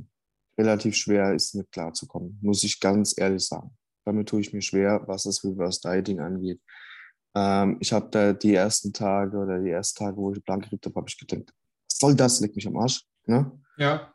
relativ 0.58 0.96
schwer 0.96 1.34
ist, 1.34 1.56
mit 1.56 1.72
klarzukommen, 1.72 2.38
muss 2.42 2.64
ich 2.64 2.80
ganz 2.80 3.18
ehrlich 3.18 3.46
sagen. 3.46 3.76
Damit 4.06 4.30
tue 4.30 4.42
ich 4.42 4.54
mir 4.54 4.62
schwer, 4.62 5.04
was 5.06 5.24
das 5.24 5.44
Reverse 5.44 5.82
Dieting 5.82 6.20
angeht. 6.20 6.62
Ähm, 7.36 7.78
ich 7.80 7.94
habe 7.94 8.10
da 8.10 8.34
die 8.34 8.56
ersten 8.56 8.92
Tage 8.92 9.38
oder 9.38 9.60
die 9.60 9.70
ersten 9.70 10.04
Tage, 10.04 10.18
wo 10.18 10.32
ich 10.34 10.44
blank 10.44 10.64
gekriegt 10.64 10.86
habe, 10.86 10.96
habe 10.96 11.10
ich 11.10 11.18
gedacht, 11.18 11.54
was 11.90 11.98
soll 12.00 12.16
das? 12.16 12.40
Leg 12.40 12.56
mich 12.56 12.68
am 12.68 12.78
Arsch. 12.78 13.06
Ne? 13.26 13.52
Ja. 13.78 14.14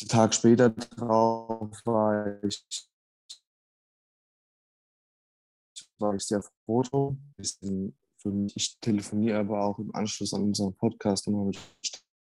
Den 0.00 0.08
Tag 0.08 0.34
später 0.34 0.70
drauf 0.70 1.80
war 1.84 2.42
ich 2.44 2.64
war 6.00 6.14
ich 6.14 6.22
sehr 6.22 6.42
froh 6.42 6.82
drum. 6.82 7.34
Ich 8.54 8.78
telefoniere 8.80 9.38
aber 9.38 9.64
auch 9.64 9.78
im 9.78 9.94
Anschluss 9.94 10.34
an 10.34 10.42
unseren 10.42 10.74
Podcast 10.76 11.26
nochmal 11.26 11.46
mit 11.46 11.58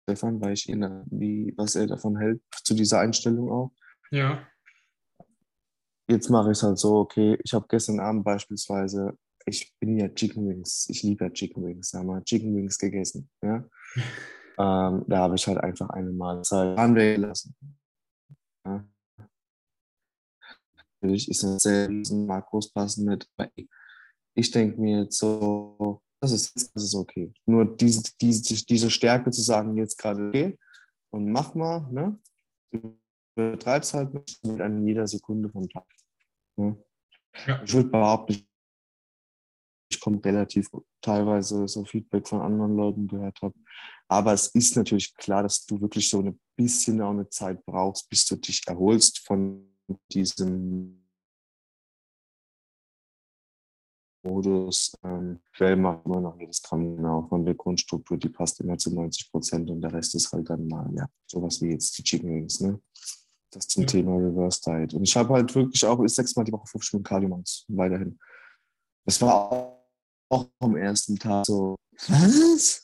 Stefan, 0.07 0.41
weil 0.41 0.53
ich 0.53 0.69
ihn, 0.69 1.03
wie, 1.07 1.53
was 1.57 1.75
er 1.75 1.89
davon 1.89 2.17
hält, 2.17 2.41
zu 2.63 2.75
dieser 2.75 3.01
Einstellung 3.01 3.51
auch. 3.51 3.73
Ja. 4.13 4.47
Jetzt 6.09 6.31
mache 6.31 6.53
ich 6.53 6.59
es 6.59 6.63
halt 6.63 6.79
so, 6.79 6.99
okay, 6.99 7.37
ich 7.43 7.53
habe 7.53 7.67
gestern 7.69 7.99
Abend 7.99 8.25
beispielsweise, 8.25 9.19
ich 9.47 9.75
bin 9.81 9.99
ja 9.99 10.09
Chicken 10.09 10.49
Wings, 10.49 10.87
ich 10.89 11.03
liebe 11.03 11.25
ja 11.25 11.31
Chicken 11.31 11.65
Wings, 11.65 11.93
haben 11.93 12.07
wir 12.07 12.23
Chicken 12.23 12.55
Wings 12.55 12.79
gegessen. 12.79 13.29
Ja? 13.43 13.69
ähm, 14.59 15.05
da 15.09 15.19
habe 15.19 15.35
ich 15.35 15.47
halt 15.49 15.59
einfach 15.59 15.91
eine 15.91 16.13
Mahlzeit 16.13 16.79
anwählen 16.79 17.23
lassen. 17.23 17.57
Ja? 18.65 18.85
Natürlich 21.01 21.29
ist 21.29 21.43
das 21.43 21.63
sehr 21.65 21.89
riesen 21.89 22.27
Makros 22.27 22.73
passen 22.73 23.07
mit, 23.07 23.29
ich 24.35 24.51
denke 24.53 24.81
mir 24.81 25.03
jetzt 25.03 25.19
so, 25.19 26.01
das 26.33 26.55
ist, 26.55 26.75
das 26.75 26.85
ist 26.85 26.95
okay. 26.95 27.33
Nur 27.47 27.77
diese, 27.77 28.03
diese, 28.21 28.65
diese 28.65 28.91
Stärke 28.91 29.31
zu 29.31 29.43
sagen, 29.43 29.77
jetzt 29.77 29.99
gerade 29.99 30.29
okay 30.29 30.59
und 31.11 31.31
mach 31.31 31.55
mal, 31.55 31.87
ne? 31.91 32.19
Du 32.71 32.99
betreibst 33.35 33.95
halt 33.95 34.13
mit 34.43 34.61
an 34.61 34.87
jeder 34.87 35.07
Sekunde 35.07 35.49
vom 35.49 35.69
Tag. 35.69 35.87
Ne? 36.57 36.77
Ja. 37.47 37.63
Ich 37.63 37.73
würde 37.75 37.91
behaupten, 37.91 38.47
ich 39.91 40.01
komme 40.01 40.23
relativ 40.25 40.69
teilweise 41.01 41.69
so 41.69 41.85
Feedback 41.85 42.27
von 42.27 42.41
anderen 42.41 42.77
Leuten 42.77 43.07
gehört 43.07 43.41
habe. 43.43 43.55
Aber 44.09 44.33
es 44.33 44.49
ist 44.49 44.77
natürlich 44.77 45.15
klar, 45.15 45.43
dass 45.43 45.65
du 45.67 45.81
wirklich 45.81 46.09
so 46.09 46.21
ein 46.21 46.41
bisschen 46.57 47.01
auch 47.01 47.11
eine 47.11 47.29
Zeit 47.29 47.65
brauchst, 47.65 48.09
bis 48.09 48.27
du 48.27 48.37
dich 48.37 48.63
erholst 48.67 49.21
von 49.21 49.77
diesem 50.13 51.06
Modus. 54.27 54.97
Ähm, 55.05 55.41
Quell 55.55 55.77
macht 55.77 56.05
immer 56.07 56.21
noch 56.21 56.39
jedes 56.39 56.63
Gramm 56.63 56.97
genau 56.97 57.27
von 57.29 57.45
der 57.45 57.55
Grundstruktur, 57.55 58.17
die 58.17 58.29
passt 58.29 58.61
immer 58.61 58.77
zu 58.77 58.95
90 58.95 59.31
Prozent 59.31 59.71
und 59.71 59.81
der 59.81 59.93
Rest 59.93 60.15
ist 60.15 60.33
halt 60.33 60.51
dann 60.51 60.67
mal, 60.67 60.89
ja, 60.95 61.07
sowas 61.27 61.61
wie 61.63 61.71
jetzt 61.71 61.97
die 61.99 62.03
Chicken 62.03 62.35
Wings, 62.35 62.61
ne? 62.61 62.81
Das 63.51 63.69
zum 63.69 63.83
ja. 63.85 63.87
Thema 63.87 64.17
Reverse 64.17 64.61
Diet. 64.65 64.95
Und 64.95 65.05
ich 65.05 65.17
habe 65.17 65.35
halt 65.35 65.55
wirklich 65.55 65.85
auch 65.87 66.07
sechsmal 66.09 66.45
die 66.45 66.53
Woche 66.53 66.67
fünf 66.67 66.85
Stunden 66.85 67.05
Cardio 67.05 67.43
weiterhin. 67.69 68.19
Das 69.05 69.23
war 69.23 69.81
auch 70.29 70.51
am 70.59 70.77
ersten 70.77 71.17
Tag 71.17 71.47
so, 71.47 71.77
was? 72.09 72.83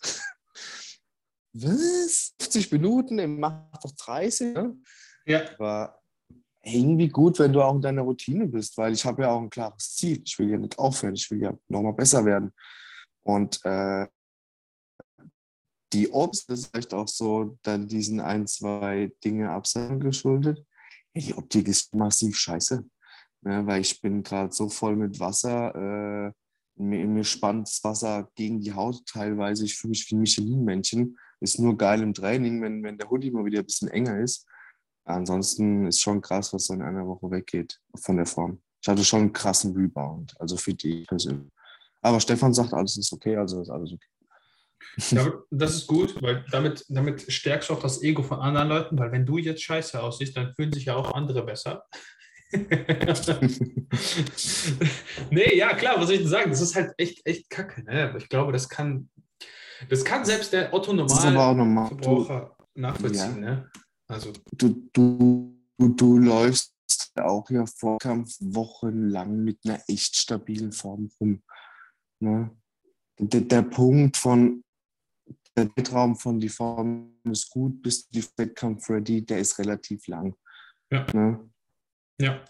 Was? 1.54 2.34
50 2.40 2.72
Minuten, 2.72 3.38
macht 3.38 3.84
doch 3.84 3.92
30, 3.92 4.54
ne? 4.54 4.76
Ja. 5.26 5.42
War 5.58 6.01
irgendwie 6.64 7.08
gut, 7.08 7.38
wenn 7.38 7.52
du 7.52 7.62
auch 7.62 7.74
in 7.74 7.80
deiner 7.80 8.02
Routine 8.02 8.46
bist, 8.46 8.76
weil 8.78 8.92
ich 8.92 9.04
habe 9.04 9.22
ja 9.22 9.30
auch 9.30 9.40
ein 9.40 9.50
klares 9.50 9.94
Ziel. 9.96 10.22
Ich 10.24 10.38
will 10.38 10.50
ja 10.50 10.58
nicht 10.58 10.78
aufhören, 10.78 11.14
ich 11.14 11.30
will 11.30 11.42
ja 11.42 11.52
nochmal 11.68 11.92
besser 11.92 12.24
werden. 12.24 12.52
Und 13.22 13.60
äh, 13.64 14.06
die 15.92 16.08
Obst 16.08 16.48
ist 16.50 16.66
vielleicht 16.66 16.94
auch 16.94 17.08
so 17.08 17.58
dann 17.62 17.88
diesen 17.88 18.20
ein, 18.20 18.46
zwei 18.46 19.12
Dinge 19.24 19.50
absagen 19.50 20.00
geschuldet. 20.00 20.64
Ja, 21.14 21.22
die 21.22 21.34
Optik 21.34 21.68
ist 21.68 21.94
massiv 21.94 22.36
scheiße, 22.36 22.84
ne, 23.42 23.66
weil 23.66 23.82
ich 23.82 24.00
bin 24.00 24.22
gerade 24.22 24.52
so 24.52 24.68
voll 24.68 24.96
mit 24.96 25.20
Wasser. 25.20 25.74
Äh, 25.74 26.32
mir, 26.76 27.06
mir 27.06 27.24
spannt 27.24 27.68
das 27.68 27.84
Wasser 27.84 28.30
gegen 28.34 28.60
die 28.60 28.72
Haut 28.72 29.04
teilweise. 29.06 29.64
Ich 29.64 29.76
fühle 29.76 29.90
mich 29.90 30.10
wie 30.10 30.14
ein 30.14 30.20
Michelin-Männchen. 30.20 31.18
Ist 31.40 31.58
nur 31.58 31.76
geil 31.76 32.02
im 32.02 32.14
Training, 32.14 32.62
wenn, 32.62 32.82
wenn 32.82 32.96
der 32.96 33.10
Hoodie 33.10 33.30
mal 33.30 33.44
wieder 33.44 33.58
ein 33.58 33.66
bisschen 33.66 33.88
enger 33.88 34.18
ist. 34.20 34.46
Ansonsten 35.04 35.86
ist 35.86 36.00
schon 36.00 36.20
krass, 36.20 36.52
was 36.52 36.66
so 36.66 36.74
in 36.74 36.82
einer 36.82 37.06
Woche 37.06 37.30
weggeht 37.30 37.80
von 37.96 38.16
der 38.16 38.26
Form. 38.26 38.60
Ich 38.80 38.88
hatte 38.88 39.04
schon 39.04 39.20
einen 39.20 39.32
krassen 39.32 39.74
Rebound, 39.74 40.34
also 40.40 40.56
für 40.56 40.74
die 40.74 41.04
persönlich. 41.04 41.52
Aber 42.00 42.20
Stefan 42.20 42.52
sagt, 42.52 42.72
alles 42.74 42.96
ist 42.96 43.12
okay, 43.12 43.36
also 43.36 43.62
ist 43.62 43.70
alles 43.70 43.92
okay. 43.92 44.06
Ja, 45.10 45.32
das 45.50 45.76
ist 45.76 45.86
gut, 45.86 46.20
weil 46.20 46.44
damit, 46.50 46.84
damit 46.88 47.30
stärkst 47.32 47.70
du 47.70 47.74
auch 47.74 47.80
das 47.80 48.02
Ego 48.02 48.22
von 48.22 48.40
anderen 48.40 48.68
Leuten, 48.68 48.98
weil 48.98 49.12
wenn 49.12 49.24
du 49.24 49.38
jetzt 49.38 49.62
scheiße 49.62 50.02
aussiehst, 50.02 50.36
dann 50.36 50.52
fühlen 50.54 50.72
sich 50.72 50.86
ja 50.86 50.96
auch 50.96 51.12
andere 51.14 51.44
besser. 51.44 51.84
nee, 55.30 55.56
ja, 55.56 55.74
klar, 55.74 55.98
was 55.98 56.06
soll 56.06 56.16
ich 56.16 56.20
denn 56.20 56.28
sagen? 56.28 56.50
Das 56.50 56.60
ist 56.60 56.74
halt 56.74 56.92
echt, 56.98 57.24
echt 57.24 57.48
kacke. 57.48 57.82
Ne? 57.84 58.14
Ich 58.18 58.28
glaube, 58.28 58.52
das 58.52 58.68
kann, 58.68 59.08
das 59.88 60.04
kann 60.04 60.26
selbst 60.26 60.52
der 60.52 60.74
Otto 60.74 60.92
normal 60.92 61.86
Verbraucher 61.88 62.54
nachvollziehen. 62.74 63.42
Ja. 63.42 63.50
Ne? 63.50 63.70
Also. 64.12 64.32
Du, 64.52 64.88
du, 64.92 65.56
du 65.78 66.18
läufst 66.18 66.74
auch 67.16 67.48
ja 67.50 67.64
Vorkampf 67.66 68.36
wochenlang 68.40 69.42
mit 69.42 69.60
einer 69.64 69.80
echt 69.88 70.16
stabilen 70.16 70.72
Form 70.72 71.10
rum. 71.18 71.42
Ne? 72.20 72.50
Der, 73.18 73.40
der 73.40 73.62
Punkt 73.62 74.16
von 74.18 74.62
der 75.56 75.74
Zeitraum 75.74 76.16
von 76.16 76.38
die 76.38 76.48
Form 76.48 77.16
ist 77.24 77.50
gut 77.50 77.82
bis 77.82 78.08
die 78.08 78.24
Wettkampf 78.36 78.88
ready, 78.90 79.24
der 79.24 79.38
ist 79.38 79.58
relativ 79.58 80.06
lang. 80.06 80.34
Ja. 80.90 81.06
Ne? 81.14 81.50
Ja. 82.20 82.44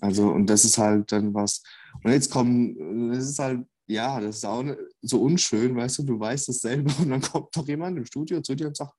Also, 0.00 0.28
und 0.28 0.46
das 0.46 0.64
ist 0.64 0.76
halt 0.76 1.10
dann 1.12 1.32
was. 1.32 1.62
Und 2.02 2.12
jetzt 2.12 2.30
kommen, 2.30 3.10
das 3.10 3.30
ist 3.30 3.38
halt, 3.38 3.66
ja, 3.86 4.20
das 4.20 4.36
ist 4.36 4.44
auch 4.44 4.64
so 5.00 5.22
unschön, 5.22 5.74
weißt 5.76 5.98
du, 5.98 6.02
du 6.02 6.20
weißt 6.20 6.50
es 6.50 6.60
selber 6.60 6.92
und 6.98 7.10
dann 7.10 7.22
kommt 7.22 7.56
doch 7.56 7.66
jemand 7.66 7.96
im 7.96 8.04
Studio 8.04 8.40
zu 8.42 8.54
dir 8.54 8.66
und 8.66 8.76
sagt, 8.76 8.94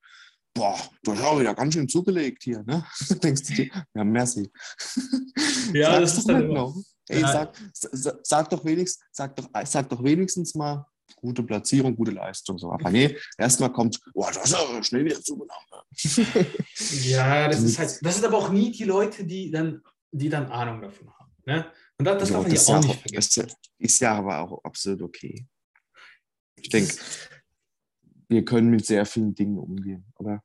boah, 0.57 0.77
du 1.03 1.13
hast 1.13 1.23
auch 1.23 1.39
wieder 1.39 1.53
ganz 1.53 1.73
schön 1.73 1.87
zugelegt 1.87 2.43
hier, 2.43 2.63
ne? 2.63 2.85
Denkst 3.23 3.43
du 3.43 3.53
dir, 3.53 3.69
ja, 3.93 4.03
merci. 4.03 4.49
Ja, 5.73 5.91
sag 5.91 6.01
das 6.01 6.17
ist 6.17 6.29
dann 6.29 6.47
noch. 6.49 6.75
Ey, 7.07 7.21
ja. 7.21 7.31
sag, 7.31 7.53
sag, 7.73 8.15
sag, 8.23 8.49
doch 8.49 8.65
wenigstens, 8.65 9.05
sag, 9.11 9.35
doch, 9.35 9.47
sag 9.65 9.89
doch 9.89 10.03
wenigstens 10.03 10.55
mal, 10.55 10.85
gute 11.15 11.43
Platzierung, 11.43 11.95
gute 11.95 12.11
Leistung. 12.11 12.57
So. 12.57 12.71
Aber 12.71 12.89
nee, 12.89 13.17
erstmal 13.37 13.71
kommt, 13.71 13.99
boah, 14.13 14.31
das 14.31 14.45
ist 14.45 14.55
aber 14.55 14.83
schnell 14.83 15.05
wieder 15.05 15.21
zugenommen. 15.21 15.51
ja, 17.03 17.47
das 17.47 17.63
ist 17.63 17.79
halt, 17.79 17.99
das 18.01 18.15
sind 18.15 18.25
aber 18.25 18.37
auch 18.37 18.49
nie 18.49 18.71
die 18.71 18.83
Leute, 18.83 19.23
die 19.23 19.49
dann, 19.51 19.81
die 20.11 20.29
dann 20.29 20.47
Ahnung 20.47 20.81
davon 20.81 21.09
haben. 21.17 21.31
Ne? 21.45 21.71
Und 21.97 22.05
das, 22.05 22.19
das 22.19 22.29
ja, 22.29 22.35
darf 22.35 22.47
man 22.47 22.55
ja 22.55 22.61
auch 22.61 22.83
nicht 22.83 23.01
vergessen. 23.01 23.47
Ist 23.77 24.01
ja 24.01 24.17
aber 24.17 24.39
auch 24.39 24.63
absolut 24.63 25.01
okay. 25.01 25.47
Ich 26.55 26.69
denke, 26.69 26.93
wir 28.27 28.43
können 28.43 28.69
mit 28.69 28.85
sehr 28.85 29.05
vielen 29.05 29.33
Dingen 29.33 29.57
umgehen, 29.57 30.05
oder? 30.15 30.43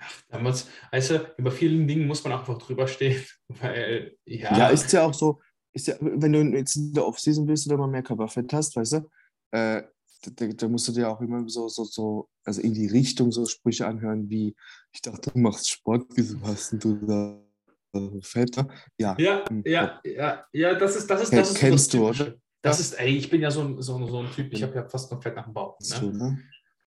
Ach, 0.00 0.22
damals, 0.28 0.66
du, 0.92 1.34
über 1.36 1.50
vielen 1.50 1.86
Dingen 1.86 2.06
muss 2.06 2.24
man 2.24 2.32
einfach 2.32 2.58
drüber 2.58 2.86
stehen. 2.86 3.22
Weil, 3.48 4.16
ja. 4.24 4.56
ja, 4.56 4.68
ist 4.68 4.92
ja 4.92 5.04
auch 5.04 5.14
so, 5.14 5.40
ist 5.72 5.86
ja, 5.86 5.94
wenn 6.00 6.32
du 6.32 6.40
jetzt 6.56 6.76
in 6.76 6.92
der 6.92 7.06
Offseason 7.06 7.46
bist 7.46 7.66
oder 7.66 7.76
mal 7.76 7.88
mehr 7.88 8.02
Körperfett 8.02 8.52
hast, 8.52 8.76
weißt 8.76 8.94
du, 8.94 9.10
äh, 9.52 9.82
da, 10.36 10.46
da, 10.46 10.68
musst 10.68 10.88
du 10.88 10.92
dir 10.92 11.08
auch 11.08 11.20
immer 11.20 11.48
so, 11.48 11.68
so, 11.68 11.84
so, 11.84 12.28
also 12.44 12.60
in 12.60 12.74
die 12.74 12.88
Richtung 12.88 13.32
so 13.32 13.46
Sprüche 13.46 13.86
anhören 13.86 14.28
wie, 14.28 14.54
ich 14.92 15.00
dachte, 15.00 15.30
du 15.30 15.38
machst 15.38 15.70
Sport, 15.70 16.06
wieso 16.14 16.40
hast 16.42 16.72
du 16.72 16.94
da 16.94 17.40
Fett? 18.22 18.56
Ja, 18.98 19.16
ja, 19.18 19.44
hm, 19.48 19.62
ja, 19.66 20.00
ja, 20.04 20.44
ja, 20.52 20.74
das 20.74 20.96
ist, 20.96 21.08
das 21.08 21.22
ist, 21.22 21.32
das 21.32 21.50
ist 21.50 21.58
Kennst 21.58 21.94
du, 21.94 22.08
oder? 22.08 22.34
Das 22.62 22.78
ist, 22.78 22.92
ey, 22.94 23.16
ich 23.16 23.30
bin 23.30 23.40
ja 23.40 23.50
so 23.50 23.62
ein, 23.62 23.80
so, 23.80 24.06
so 24.06 24.20
ein 24.20 24.30
Typ, 24.32 24.52
ich 24.52 24.62
habe 24.62 24.74
ja 24.74 24.86
fast 24.86 25.10
noch 25.10 25.22
Fett 25.22 25.34
nach 25.34 25.44
dem 25.44 25.54
Bauch. 25.54 25.78
Ne? 25.80 26.38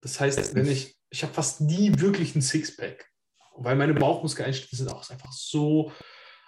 Das 0.04 0.20
heißt, 0.20 0.54
wenn 0.54 0.68
ich, 0.68 0.96
ich 1.10 1.24
habe 1.24 1.34
fast 1.34 1.62
nie 1.62 1.98
wirklich 2.00 2.36
ein 2.36 2.42
Sixpack, 2.42 3.10
weil 3.56 3.76
meine 3.78 3.94
Bauchmuskeleinschnitte 3.94 4.76
sind 4.76 4.90
auch 4.92 5.10
einfach 5.10 5.32
so, 5.32 5.92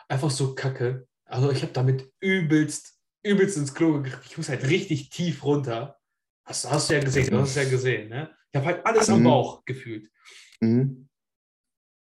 einfach 0.09 0.29
so 0.29 0.53
kacke. 0.53 1.07
Also 1.23 1.51
ich 1.51 1.61
habe 1.61 1.71
damit 1.71 2.11
übelst, 2.19 2.99
übelst 3.23 3.57
ins 3.57 3.73
Klo 3.73 3.93
gegriffen. 3.93 4.21
Ich 4.29 4.37
muss 4.37 4.49
halt 4.49 4.67
richtig 4.69 5.09
tief 5.09 5.43
runter. 5.43 5.97
Hast, 6.43 6.69
hast 6.69 6.89
du 6.89 6.95
ja 6.95 6.99
gesehen, 6.99 7.31
du 7.31 7.39
hast 7.39 7.55
ja 7.55 7.63
gesehen, 7.63 8.09
ne? 8.09 8.35
Ich 8.51 8.57
habe 8.57 8.67
halt 8.67 8.85
alles 8.85 9.09
am 9.09 9.21
Mhm. 9.21 9.23
Bauch 9.23 9.65
gefühlt. 9.65 10.11
Mhm. 10.59 11.07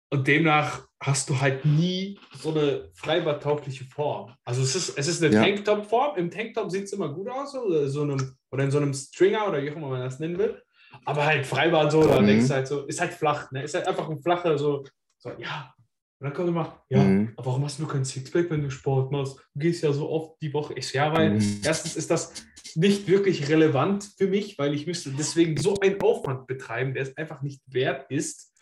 Und 0.10 0.28
demnach 0.28 0.88
hast 1.02 1.30
du 1.30 1.40
halt 1.40 1.66
nie 1.66 2.20
so 2.38 2.52
eine 2.52 2.90
freibadtaugliche 2.94 3.86
Form. 3.86 4.36
Also 4.44 4.62
es 4.62 4.76
ist, 4.76 4.98
es 4.98 5.08
ist 5.08 5.24
eine 5.24 5.34
Ja. 5.34 5.44
Tanktop-Form. 5.44 6.18
Im 6.18 6.30
Tanktop 6.30 6.72
sieht 6.72 6.86
es 6.86 6.94
immer 6.94 7.14
gut 7.14 7.30
aus, 7.30 7.56
oder, 7.56 7.88
so 7.88 8.04
einem, 8.04 8.38
oder 8.52 8.64
in 8.64 8.72
so 8.72 8.78
einem 8.78 8.94
Stringer 8.94 9.48
oder 9.48 9.62
wie 9.64 9.72
auch 9.72 9.76
immer 9.76 9.90
man 9.90 10.02
das 10.02 10.20
nennen 10.20 10.38
will. 10.38 10.62
Aber 11.06 11.26
halt 11.26 11.46
Freibad 11.46 11.92
so, 11.92 12.08
da 12.08 12.22
Mhm. 12.22 12.28
denkst 12.28 12.48
du 12.48 12.54
halt 12.54 12.68
so, 12.68 12.86
ist 12.86 13.00
halt 13.02 13.14
flach, 13.14 13.52
ne? 13.52 13.64
Ist 13.64 13.76
halt 13.76 13.88
einfach 13.88 14.10
ein 14.10 14.22
flacher, 14.22 14.58
so, 14.58 14.84
so 15.18 15.30
ja. 15.38 15.74
Und 16.20 16.26
dann 16.26 16.34
kommt 16.34 16.50
immer, 16.50 16.84
ja, 16.90 17.04
Mhm. 17.04 17.34
aber 17.36 17.46
warum 17.48 17.64
hast 17.66 17.80
du 17.80 17.86
kein 17.86 18.04
Sixpack, 18.04 18.50
wenn 18.50 18.64
du 18.64 18.72
Sport 18.72 19.12
machst? 19.12 19.38
Du 19.54 19.60
gehst 19.60 19.84
ja 19.84 19.94
so 19.94 20.10
oft 20.10 20.42
die 20.42 20.52
Woche. 20.54 20.74
Ich 20.74 20.88
so, 20.88 20.98
ja, 20.98 21.14
weil 21.14 21.32
Mhm. 21.36 21.62
erstens 21.64 21.96
ist 21.96 22.10
das 22.10 22.34
nicht 22.76 23.08
wirklich 23.08 23.50
relevant 23.50 24.10
für 24.18 24.28
mich, 24.28 24.58
weil 24.58 24.74
ich 24.74 24.88
müsste 24.88 25.12
deswegen 25.12 25.58
so 25.58 25.80
einen 25.80 26.02
Aufwand 26.02 26.48
betreiben, 26.48 26.94
der 26.94 27.04
es 27.04 27.16
einfach 27.18 27.42
nicht 27.42 27.62
wert 27.68 28.10
ist. 28.10 28.54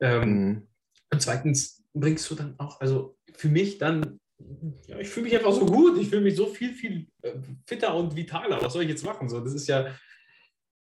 Ähm, 0.00 0.30
Mhm. 0.30 0.68
und 1.12 1.22
zweitens 1.22 1.82
bringst 1.94 2.30
du 2.30 2.34
dann 2.36 2.54
auch, 2.58 2.80
also 2.80 3.16
für 3.34 3.48
mich 3.48 3.78
dann, 3.78 4.20
ja, 4.86 4.98
ich 4.98 5.08
fühle 5.08 5.24
mich 5.24 5.36
einfach 5.36 5.52
so 5.52 5.66
gut, 5.66 5.98
ich 5.98 6.08
fühle 6.08 6.22
mich 6.22 6.36
so 6.36 6.46
viel, 6.46 6.72
viel 6.72 7.08
äh, 7.22 7.32
fitter 7.66 7.94
und 7.94 8.14
vitaler. 8.14 8.62
Was 8.62 8.72
soll 8.72 8.82
ich 8.84 8.88
jetzt 8.88 9.04
machen? 9.04 9.28
So, 9.28 9.40
das 9.40 9.54
ist 9.54 9.66
ja, 9.66 9.86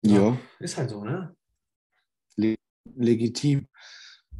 Ja, 0.02 0.38
ist 0.60 0.78
halt 0.78 0.89
so, 0.89 1.04
ne? 1.04 1.36
legitim. 2.95 3.68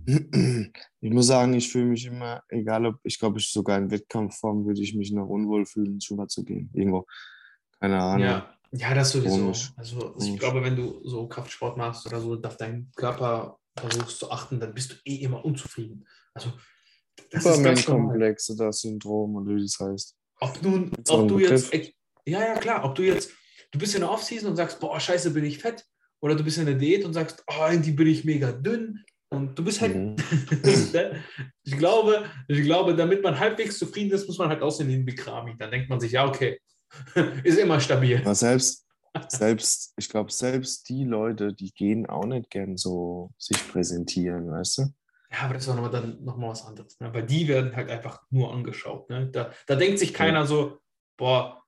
Ich 1.01 1.12
muss 1.12 1.28
sagen, 1.28 1.53
ich 1.53 1.72
fühle 1.72 1.86
mich 1.86 2.05
immer, 2.05 2.43
egal 2.49 2.86
ob, 2.86 2.95
ich 3.03 3.18
glaube, 3.18 3.39
ich 3.39 3.49
sogar 3.49 3.78
in 3.78 3.89
Wettkampfform 3.89 4.66
würde 4.66 4.82
ich 4.82 4.93
mich 4.93 5.14
noch 5.14 5.30
unwohl 5.30 5.66
fühlen, 5.66 6.01
Schwimmer 6.01 6.28
zu 6.28 6.43
gehen. 6.43 6.70
Irgendwo. 6.74 7.05
Keine 7.80 8.01
Ahnung. 8.01 8.28
Ja, 8.28 8.53
ja, 8.72 8.93
das 8.93 9.12
sowieso. 9.12 9.38
Komisch. 9.38 9.72
Also 9.78 10.14
ich 10.18 10.26
Komisch. 10.26 10.39
glaube, 10.39 10.62
wenn 10.62 10.76
du 10.76 10.99
so 11.07 11.26
Kraftsport 11.28 11.78
machst 11.78 12.05
oder 12.05 12.20
so, 12.20 12.34
auf 12.34 12.57
deinen 12.57 12.91
Körper 12.97 13.57
versuchst 13.78 14.20
zu 14.20 14.30
achten, 14.30 14.60
dann 14.60 14.74
bist 14.74 14.91
du 14.91 14.95
eh 15.05 15.22
immer 15.24 15.45
unzufrieden. 15.45 16.05
Also 16.34 16.51
das 17.32 17.45
ist 17.45 17.64
ganz. 17.64 17.82
Superman-Komplex 17.86 18.49
oder 18.49 18.74
Syndrom 18.74 19.36
oder 19.38 19.55
wie 19.55 19.62
das 19.62 19.80
heißt. 19.80 20.18
Ob, 20.41 20.62
nun, 20.62 20.91
ob 21.07 21.28
du 21.30 21.38
Begriff. 21.38 21.72
jetzt, 21.72 21.93
ja, 22.26 22.39
ja, 22.41 22.55
klar, 22.55 22.84
ob 22.84 22.95
du 22.95 23.03
jetzt, 23.03 23.32
du 23.72 23.80
bist 23.80 23.95
in 23.95 24.01
der 24.01 24.11
Offseason 24.11 24.49
und 24.49 24.55
sagst, 24.55 24.80
boah, 24.80 24.99
scheiße, 24.99 25.32
bin 25.32 25.45
ich 25.45 25.59
fett. 25.59 25.86
Oder 26.22 26.36
du 26.36 26.43
bist 26.43 26.57
in 26.57 26.65
der 26.65 26.76
Diät 26.76 27.05
und 27.05 27.13
sagst, 27.13 27.43
oh, 27.47 27.67
irgendwie 27.70 27.91
bin 27.91 28.07
ich 28.07 28.26
mega 28.26 28.51
dünn. 28.51 29.03
Und 29.32 29.57
du 29.57 29.63
bist 29.63 29.80
halt, 29.80 29.95
Mhm. 29.95 30.15
ich 31.63 31.78
glaube, 31.78 32.26
ich 32.47 32.63
glaube, 32.63 32.95
damit 32.95 33.24
man 33.24 33.39
halbwegs 33.39 33.78
zufrieden 33.78 34.11
ist, 34.11 34.28
muss 34.28 34.39
man 34.39 34.49
halt 34.49 34.61
aussehen 34.61 34.88
wie 34.88 34.95
ein 34.95 35.05
Bikrami. 35.05 35.55
Dann 35.57 35.72
denkt 35.72 35.89
man 35.89 35.99
sich, 35.99 36.13
ja, 36.13 36.28
okay, 36.28 36.59
ist 37.43 37.59
immer 37.59 37.80
stabil. 37.80 38.20
Aber 38.22 38.36
selbst, 38.36 38.88
selbst, 39.28 39.93
ich 39.97 40.09
glaube, 40.09 40.32
selbst 40.32 40.89
die 40.89 41.03
Leute, 41.03 41.53
die 41.53 41.72
gehen 41.72 42.07
auch 42.07 42.26
nicht 42.26 42.49
gern 42.49 42.76
so 42.76 43.32
sich 43.38 43.57
präsentieren, 43.72 44.49
weißt 44.49 44.80
du? 44.80 44.82
Ja, 45.32 45.41
aber 45.43 45.53
das 45.53 45.63
ist 45.63 45.70
auch 45.70 45.76
nochmal 45.76 45.91
dann 45.91 46.24
nochmal 46.24 46.49
was 46.49 46.65
anderes. 46.65 46.99
Ne? 46.99 47.13
Weil 47.13 47.26
die 47.26 47.47
werden 47.47 47.76
halt 47.76 47.89
einfach 47.89 48.24
nur 48.32 48.51
angeschaut. 48.51 49.09
Ne? 49.11 49.30
Da, 49.32 49.51
da 49.67 49.76
denkt 49.76 49.99
sich 49.99 50.11
keiner 50.13 50.47
so, 50.47 50.80
boah, 51.17 51.59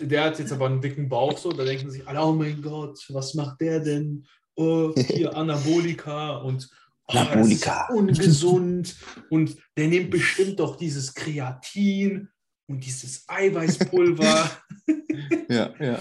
der 0.00 0.24
hat 0.24 0.38
jetzt 0.38 0.52
aber 0.52 0.66
einen 0.66 0.80
dicken 0.80 1.08
Bauch 1.08 1.36
so, 1.38 1.52
da 1.52 1.64
denken 1.64 1.90
sich 1.90 2.06
alle, 2.06 2.20
oh 2.22 2.32
mein 2.32 2.60
Gott, 2.62 2.98
was 3.10 3.34
macht 3.34 3.60
der 3.60 3.80
denn? 3.80 4.26
Oh, 4.56 4.92
hier 4.96 5.36
Anabolika 5.36 6.38
und 6.38 6.68
oh, 7.08 7.12
das 7.14 7.22
ist 7.22 7.30
Anabolika. 7.32 7.88
ungesund 7.94 8.96
und 9.30 9.56
der 9.76 9.88
nimmt 9.88 10.10
bestimmt 10.10 10.58
doch 10.60 10.76
dieses 10.76 11.14
Kreatin 11.14 12.28
und 12.66 12.84
dieses 12.84 13.24
Eiweißpulver, 13.28 14.50
Ja, 15.48 15.72
ja. 15.80 16.00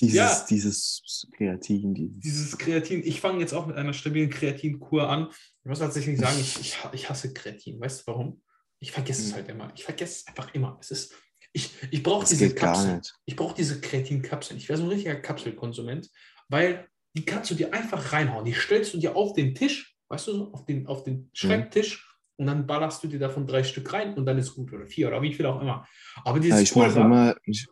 Dieses, 0.00 0.14
Ja. 0.14 0.46
dieses 0.48 1.26
Kreatin, 1.36 1.92
dieses. 1.94 2.20
dieses 2.20 2.58
Kreatin. 2.58 3.02
Ich 3.04 3.20
fange 3.20 3.40
jetzt 3.40 3.52
auch 3.52 3.66
mit 3.66 3.76
einer 3.76 3.92
stabilen 3.92 4.30
Kreatinkur 4.30 5.08
an. 5.08 5.28
Ich 5.30 5.68
muss 5.68 5.80
tatsächlich 5.80 6.18
sagen, 6.18 6.38
ich, 6.40 6.58
ich, 6.60 6.78
ich 6.92 7.10
hasse 7.10 7.32
Kreatin. 7.32 7.80
Weißt 7.80 8.00
du 8.02 8.12
warum? 8.12 8.42
Ich 8.78 8.92
vergesse 8.92 9.22
es 9.22 9.28
Hm. 9.30 9.34
halt 9.34 9.48
immer. 9.48 9.72
Ich 9.74 9.84
vergesse 9.84 10.20
es 10.20 10.26
einfach 10.28 10.54
immer. 10.54 10.78
Es 10.80 10.90
ist, 10.92 11.14
ich 11.52 11.70
ich 11.90 12.02
brauche 12.02 12.26
diese 12.26 12.54
Kapseln. 12.54 13.00
Ich 13.24 13.36
brauche 13.36 13.54
diese 13.54 13.80
Kreatinkapseln. 13.80 14.58
Ich 14.58 14.68
wäre 14.68 14.78
so 14.78 14.84
ein 14.84 14.90
richtiger 14.90 15.16
Kapselkonsument, 15.16 16.10
weil 16.48 16.88
die 17.16 17.24
kannst 17.24 17.50
du 17.50 17.54
dir 17.54 17.72
einfach 17.72 18.12
reinhauen. 18.12 18.44
Die 18.44 18.52
stellst 18.52 18.94
du 18.94 18.98
dir 18.98 19.16
auf 19.16 19.32
den 19.32 19.54
Tisch, 19.54 19.96
weißt 20.08 20.28
du, 20.28 20.32
so, 20.32 20.52
auf 20.52 20.64
den, 20.66 20.86
auf 20.86 21.00
Mhm. 21.00 21.04
den 21.10 21.30
Schreibtisch 21.32 22.06
und 22.36 22.46
dann 22.46 22.66
ballerst 22.66 23.02
du 23.02 23.08
dir 23.08 23.18
davon 23.18 23.46
drei 23.46 23.64
Stück 23.64 23.92
rein 23.92 24.14
und 24.14 24.26
dann 24.26 24.38
ist 24.38 24.54
gut 24.54 24.72
oder 24.72 24.86
vier 24.86 25.08
oder 25.08 25.20
wie 25.22 25.32
viel 25.34 25.46
auch 25.46 25.60
immer. 25.60 25.86
Aber 26.24 26.38
dieses 26.38 26.58
Ja, 26.58 26.62
ich 26.62 26.72
Pulver, 26.72 27.00
immer. 27.04 27.36
Ich, 27.44 27.66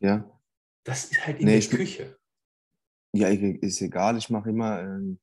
ja, 0.00 0.30
das 0.84 1.06
ist 1.10 1.26
halt 1.26 1.40
in 1.40 1.46
Nee, 1.46 1.52
der 1.52 1.58
ich- 1.60 1.70
Küche. 1.70 2.16
ja, 3.12 3.28
ist 3.28 3.80
egal. 3.80 4.16
Ich 4.18 4.28
mache 4.30 4.50
immer 4.50 4.76
einen 4.76 5.18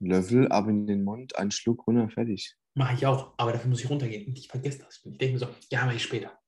Löffel 0.00 0.48
ab 0.48 0.68
in 0.68 0.86
den 0.86 1.04
Mund, 1.04 1.36
einen 1.36 1.50
Schluck 1.52 1.86
runter, 1.86 2.08
fertig. 2.10 2.54
Mache 2.74 2.94
ich 2.94 3.06
auch, 3.06 3.32
aber 3.38 3.52
dafür 3.52 3.70
muss 3.70 3.80
ich 3.82 3.88
runtergehen. 3.90 4.26
Und 4.28 4.38
ich 4.38 4.48
vergesse 4.48 4.80
das. 4.80 5.00
Ich 5.04 5.18
denke 5.18 5.32
mir 5.34 5.38
so, 5.38 5.48
ja, 5.70 5.84
mache 5.86 5.96
ich 5.96 6.02
später. 6.02 6.38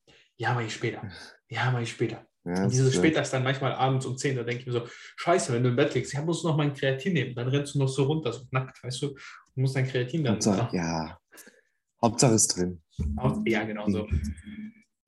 Ja, 0.40 0.54
mache 0.54 0.64
ich 0.64 0.74
später. 0.74 1.02
Ja, 1.52 1.68
mache 1.72 1.82
ich 1.82 1.90
später. 1.90 2.24
Ja, 2.44 2.62
Und 2.62 2.72
dieses 2.72 2.94
später 2.94 3.22
ist 3.22 3.32
dann 3.32 3.42
manchmal 3.42 3.72
abends 3.72 4.06
um 4.06 4.16
10, 4.16 4.36
da 4.36 4.44
denke 4.44 4.60
ich 4.60 4.66
mir 4.68 4.72
so, 4.72 4.86
scheiße, 5.16 5.52
wenn 5.52 5.64
du 5.64 5.70
im 5.70 5.74
Bett 5.74 5.92
liegst, 5.96 6.12
ja, 6.12 6.22
musst 6.22 6.44
du 6.44 6.48
noch 6.48 6.56
mein 6.56 6.72
Kreatin 6.72 7.12
nehmen. 7.12 7.34
Dann 7.34 7.48
rennst 7.48 7.74
du 7.74 7.80
noch 7.80 7.88
so 7.88 8.04
runter, 8.04 8.32
so 8.32 8.44
nackt, 8.52 8.80
weißt 8.84 9.02
du, 9.02 9.08
und 9.08 9.16
musst 9.56 9.74
dein 9.74 9.88
Kreatin 9.88 10.22
dann. 10.22 10.34
Hauptsache, 10.34 10.76
ja. 10.76 11.18
Hauptsache 12.00 12.34
ist 12.34 12.56
drin. 12.56 12.80
Ja, 13.46 13.64
genau 13.64 13.88
so. 13.88 14.08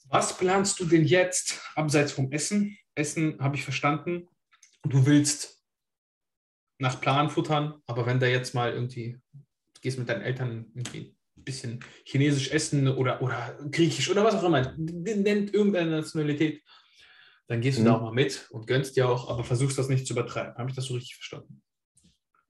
Was 0.08 0.36
planst 0.36 0.80
du 0.80 0.84
denn 0.84 1.04
jetzt, 1.04 1.60
abseits 1.76 2.10
vom 2.10 2.32
Essen? 2.32 2.76
Essen 2.96 3.38
habe 3.38 3.54
ich 3.54 3.62
verstanden. 3.62 4.28
Du 4.82 5.06
willst 5.06 5.62
nach 6.80 7.00
Plan 7.00 7.30
futtern, 7.30 7.80
aber 7.86 8.04
wenn 8.06 8.18
da 8.18 8.26
jetzt 8.26 8.52
mal 8.52 8.72
irgendwie, 8.72 9.16
du 9.32 9.80
gehst 9.80 9.96
mit 9.96 10.08
deinen 10.08 10.22
Eltern 10.22 10.72
irgendwie 10.74 11.16
bisschen 11.44 11.80
Chinesisch 12.04 12.50
essen 12.52 12.88
oder, 12.88 13.22
oder 13.22 13.58
Griechisch 13.70 14.10
oder 14.10 14.24
was 14.24 14.34
auch 14.34 14.44
immer, 14.44 14.74
nennt 14.76 15.54
irgendeine 15.54 15.90
Nationalität, 15.90 16.62
dann 17.48 17.60
gehst 17.60 17.78
du 17.78 17.82
Mhm. 17.82 17.86
da 17.86 17.94
auch 17.96 18.02
mal 18.02 18.12
mit 18.12 18.48
und 18.50 18.66
gönnst 18.66 18.96
dir 18.96 19.08
auch, 19.08 19.28
aber 19.28 19.44
versuchst 19.44 19.78
das 19.78 19.88
nicht 19.88 20.06
zu 20.06 20.12
übertreiben. 20.14 20.54
Habe 20.56 20.70
ich 20.70 20.76
das 20.76 20.86
so 20.86 20.94
richtig 20.94 21.16
verstanden? 21.16 21.62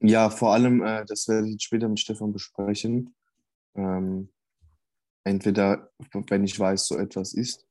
Ja, 0.01 0.31
vor 0.31 0.53
allem, 0.53 0.83
äh, 0.83 1.05
das 1.07 1.29
werde 1.29 1.49
ich 1.49 1.63
später 1.63 1.89
mit 1.89 2.01
Stefan 2.01 2.33
besprechen. 2.33 3.15
Ähm, 3.75 4.33
entweder, 5.25 5.91
wenn 6.29 6.45
ich 6.45 6.59
weiß, 6.59 6.87
so 6.89 6.99
etwas 6.99 7.35
ist, 7.35 7.67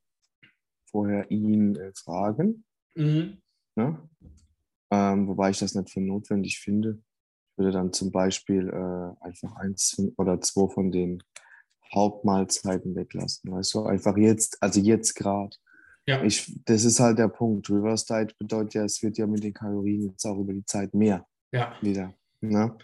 vorher 0.86 1.30
ihn 1.30 1.76
äh, 1.76 1.92
fragen, 1.94 2.64
Mhm. 2.96 3.42
ne? 3.76 4.10
ähm, 4.92 5.28
wobei 5.28 5.52
ich 5.52 5.60
das 5.60 5.74
nicht 5.76 5.90
für 5.90 6.02
notwendig 6.02 6.60
finde. 6.60 7.02
Ich 7.52 7.58
würde 7.58 7.72
dann 7.72 7.94
zum 7.94 8.12
Beispiel 8.12 8.70
äh, 8.70 9.24
einfach 9.26 9.56
eins 9.58 10.02
oder 10.18 10.40
zwei 10.42 10.68
von 10.70 10.92
den 10.92 11.22
Hauptmahlzeiten 11.94 12.96
weglassen. 12.96 13.52
Weißt 13.52 13.74
du, 13.74 13.84
einfach 13.84 14.16
jetzt, 14.18 14.58
also 14.62 14.80
jetzt 14.80 15.14
gerade. 15.16 15.56
Ja. 16.08 16.24
Ich, 16.24 16.58
das 16.66 16.84
ist 16.86 17.00
halt 17.00 17.20
der 17.20 17.28
Punkt. 17.28 17.70
Reverse 17.70 18.06
Diet 18.08 18.38
bedeutet 18.38 18.74
ja, 18.74 18.84
es 18.86 19.04
wird 19.04 19.18
ja 19.18 19.28
mit 19.28 19.44
den 19.44 19.54
Kalorien 19.54 20.10
jetzt 20.10 20.26
auch 20.26 20.38
über 20.40 20.54
die 20.54 20.66
Zeit 20.66 20.94
mehr 20.94 21.28
Ja. 21.52 21.76
wieder. 21.82 22.14
Ne? 22.40 22.76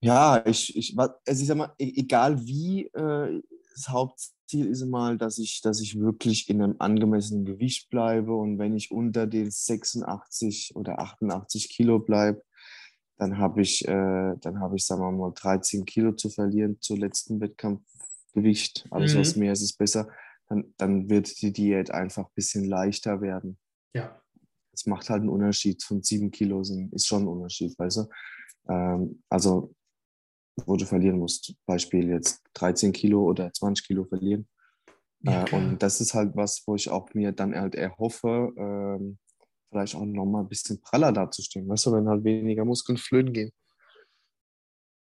Ja, 0.00 0.44
ich, 0.46 0.76
ich, 0.76 0.96
wa- 0.96 1.18
also 1.26 1.40
ich 1.42 1.48
sag 1.48 1.56
mal, 1.56 1.72
e- 1.78 1.92
egal 1.96 2.46
wie, 2.46 2.86
äh, 2.88 3.40
das 3.74 3.88
Hauptziel 3.88 4.66
ist 4.66 4.84
mal, 4.84 5.16
dass 5.18 5.38
ich, 5.38 5.60
dass 5.62 5.80
ich 5.80 5.98
wirklich 5.98 6.48
in 6.48 6.62
einem 6.62 6.76
angemessenen 6.78 7.44
Gewicht 7.44 7.88
bleibe 7.90 8.34
und 8.34 8.58
wenn 8.58 8.76
ich 8.76 8.90
unter 8.92 9.26
den 9.26 9.50
86 9.50 10.76
oder 10.76 10.98
88 11.00 11.70
Kilo 11.70 11.98
bleibe, 11.98 12.42
dann 13.16 13.38
habe 13.38 13.62
ich, 13.62 13.86
äh, 13.86 14.34
dann 14.40 14.60
habe 14.60 14.76
ich, 14.76 14.84
sagen 14.86 15.02
wir 15.02 15.12
mal, 15.12 15.32
13 15.34 15.84
Kilo 15.84 16.12
zu 16.12 16.28
verlieren 16.30 16.80
zur 16.80 16.98
letzten 16.98 17.40
Wettkampfgewicht. 17.40 18.86
Alles, 18.90 19.14
was 19.16 19.36
Mhm. 19.36 19.40
mehr 19.40 19.52
ist, 19.52 19.62
ist 19.62 19.78
besser. 19.78 20.08
Dann, 20.48 20.74
dann 20.76 21.08
wird 21.08 21.40
die 21.40 21.52
Diät 21.52 21.90
einfach 21.90 22.24
ein 22.26 22.34
bisschen 22.34 22.64
leichter 22.64 23.20
werden 23.20 23.58
Ja. 23.94 24.20
es 24.72 24.86
macht 24.86 25.08
halt 25.08 25.20
einen 25.20 25.28
Unterschied. 25.30 25.82
Von 25.82 26.02
sieben 26.02 26.30
Kilo 26.30 26.64
sind, 26.64 26.92
ist 26.92 27.06
schon 27.06 27.22
ein 27.22 27.28
Unterschied, 27.28 27.78
weißt 27.78 27.98
du? 27.98 28.08
Ähm, 28.68 29.22
also, 29.28 29.74
wo 30.66 30.76
du 30.76 30.84
verlieren 30.84 31.18
musst. 31.18 31.54
Beispiel 31.66 32.08
jetzt 32.08 32.42
13 32.54 32.92
Kilo 32.92 33.24
oder 33.24 33.52
20 33.52 33.86
Kilo 33.86 34.04
verlieren. 34.04 34.48
Ja, 35.20 35.44
äh, 35.46 35.54
und 35.54 35.78
das 35.82 36.00
ist 36.00 36.14
halt 36.14 36.36
was, 36.36 36.62
wo 36.66 36.74
ich 36.74 36.90
auch 36.90 37.12
mir 37.14 37.32
dann 37.32 37.54
halt 37.54 37.74
erhoffe, 37.74 38.52
ähm, 38.56 39.18
vielleicht 39.74 39.96
auch 39.96 40.04
nochmal 40.04 40.42
ein 40.42 40.48
bisschen 40.48 40.80
praller 40.80 41.10
dazustehen. 41.12 41.68
Weißt 41.68 41.86
du, 41.86 41.92
wenn 41.92 42.08
halt 42.08 42.22
weniger 42.22 42.64
Muskeln 42.64 42.96
flöten 42.96 43.32
gehen. 43.32 43.50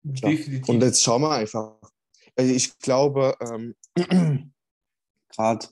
Definitiv. 0.04 0.68
Und 0.68 0.82
jetzt 0.82 1.02
schauen 1.02 1.22
wir 1.22 1.32
einfach. 1.32 1.80
Also 2.36 2.54
ich 2.54 2.78
glaube, 2.80 3.36
ähm, 3.40 3.76
gerade 5.30 5.68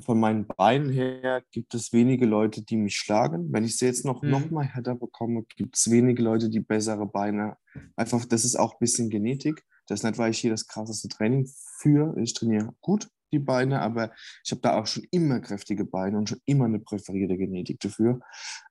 von 0.00 0.18
meinen 0.20 0.46
Beinen 0.46 0.90
her 0.90 1.42
gibt 1.52 1.74
es 1.74 1.92
wenige 1.92 2.26
Leute, 2.26 2.62
die 2.62 2.76
mich 2.76 2.96
schlagen. 2.96 3.52
Wenn 3.52 3.64
ich 3.64 3.76
sie 3.76 3.86
jetzt 3.86 4.04
noch, 4.04 4.22
Mhm. 4.22 4.30
noch 4.30 4.50
mal 4.50 4.64
härter 4.64 4.94
bekomme, 4.96 5.44
gibt 5.56 5.76
es 5.76 5.90
wenige 5.90 6.22
Leute, 6.22 6.50
die 6.50 6.60
bessere 6.60 7.06
Beine. 7.06 7.56
Einfach, 7.96 8.24
das 8.24 8.44
ist 8.44 8.56
auch 8.56 8.72
ein 8.74 8.78
bisschen 8.80 9.10
Genetik. 9.10 9.64
Das 9.86 10.00
ist 10.00 10.04
nicht, 10.04 10.18
weil 10.18 10.32
ich 10.32 10.38
hier 10.40 10.50
das 10.50 10.66
krasseste 10.66 11.08
Training 11.08 11.48
führe. 11.78 12.20
Ich 12.20 12.34
trainiere 12.34 12.74
gut, 12.80 13.08
die 13.32 13.38
Beine, 13.38 13.80
aber 13.80 14.12
ich 14.44 14.50
habe 14.50 14.60
da 14.60 14.78
auch 14.78 14.86
schon 14.86 15.04
immer 15.10 15.40
kräftige 15.40 15.84
Beine 15.84 16.18
und 16.18 16.28
schon 16.28 16.40
immer 16.44 16.66
eine 16.66 16.80
präferierte 16.80 17.36
Genetik 17.36 17.80
dafür. 17.80 18.20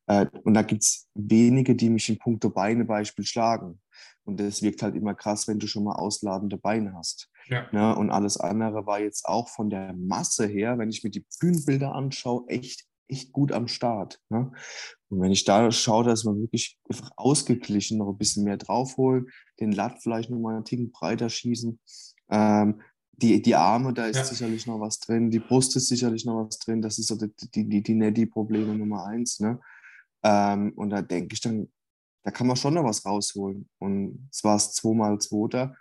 Äh, 0.08 0.28
und 0.44 0.54
da 0.54 0.62
gibt 0.62 0.84
es 0.84 1.08
wenige, 1.14 1.76
die 1.76 1.90
mich 1.90 2.10
in 2.10 2.18
puncto 2.18 2.50
Beine 2.50 2.86
Beispiel 2.86 3.26
schlagen. 3.26 3.80
Und 4.28 4.42
das 4.42 4.62
wirkt 4.62 4.84
halt 4.84 4.96
immer 4.96 5.16
krass, 5.16 5.48
wenn 5.48 5.58
du 5.58 5.68
schon 5.68 5.86
mal 5.86 5.96
ausladende 5.96 6.58
Beine 6.58 6.94
hast. 6.94 7.30
Ja. 7.48 7.66
Ne? 7.72 7.96
Und 7.96 8.10
alles 8.10 8.38
andere 8.38 8.86
war 8.86 9.00
jetzt 9.00 9.26
auch 9.26 9.48
von 9.48 9.70
der 9.70 9.94
Masse 9.94 10.46
her, 10.48 10.78
wenn 10.78 10.90
ich 10.90 11.04
mir 11.04 11.10
die 11.10 11.26
Bühnenbilder 11.40 11.96
anschaue, 11.96 12.44
echt, 12.48 12.86
echt 13.08 13.32
gut 13.32 13.54
am 13.54 13.70
Start. 13.70 14.20
Ne? 14.28 14.52
Und 15.08 15.22
wenn 15.22 15.32
ich 15.32 15.46
da 15.46 15.72
schaue, 15.72 16.04
dass 16.04 16.26
man 16.26 16.42
wirklich 16.42 16.78
einfach 16.90 17.10
ausgeglichen 17.16 18.00
noch 18.00 18.10
ein 18.10 18.18
bisschen 18.18 18.44
mehr 18.44 18.58
draufholen, 18.58 19.28
den 19.62 19.72
Latt 19.72 20.00
vielleicht 20.04 20.30
noch 20.30 20.40
mal 20.40 20.56
einen 20.56 20.66
Ticken 20.66 20.92
breiter 20.92 21.30
schießen. 21.30 21.80
Ähm, 22.30 22.82
die, 23.18 23.42
die 23.42 23.56
Arme, 23.56 23.94
da 23.94 24.06
ist 24.06 24.18
ja. 24.18 24.24
sicherlich 24.24 24.68
noch 24.68 24.80
was 24.80 25.00
drin, 25.00 25.32
die 25.32 25.40
Brust 25.40 25.76
ist 25.76 25.88
sicherlich 25.88 26.24
noch 26.26 26.46
was 26.46 26.60
drin, 26.60 26.82
das 26.82 27.00
ist 27.00 27.08
so 27.08 27.16
die, 27.16 27.32
die, 27.54 27.68
die, 27.68 27.82
die 27.82 27.96
Netty-Probleme 27.96 28.76
Nummer 28.76 29.06
eins. 29.06 29.40
Ne? 29.40 29.60
Ähm, 30.24 30.74
und 30.76 30.92
da 30.92 31.02
denke 31.02 31.34
ich 31.34 31.42
dann, 31.42 31.68
da 32.24 32.32
kann 32.32 32.46
man 32.46 32.58
schon 32.58 32.76
noch 32.76 32.84
was 32.84 33.06
rausholen. 33.06 33.68
Und 33.80 34.28
es 34.32 34.44
war 34.44 34.56
es 34.56 34.74
zweimal 34.74 35.18
zweiter. 35.20 35.76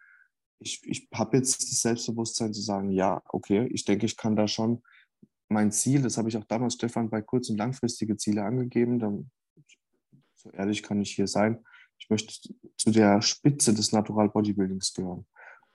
Ich, 0.58 0.80
ich 0.86 1.08
habe 1.12 1.36
jetzt 1.36 1.60
das 1.60 1.80
Selbstbewusstsein 1.82 2.54
zu 2.54 2.62
sagen, 2.62 2.90
ja, 2.90 3.20
okay, 3.28 3.68
ich 3.72 3.84
denke, 3.84 4.06
ich 4.06 4.16
kann 4.16 4.36
da 4.36 4.48
schon 4.48 4.82
mein 5.48 5.70
Ziel, 5.72 6.02
das 6.02 6.16
habe 6.16 6.28
ich 6.28 6.36
auch 6.36 6.44
damals, 6.44 6.74
Stefan, 6.74 7.10
bei 7.10 7.20
kurz- 7.20 7.50
und 7.50 7.58
langfristige 7.58 8.16
Ziele 8.16 8.44
angegeben. 8.44 8.98
Dann, 8.98 9.30
so 10.34 10.50
ehrlich 10.50 10.82
kann 10.82 11.02
ich 11.02 11.14
hier 11.14 11.26
sein. 11.28 11.62
Ich 11.98 12.08
möchte 12.08 12.54
zu 12.76 12.90
der 12.90 13.20
Spitze 13.20 13.74
des 13.74 13.92
Natural 13.92 14.30
Bodybuildings 14.30 14.94
gehören. 14.94 15.26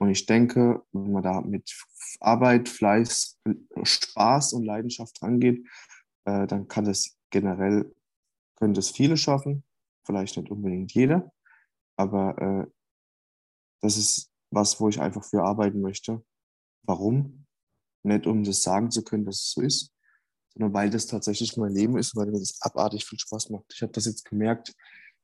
Und 0.02 0.10
ich 0.10 0.26
denke, 0.26 0.84
wenn 0.90 1.12
man 1.12 1.22
da 1.22 1.40
mit 1.42 1.72
Arbeit, 2.18 2.68
Fleiß, 2.68 3.38
Spaß 3.84 4.52
und 4.52 4.64
Leidenschaft 4.64 5.22
rangeht, 5.22 5.64
äh, 6.24 6.48
dann 6.48 6.66
kann 6.66 6.84
das 6.84 7.16
generell, 7.30 7.94
können 8.56 8.74
das 8.74 8.90
viele 8.90 9.16
schaffen. 9.16 9.62
Vielleicht 10.04 10.36
nicht 10.36 10.50
unbedingt 10.50 10.92
jeder. 10.92 11.32
Aber 11.96 12.36
äh, 12.36 12.66
das 13.80 13.96
ist 13.96 14.32
was, 14.50 14.80
wo 14.80 14.88
ich 14.88 15.00
einfach 15.00 15.22
für 15.22 15.44
arbeiten 15.44 15.80
möchte. 15.80 16.24
Warum? 16.82 17.46
Nicht 18.02 18.26
um 18.26 18.42
das 18.42 18.64
sagen 18.64 18.90
zu 18.90 19.04
können, 19.04 19.24
dass 19.24 19.36
es 19.36 19.52
so 19.52 19.60
ist, 19.60 19.94
sondern 20.52 20.74
weil 20.74 20.90
das 20.90 21.06
tatsächlich 21.06 21.56
mein 21.56 21.74
Leben 21.74 21.96
ist, 21.96 22.16
weil 22.16 22.26
mir 22.26 22.40
das 22.40 22.60
abartig 22.60 23.04
viel 23.06 23.20
Spaß 23.20 23.50
macht. 23.50 23.72
Ich 23.72 23.82
habe 23.82 23.92
das 23.92 24.06
jetzt 24.06 24.24
gemerkt, 24.24 24.74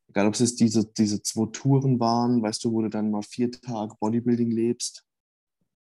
egal 0.09 0.27
ob 0.27 0.35
es 0.35 0.41
jetzt 0.41 0.61
diese, 0.61 0.87
diese 0.87 1.23
zwei 1.23 1.47
Touren 1.53 2.01
waren, 2.01 2.43
weißt 2.43 2.65
du, 2.65 2.73
wo 2.73 2.83
du 2.83 2.89
dann 2.89 3.11
mal 3.11 3.23
vier 3.23 3.51
Tage 3.51 3.95
Bodybuilding 4.01 4.51
lebst, 4.51 5.05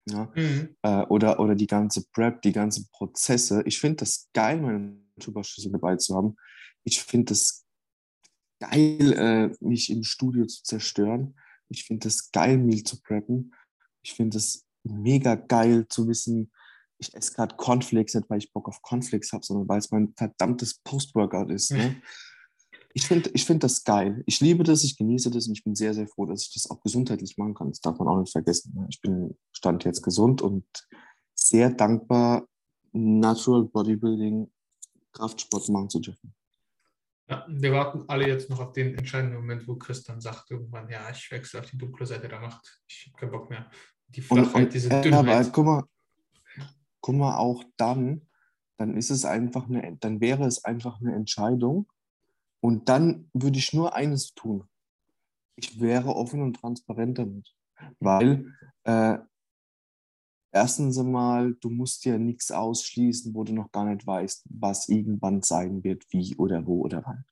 ja, 0.09 0.33
mhm. 0.35 0.77
äh, 0.83 1.03
oder, 1.05 1.41
oder 1.41 1.55
die 1.55 1.67
ganze 1.67 2.05
Prep, 2.11 2.43
die 2.43 2.53
ganzen 2.53 2.89
Prozesse. 2.91 3.63
Ich 3.67 3.79
finde 3.79 3.97
das 3.97 4.29
geil, 4.33 4.61
meine 4.61 4.97
Tuberschüssel 5.21 5.73
dabei 5.73 5.97
zu 5.97 6.17
haben. 6.17 6.37
Ich 6.85 7.03
finde 7.03 7.33
das 7.33 7.65
geil, 8.61 9.13
äh, 9.13 9.65
mich 9.65 9.91
im 9.91 10.03
Studio 10.03 10.47
zu 10.47 10.63
zerstören. 10.63 11.39
Ich 11.69 11.85
finde 11.85 12.09
das 12.09 12.33
geil, 12.33 12.59
Meal 12.59 12.83
zu 12.83 13.01
preppen. 13.01 13.55
Ich 14.03 14.15
finde 14.15 14.39
es 14.39 14.67
mega 14.83 15.35
geil 15.35 15.87
zu 15.89 16.09
wissen, 16.09 16.51
ich 17.01 17.15
esse 17.15 17.33
gerade 17.33 17.57
Cornflakes 17.57 18.15
nicht, 18.15 18.29
weil 18.29 18.39
ich 18.39 18.53
Bock 18.53 18.69
auf 18.69 18.83
Cornflakes 18.83 19.33
habe, 19.33 19.45
sondern 19.45 19.69
weil 19.69 19.79
es 19.79 19.91
mein 19.91 20.13
verdammtes 20.17 20.81
Post-Workout 20.85 21.51
ist. 21.51 21.73
Ne? 21.73 22.01
ich 22.93 23.07
finde 23.07 23.30
ich 23.34 23.45
find 23.45 23.62
das 23.62 23.84
geil. 23.84 24.22
Ich 24.26 24.41
liebe 24.41 24.64
das, 24.64 24.84
ich 24.84 24.97
genieße 24.97 25.30
das 25.30 25.47
und 25.47 25.53
ich 25.53 25.64
bin 25.64 25.74
sehr, 25.74 25.95
sehr 25.95 26.09
froh, 26.09 26.26
dass 26.26 26.43
ich 26.43 26.55
das 26.55 26.70
auch 26.70 26.80
gesundheitlich 26.80 27.38
machen 27.38 27.55
kann. 27.55 27.68
Das 27.68 27.80
darf 27.80 27.99
man 27.99 28.09
auch 28.09 28.18
nicht 28.18 28.32
vergessen. 28.32 28.72
Ne? 28.74 28.86
Ich 28.91 29.01
bin 29.01 29.36
stand 29.53 29.84
jetzt 29.84 30.03
gesund 30.03 30.43
und 30.43 30.64
sehr 31.34 31.70
dankbar, 31.70 32.47
Natural 32.93 33.64
Bodybuilding, 33.64 34.51
Kraftsport 35.12 35.68
machen 35.68 35.91
zu 35.91 36.01
dürfen. 36.01 36.34
Ja, 37.28 37.47
wir 37.49 37.72
warten 37.72 38.05
alle 38.09 38.26
jetzt 38.26 38.51
noch 38.51 38.59
auf 38.59 38.72
den 38.72 38.97
entscheidenden 38.97 39.36
Moment, 39.36 39.66
wo 39.68 39.76
Chris 39.76 40.03
dann 40.03 40.20
sagt 40.20 40.51
irgendwann, 40.51 40.88
ja, 40.88 41.09
ich 41.11 41.30
wechsle 41.30 41.61
auf 41.61 41.70
die 41.70 41.78
dunkle 41.78 42.05
Seite 42.05 42.26
der 42.26 42.41
Macht. 42.41 42.82
Ich 42.88 43.07
habe 43.07 43.20
keinen 43.20 43.30
Bock 43.30 43.49
mehr. 43.49 43.70
Die 44.09 44.20
Flachheit, 44.20 44.55
und, 44.55 44.62
und, 44.62 44.74
diese 44.74 44.88
Dünnheit. 44.88 45.14
Aber 45.14 45.45
guck 45.51 45.64
mal, 45.64 45.84
guck 47.01 47.14
mal, 47.14 47.36
auch 47.36 47.62
dann, 47.76 48.26
dann 48.78 48.97
ist 48.97 49.11
es 49.11 49.24
einfach 49.24 49.68
eine, 49.68 49.97
dann 50.01 50.20
wäre 50.20 50.45
es 50.45 50.64
einfach 50.64 51.01
eine 51.01 51.14
Entscheidung. 51.14 51.86
Und 52.61 52.89
dann 52.89 53.31
würde 53.33 53.59
ich 53.59 53.73
nur 53.73 53.95
eines 53.95 54.35
tun. 54.35 54.65
Ich 55.57 55.81
wäre 55.81 56.15
offen 56.15 56.43
und 56.43 56.55
transparent 56.55 57.19
damit. 57.19 57.55
Weil 57.99 58.53
äh, 58.85 59.19
erstens 60.53 60.99
einmal, 60.99 61.55
du 61.55 61.71
musst 61.71 62.05
ja 62.05 62.19
nichts 62.19 62.51
ausschließen, 62.51 63.35
wo 63.35 63.45
du 63.45 63.53
noch 63.53 63.71
gar 63.73 63.85
nicht 63.85 64.07
weißt, 64.07 64.45
was 64.51 64.89
irgendwann 64.89 65.43
sein 65.43 65.83
wird, 65.85 66.05
wie 66.11 66.37
oder 66.37 66.67
wo 66.67 66.83
oder 66.83 67.03
wann. 67.05 67.25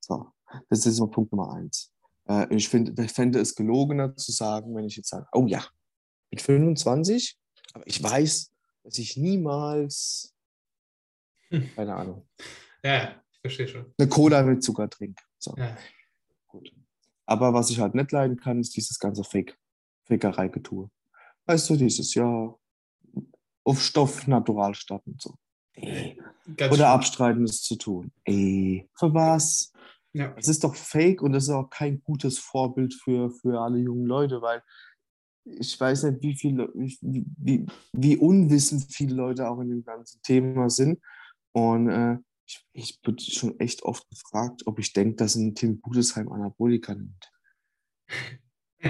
So, 0.00 0.26
das 0.68 0.86
ist 0.86 1.00
mal 1.00 1.10
Punkt 1.10 1.32
Nummer 1.32 1.52
eins. 1.52 1.92
Äh, 2.28 2.54
ich, 2.54 2.68
find, 2.68 2.98
ich 2.98 3.12
fände 3.12 3.40
es 3.40 3.54
gelogener 3.54 4.14
zu 4.16 4.32
sagen, 4.32 4.74
wenn 4.74 4.84
ich 4.84 4.96
jetzt 4.96 5.10
sage, 5.10 5.26
oh 5.32 5.46
ja, 5.46 5.64
mit 6.30 6.40
25, 6.40 7.38
aber 7.72 7.86
ich 7.86 8.02
weiß, 8.02 8.52
dass 8.84 8.98
ich 8.98 9.16
niemals, 9.16 10.34
hm. 11.48 11.70
keine 11.74 11.94
Ahnung. 11.94 12.28
Ja, 12.82 13.20
verstehe 13.40 13.68
schon. 13.68 13.92
Eine 13.98 14.08
Cola 14.08 14.42
mit 14.42 14.62
Zucker 14.62 14.88
trinke. 14.88 15.22
So. 15.38 15.54
Ja. 15.56 15.76
Gut. 16.48 16.72
Aber 17.26 17.52
was 17.54 17.70
ich 17.70 17.78
halt 17.78 17.94
nicht 17.94 18.12
leiden 18.12 18.36
kann, 18.36 18.60
ist 18.60 18.76
dieses 18.76 18.98
ganze 18.98 19.24
Fake, 19.24 19.56
Fakerei-Getue. 20.06 20.90
Weißt 21.46 21.70
du, 21.70 21.76
dieses 21.76 22.14
Jahr 22.14 22.58
auf 23.64 23.82
Stoff 23.82 24.26
natural 24.26 24.74
statt 24.74 25.02
und 25.06 25.20
so. 25.20 25.34
Ey. 25.74 26.20
Oder 26.56 26.74
schön. 26.74 26.84
Abstreitendes 26.84 27.62
zu 27.62 27.76
tun. 27.76 28.12
Ey, 28.24 28.88
für 28.98 29.14
was? 29.14 29.72
Ja. 30.12 30.28
Das 30.34 30.48
ist 30.48 30.64
doch 30.64 30.74
fake 30.74 31.22
und 31.22 31.32
das 31.32 31.44
ist 31.44 31.50
auch 31.50 31.70
kein 31.70 32.02
gutes 32.02 32.38
Vorbild 32.38 32.94
für, 32.94 33.30
für 33.30 33.60
alle 33.60 33.78
jungen 33.78 34.06
Leute, 34.06 34.42
weil 34.42 34.62
ich 35.44 35.78
weiß 35.78 36.04
nicht, 36.04 36.22
wie 36.22 36.36
viele, 36.36 36.68
wie, 36.74 37.24
wie, 37.36 37.66
wie 37.92 38.16
unwissend 38.16 38.92
viele 38.92 39.14
Leute 39.14 39.48
auch 39.48 39.60
in 39.60 39.68
dem 39.68 39.84
ganzen 39.84 40.20
Thema 40.22 40.68
sind. 40.68 41.00
Und 41.52 41.88
äh, 41.88 42.18
ich, 42.50 42.66
ich 42.72 43.00
bin 43.02 43.18
schon 43.18 43.58
echt 43.60 43.82
oft 43.82 44.08
gefragt, 44.10 44.62
ob 44.66 44.78
ich 44.78 44.92
denke, 44.92 45.16
dass 45.16 45.36
ein 45.36 45.54
Tim 45.54 45.80
Budesheim 45.80 46.30
Anabolika 46.30 46.94
nimmt. 46.94 47.30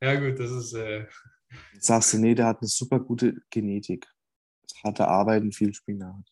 ja, 0.00 0.20
gut, 0.20 0.40
das 0.40 0.50
ist. 0.50 0.72
Äh... 0.74 1.06
sagst 1.78 2.14
du, 2.14 2.18
nee, 2.18 2.34
der 2.34 2.46
hat 2.46 2.60
eine 2.60 2.68
super 2.68 2.98
gute 2.98 3.36
Genetik. 3.50 4.06
Harte 4.82 5.06
Arbeiten, 5.06 5.52
viel 5.52 5.72
Spinat. 5.74 6.24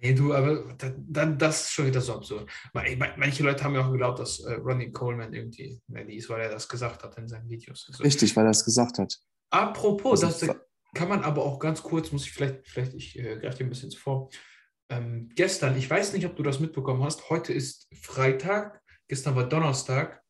Nee, 0.00 0.14
du, 0.14 0.34
aber 0.34 0.74
dann 1.08 1.38
das 1.38 1.64
ist 1.64 1.70
schon 1.70 1.86
wieder 1.86 2.00
so 2.00 2.14
absurd. 2.14 2.48
Manche 2.72 3.42
Leute 3.42 3.64
haben 3.64 3.74
ja 3.74 3.84
auch 3.84 3.90
geglaubt, 3.90 4.18
dass 4.20 4.40
äh, 4.40 4.54
Ronnie 4.54 4.90
Coleman 4.92 5.32
irgendwie 5.34 5.80
Melly 5.88 6.16
ist, 6.16 6.28
weil 6.28 6.42
er 6.42 6.50
das 6.50 6.68
gesagt 6.68 7.02
hat 7.02 7.16
in 7.18 7.28
seinen 7.28 7.48
Videos. 7.48 7.86
Also, 7.88 8.02
Richtig, 8.02 8.36
weil 8.36 8.44
er 8.44 8.50
es 8.50 8.64
gesagt 8.64 8.98
hat. 8.98 9.18
Apropos, 9.50 10.20
das, 10.20 10.40
das 10.40 10.56
kann 10.94 11.08
man 11.08 11.22
aber 11.22 11.44
auch 11.44 11.58
ganz 11.58 11.82
kurz, 11.82 12.12
muss 12.12 12.26
ich 12.26 12.32
vielleicht, 12.32 12.66
vielleicht 12.66 12.94
ich 12.94 13.18
äh, 13.18 13.36
greife 13.36 13.58
dir 13.58 13.64
ein 13.64 13.70
bisschen 13.70 13.92
vor. 13.92 14.30
Ähm, 14.88 15.30
gestern, 15.34 15.76
ich 15.76 15.88
weiß 15.88 16.12
nicht, 16.12 16.26
ob 16.26 16.36
du 16.36 16.42
das 16.42 16.60
mitbekommen 16.60 17.02
hast, 17.02 17.30
heute 17.30 17.52
ist 17.52 17.88
Freitag, 18.00 18.80
gestern 19.08 19.34
war 19.34 19.48
Donnerstag, 19.48 20.22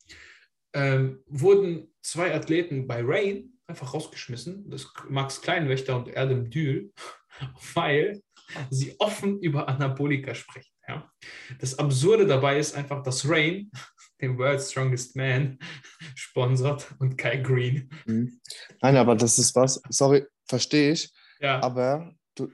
ähm, 0.74 1.22
wurden 1.26 1.92
zwei 2.02 2.34
Athleten 2.34 2.86
bei 2.86 3.02
Rain 3.02 3.58
einfach 3.66 3.94
rausgeschmissen, 3.94 4.70
das 4.70 4.92
Max 5.08 5.40
Kleinwächter 5.40 5.96
und 5.96 6.08
Erdem 6.08 6.50
Dül, 6.50 6.92
weil 7.74 8.22
sie 8.70 8.94
offen 8.98 9.40
über 9.40 9.68
Anabolika 9.68 10.34
sprechen. 10.34 10.72
Ja? 10.86 11.10
Das 11.58 11.78
Absurde 11.78 12.26
dabei 12.26 12.58
ist 12.58 12.74
einfach, 12.74 13.02
dass 13.02 13.28
Rain 13.28 13.70
den 14.20 14.38
World's 14.38 14.70
Strongest 14.70 15.16
Man 15.16 15.58
sponsert 16.14 16.94
und 16.98 17.16
Kai 17.16 17.38
Green. 17.38 17.90
Mhm. 18.06 18.40
Nein, 18.80 18.96
aber 18.96 19.16
das 19.16 19.38
ist 19.38 19.54
was, 19.56 19.80
sorry, 19.88 20.26
verstehe 20.46 20.92
ich. 20.92 21.12
Ja. 21.40 21.62
Aber 21.62 22.14
du, 22.34 22.48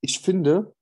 ich 0.00 0.20
finde, 0.20 0.74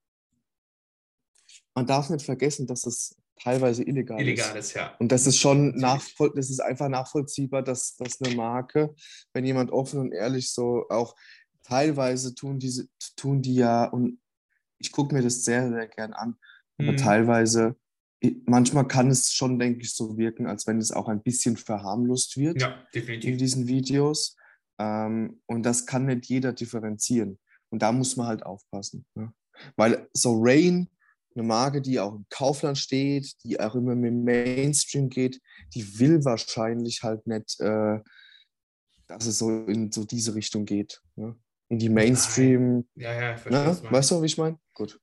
man 1.75 1.87
darf 1.87 2.11
nicht 2.11 2.25
vergessen, 2.25 2.66
dass 2.66 2.87
es 2.87 3.16
teilweise 3.43 3.83
illegal, 3.83 4.21
illegal 4.21 4.57
ist. 4.57 4.71
ist. 4.71 4.75
ja. 4.75 4.95
Und 4.99 5.12
das 5.12 5.27
ist 5.27 5.39
schon 5.39 5.77
nachvoll 5.77 6.33
das 6.35 6.51
ist 6.51 6.61
einfach 6.61 6.89
nachvollziehbar, 6.89 7.62
dass, 7.62 7.97
dass 7.97 8.21
eine 8.21 8.35
Marke, 8.35 8.95
wenn 9.33 9.45
jemand 9.45 9.73
offen 9.73 10.01
und 10.01 10.12
ehrlich 10.12 10.53
so 10.53 10.87
auch 10.91 11.16
teilweise 11.62 12.35
tun, 12.35 12.59
diese, 12.59 12.89
tun 13.16 13.43
die 13.43 13.55
ja, 13.55 13.85
und 13.85 14.21
ich 14.79 14.93
gucke 14.93 15.14
mir 15.14 15.23
das 15.23 15.45
sehr, 15.45 15.68
sehr 15.68 15.89
gern 15.89 16.12
an, 16.12 16.37
aber 16.79 16.93
mhm. 16.93 16.97
teilweise, 16.97 17.77
manchmal 18.47 18.87
kann 18.89 19.11
es 19.11 19.33
schon, 19.33 19.59
denke 19.59 19.83
ich, 19.83 19.95
so 19.95 20.16
wirken, 20.18 20.47
als 20.47 20.66
wenn 20.66 20.79
es 20.79 20.93
auch 20.93 21.09
ein 21.09 21.23
bisschen 21.23 21.57
verharmlost 21.57 22.37
wird 22.37 22.61
ja, 22.61 22.83
definitiv. 22.95 23.31
in 23.31 23.39
diesen 23.39 23.66
Videos. 23.66 24.37
Ähm, 24.81 25.41
und 25.47 25.62
das 25.62 25.85
kann 25.87 26.07
nicht 26.07 26.26
jeder 26.26 26.53
differenzieren. 26.53 27.39
Und 27.68 27.83
da 27.83 27.93
muss 27.93 28.16
man 28.16 28.26
halt 28.26 28.45
aufpassen. 28.45 29.05
Ne? 29.14 29.33
Weil 29.76 30.09
so 30.12 30.37
Rain, 30.41 30.89
eine 31.37 31.45
Marke, 31.45 31.81
die 31.81 32.01
auch 32.01 32.14
im 32.14 32.26
Kaufland 32.31 32.78
steht, 32.78 33.35
die 33.45 33.61
auch 33.61 33.74
immer 33.76 33.95
mit 33.95 34.14
Mainstream 34.14 35.09
geht, 35.09 35.41
die 35.74 36.01
will 36.01 36.24
wahrscheinlich 36.24 37.03
halt 37.05 37.26
nicht 37.26 37.61
äh, 37.61 38.01
dass 39.11 39.26
es 39.26 39.39
so 39.39 39.51
in 39.64 39.91
so 39.91 40.05
diese 40.05 40.35
Richtung 40.35 40.64
geht. 40.64 41.03
Ne? 41.16 41.37
In 41.68 41.78
die 41.78 41.89
Mainstream. 41.89 42.89
Ja, 42.95 43.12
ja, 43.12 43.35
ich 43.35 43.41
verstehe. 43.41 43.85
Ne? 43.85 43.93
Weißt 43.93 44.11
du, 44.11 44.22
wie 44.22 44.26
ich 44.26 44.39
meine? 44.39 44.59
Gut. 44.74 45.01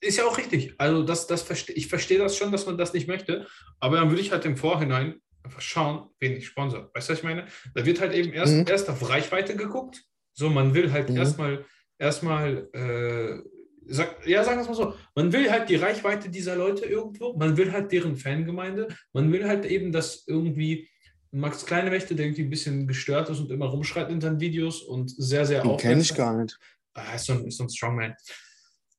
Ist 0.00 0.18
ja 0.18 0.24
auch 0.24 0.38
richtig. 0.38 0.74
Also 0.78 1.02
das, 1.02 1.26
das 1.26 1.42
verste 1.42 1.72
ich 1.72 1.88
verstehe 1.88 2.18
das 2.18 2.36
schon, 2.36 2.52
dass 2.52 2.66
man 2.66 2.78
das 2.78 2.92
nicht 2.92 3.08
möchte, 3.08 3.48
aber 3.80 3.96
dann 3.96 4.10
würde 4.10 4.22
ich 4.22 4.30
halt 4.30 4.44
im 4.44 4.56
Vorhinein 4.56 5.20
einfach 5.48 5.60
schauen, 5.62 6.08
wen 6.20 6.36
ich 6.36 6.46
sponsor. 6.46 6.90
Weißt 6.94 7.08
du, 7.08 7.12
was 7.12 7.18
ich 7.18 7.24
meine? 7.24 7.46
Da 7.74 7.84
wird 7.84 8.00
halt 8.00 8.12
eben 8.14 8.32
erst, 8.32 8.54
Mhm. 8.54 8.64
erst 8.68 8.88
auf 8.90 9.08
Reichweite 9.08 9.56
geguckt. 9.56 10.04
So, 10.34 10.50
man 10.50 10.74
will 10.74 10.92
halt 10.92 11.08
Mhm. 11.08 11.16
erstmal, 11.16 11.64
erstmal, 11.98 12.68
äh, 12.72 13.42
sag, 13.86 14.26
ja, 14.26 14.44
sagen 14.44 14.58
wir 14.58 14.62
es 14.62 14.68
mal 14.68 14.74
so, 14.74 14.94
man 15.14 15.32
will 15.32 15.50
halt 15.50 15.68
die 15.70 15.76
Reichweite 15.76 16.28
dieser 16.28 16.54
Leute 16.56 16.84
irgendwo, 16.84 17.34
man 17.36 17.56
will 17.56 17.72
halt 17.72 17.90
deren 17.90 18.16
Fangemeinde, 18.16 18.88
man 19.12 19.32
will 19.32 19.48
halt 19.48 19.64
eben, 19.64 19.90
dass 19.90 20.24
irgendwie 20.26 20.88
Max 21.30 21.64
Kleinewächte, 21.66 22.14
der 22.14 22.26
irgendwie 22.26 22.42
ein 22.42 22.50
bisschen 22.50 22.86
gestört 22.86 23.28
ist 23.30 23.40
und 23.40 23.50
immer 23.50 23.66
rumschreit 23.66 24.10
in 24.10 24.20
seinen 24.20 24.40
Videos 24.40 24.82
und 24.82 25.10
sehr, 25.10 25.44
sehr 25.46 25.62
Den 25.62 25.76
kenne 25.76 26.00
ich 26.02 26.14
gar 26.14 26.36
nicht. 26.36 26.58
Ah, 26.94 27.14
ist 27.14 27.26
so 27.26 27.32
ein, 27.34 27.46
ist 27.46 27.56
so 27.58 27.64
ein 27.64 27.70
Strongman. 27.70 28.14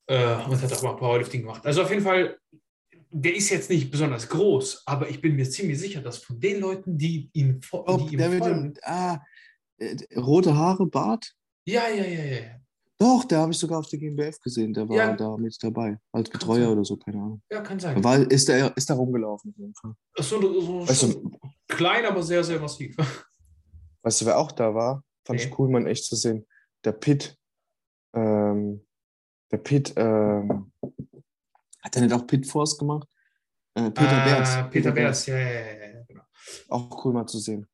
Äh, 0.08 0.36
und 0.46 0.62
hat 0.62 0.74
auch 0.74 0.82
mal 0.84 0.94
Powerlifting 0.96 1.42
gemacht. 1.42 1.64
Also 1.66 1.84
auf 1.84 1.90
jeden 1.90 2.04
Fall, 2.04 2.38
der 3.12 3.36
ist 3.36 3.50
jetzt 3.50 3.70
nicht 3.70 3.90
besonders 3.92 4.30
groß, 4.30 4.84
aber 4.86 5.10
ich 5.10 5.22
bin 5.22 5.36
mir 5.36 5.50
ziemlich 5.50 5.80
sicher, 5.80 6.02
dass 6.02 6.18
von 6.20 6.40
den 6.40 6.60
Leuten, 6.60 6.98
die 6.98 7.30
ihn, 7.34 7.60
fo- 7.62 7.84
Oh, 7.88 7.98
der 8.10 8.30
mit 8.30 8.40
folgen, 8.40 8.74
dem, 8.76 8.84
ah, 8.84 9.20
äh, 9.78 9.96
rote 10.18 10.56
Haare, 10.56 10.86
Bart. 10.86 11.34
ja, 11.66 11.88
ja, 11.90 12.04
ja, 12.06 12.24
ja. 12.24 12.42
Doch, 13.02 13.24
der 13.24 13.40
habe 13.40 13.52
ich 13.54 13.58
sogar 13.58 13.80
auf 13.80 13.88
der 13.88 13.98
GmbF 13.98 14.40
gesehen. 14.42 14.74
Der 14.74 14.88
war 14.90 14.98
Ja. 14.98 15.16
da 15.16 15.38
mit 15.38 15.58
dabei. 15.62 15.98
Als 16.12 16.30
Betreuer 16.30 16.66
sein. 16.66 16.70
oder 16.74 16.84
so, 16.84 16.98
keine 16.98 17.18
Ahnung. 17.18 17.42
Ja, 17.50 17.62
kann 17.62 17.80
sein. 17.80 18.04
War, 18.04 18.20
ist, 18.30 18.50
der, 18.50 18.76
ist 18.76 18.90
der 18.90 18.98
rumgelaufen. 18.98 19.52
auf 19.52 19.58
jeden 19.58 19.74
Fall. 19.74 19.94
So, 20.18 20.42
so, 20.42 20.86
Weißt 20.86 21.04
du, 21.04 21.32
klein, 21.70 22.06
aber 22.06 22.22
sehr, 22.22 22.44
sehr 22.44 22.60
massiv. 22.60 22.98
weißt 24.04 24.20
du, 24.22 24.26
wer 24.26 24.38
auch 24.38 24.52
da 24.52 24.76
war? 24.76 25.02
Fand 25.26 25.40
Nee. 25.40 25.46
ich 25.46 25.58
cool, 25.58 25.70
mal 25.70 25.80
in 25.82 25.88
echt 25.88 26.04
zu 26.06 26.16
sehen. 26.18 26.46
Der 26.84 26.92
Pitt. 26.92 27.38
Ähm, 28.14 28.86
der 29.52 29.58
Pitt, 29.60 29.94
ähm, 29.96 30.72
hat 31.82 31.96
er 31.96 32.02
nicht 32.04 32.14
auch 32.14 32.26
Pit 32.28 32.46
Force 32.48 32.78
gemacht? 32.78 33.08
Äh, 33.76 33.92
Peter 33.92 34.18
Ah, 34.18 34.24
Beers. 34.24 34.70
Peter 34.72 34.92
Beers, 34.92 35.26
ja, 35.28 35.38
ja, 35.38 35.50
ja, 35.50 35.94
ja, 35.94 36.04
genau. 36.08 36.24
Auch 36.70 37.06
cool 37.06 37.14
mal 37.14 37.26
zu 37.28 37.40
sehen. 37.40 37.68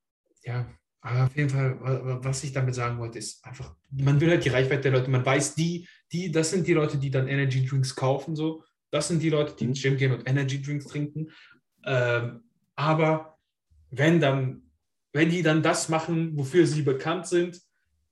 Ja, 0.43 0.65
aber 1.01 1.25
auf 1.25 1.35
jeden 1.35 1.49
Fall, 1.49 1.79
wa- 1.81 2.19
was 2.23 2.43
ich 2.43 2.51
damit 2.53 2.75
sagen 2.75 2.99
wollte, 2.99 3.19
ist 3.19 3.43
einfach, 3.45 3.75
man 3.91 4.19
will 4.21 4.29
halt 4.29 4.45
die 4.45 4.49
Reichweite 4.49 4.83
der 4.83 4.91
Leute, 4.93 5.09
man 5.09 5.25
weiß, 5.25 5.55
die, 5.55 5.87
die, 6.11 6.31
das 6.31 6.51
sind 6.51 6.67
die 6.67 6.73
Leute, 6.73 6.97
die 6.97 7.09
dann 7.09 7.27
Energy 7.27 7.65
Drinks 7.65 7.95
kaufen, 7.95 8.35
so. 8.35 8.63
Das 8.91 9.07
sind 9.07 9.21
die 9.21 9.29
Leute, 9.29 9.55
die 9.57 9.65
Mhm. 9.65 9.69
ins 9.71 9.81
Gym 9.81 9.97
gehen 9.97 10.11
und 10.13 10.27
Energy 10.29 10.61
Drinks 10.61 10.85
trinken. 10.87 11.31
Ähm, 11.85 12.43
aber 12.75 13.37
wenn 13.89 14.19
dann, 14.19 14.71
wenn 15.13 15.29
die 15.29 15.41
dann 15.41 15.63
das 15.63 15.89
machen, 15.89 16.37
wofür 16.37 16.65
sie 16.67 16.81
bekannt 16.81 17.27
sind, 17.27 17.61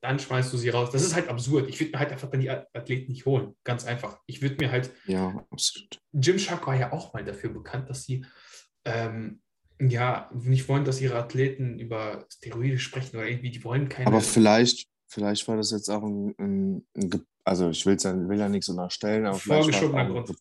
dann 0.04 0.20
schmeißt 0.20 0.52
du 0.52 0.58
sie 0.58 0.70
raus. 0.70 0.92
Das 0.92 1.02
ist 1.02 1.16
halt 1.16 1.30
absurd. 1.30 1.70
Ich 1.70 1.80
würde 1.80 1.94
mir 1.94 2.00
halt 2.00 2.12
einfach 2.12 2.30
dann 2.30 2.42
die 2.42 2.50
Athleten 2.50 3.12
nicht 3.12 3.26
holen. 3.26 3.56
Ganz 3.64 3.86
einfach. 3.86 4.20
Ich 4.26 4.42
würde 4.42 4.58
mir 4.60 4.70
halt 4.70 4.92
Ja, 5.06 5.46
absolut. 5.50 6.02
Gymshark 6.12 6.68
war 6.68 6.76
ja 6.76 6.92
auch 6.92 7.14
mal 7.14 7.24
dafür 7.24 7.52
bekannt, 7.52 7.90
dass 7.90 8.04
sie 8.04 8.26
ähm, 8.84 9.42
ja 9.80 10.30
nicht 10.34 10.68
wollen, 10.68 10.84
dass 10.84 11.00
ihre 11.00 11.16
Athleten 11.16 11.80
über 11.80 12.26
Steroide 12.30 12.80
sprechen 12.80 13.16
oder 13.16 13.28
irgendwie, 13.30 13.50
die 13.50 13.64
wollen 13.64 13.88
keine. 13.88 14.08
Aber 14.08 14.20
vielleicht, 14.20 14.90
vielleicht 15.08 15.48
war 15.48 15.56
das 15.56 15.72
jetzt 15.72 15.90
auch 15.90 16.04
ein, 16.04 16.36
ein, 16.38 16.88
ein 16.98 17.26
also 17.46 17.70
ich 17.70 17.86
will's 17.86 18.04
ja, 18.04 18.28
will 18.28 18.40
ja 18.40 18.50
nichts 18.50 18.68
unterstellen, 18.68 19.26
aber 19.26 19.40
vielleicht 19.40 19.64
Vorgeschobener 19.64 20.06
Grund. 20.10 20.36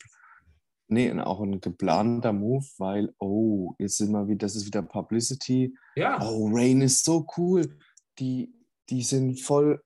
nee, 0.88 1.12
auch 1.20 1.40
ein 1.40 1.60
geplanter 1.60 2.32
Move, 2.32 2.66
weil, 2.78 3.14
oh, 3.18 3.74
jetzt 3.78 3.98
sind 3.98 4.10
wir 4.10 4.26
wieder, 4.26 4.38
das 4.38 4.56
ist 4.56 4.66
wieder 4.66 4.82
Publicity. 4.82 5.72
ja, 5.94 6.20
Oh, 6.20 6.50
Rain 6.52 6.80
ist 6.80 7.04
so 7.04 7.24
cool. 7.36 7.78
Die, 8.18 8.52
die 8.92 9.02
sind 9.02 9.40
voll 9.40 9.82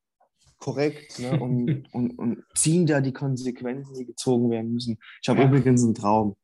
korrekt 0.59 1.19
ne? 1.21 1.39
und, 1.39 1.87
und, 1.95 2.19
und 2.19 2.45
ziehen 2.55 2.87
da 2.87 3.01
die 3.01 3.13
Konsequenzen, 3.13 3.95
die 3.95 4.05
gezogen 4.07 4.51
werden 4.51 4.73
müssen. 4.73 4.99
Ich 5.23 5.29
habe 5.29 5.41
Ja. 5.43 5.47
übrigens 5.49 5.85
einen 5.85 5.95
Traum. 5.95 6.37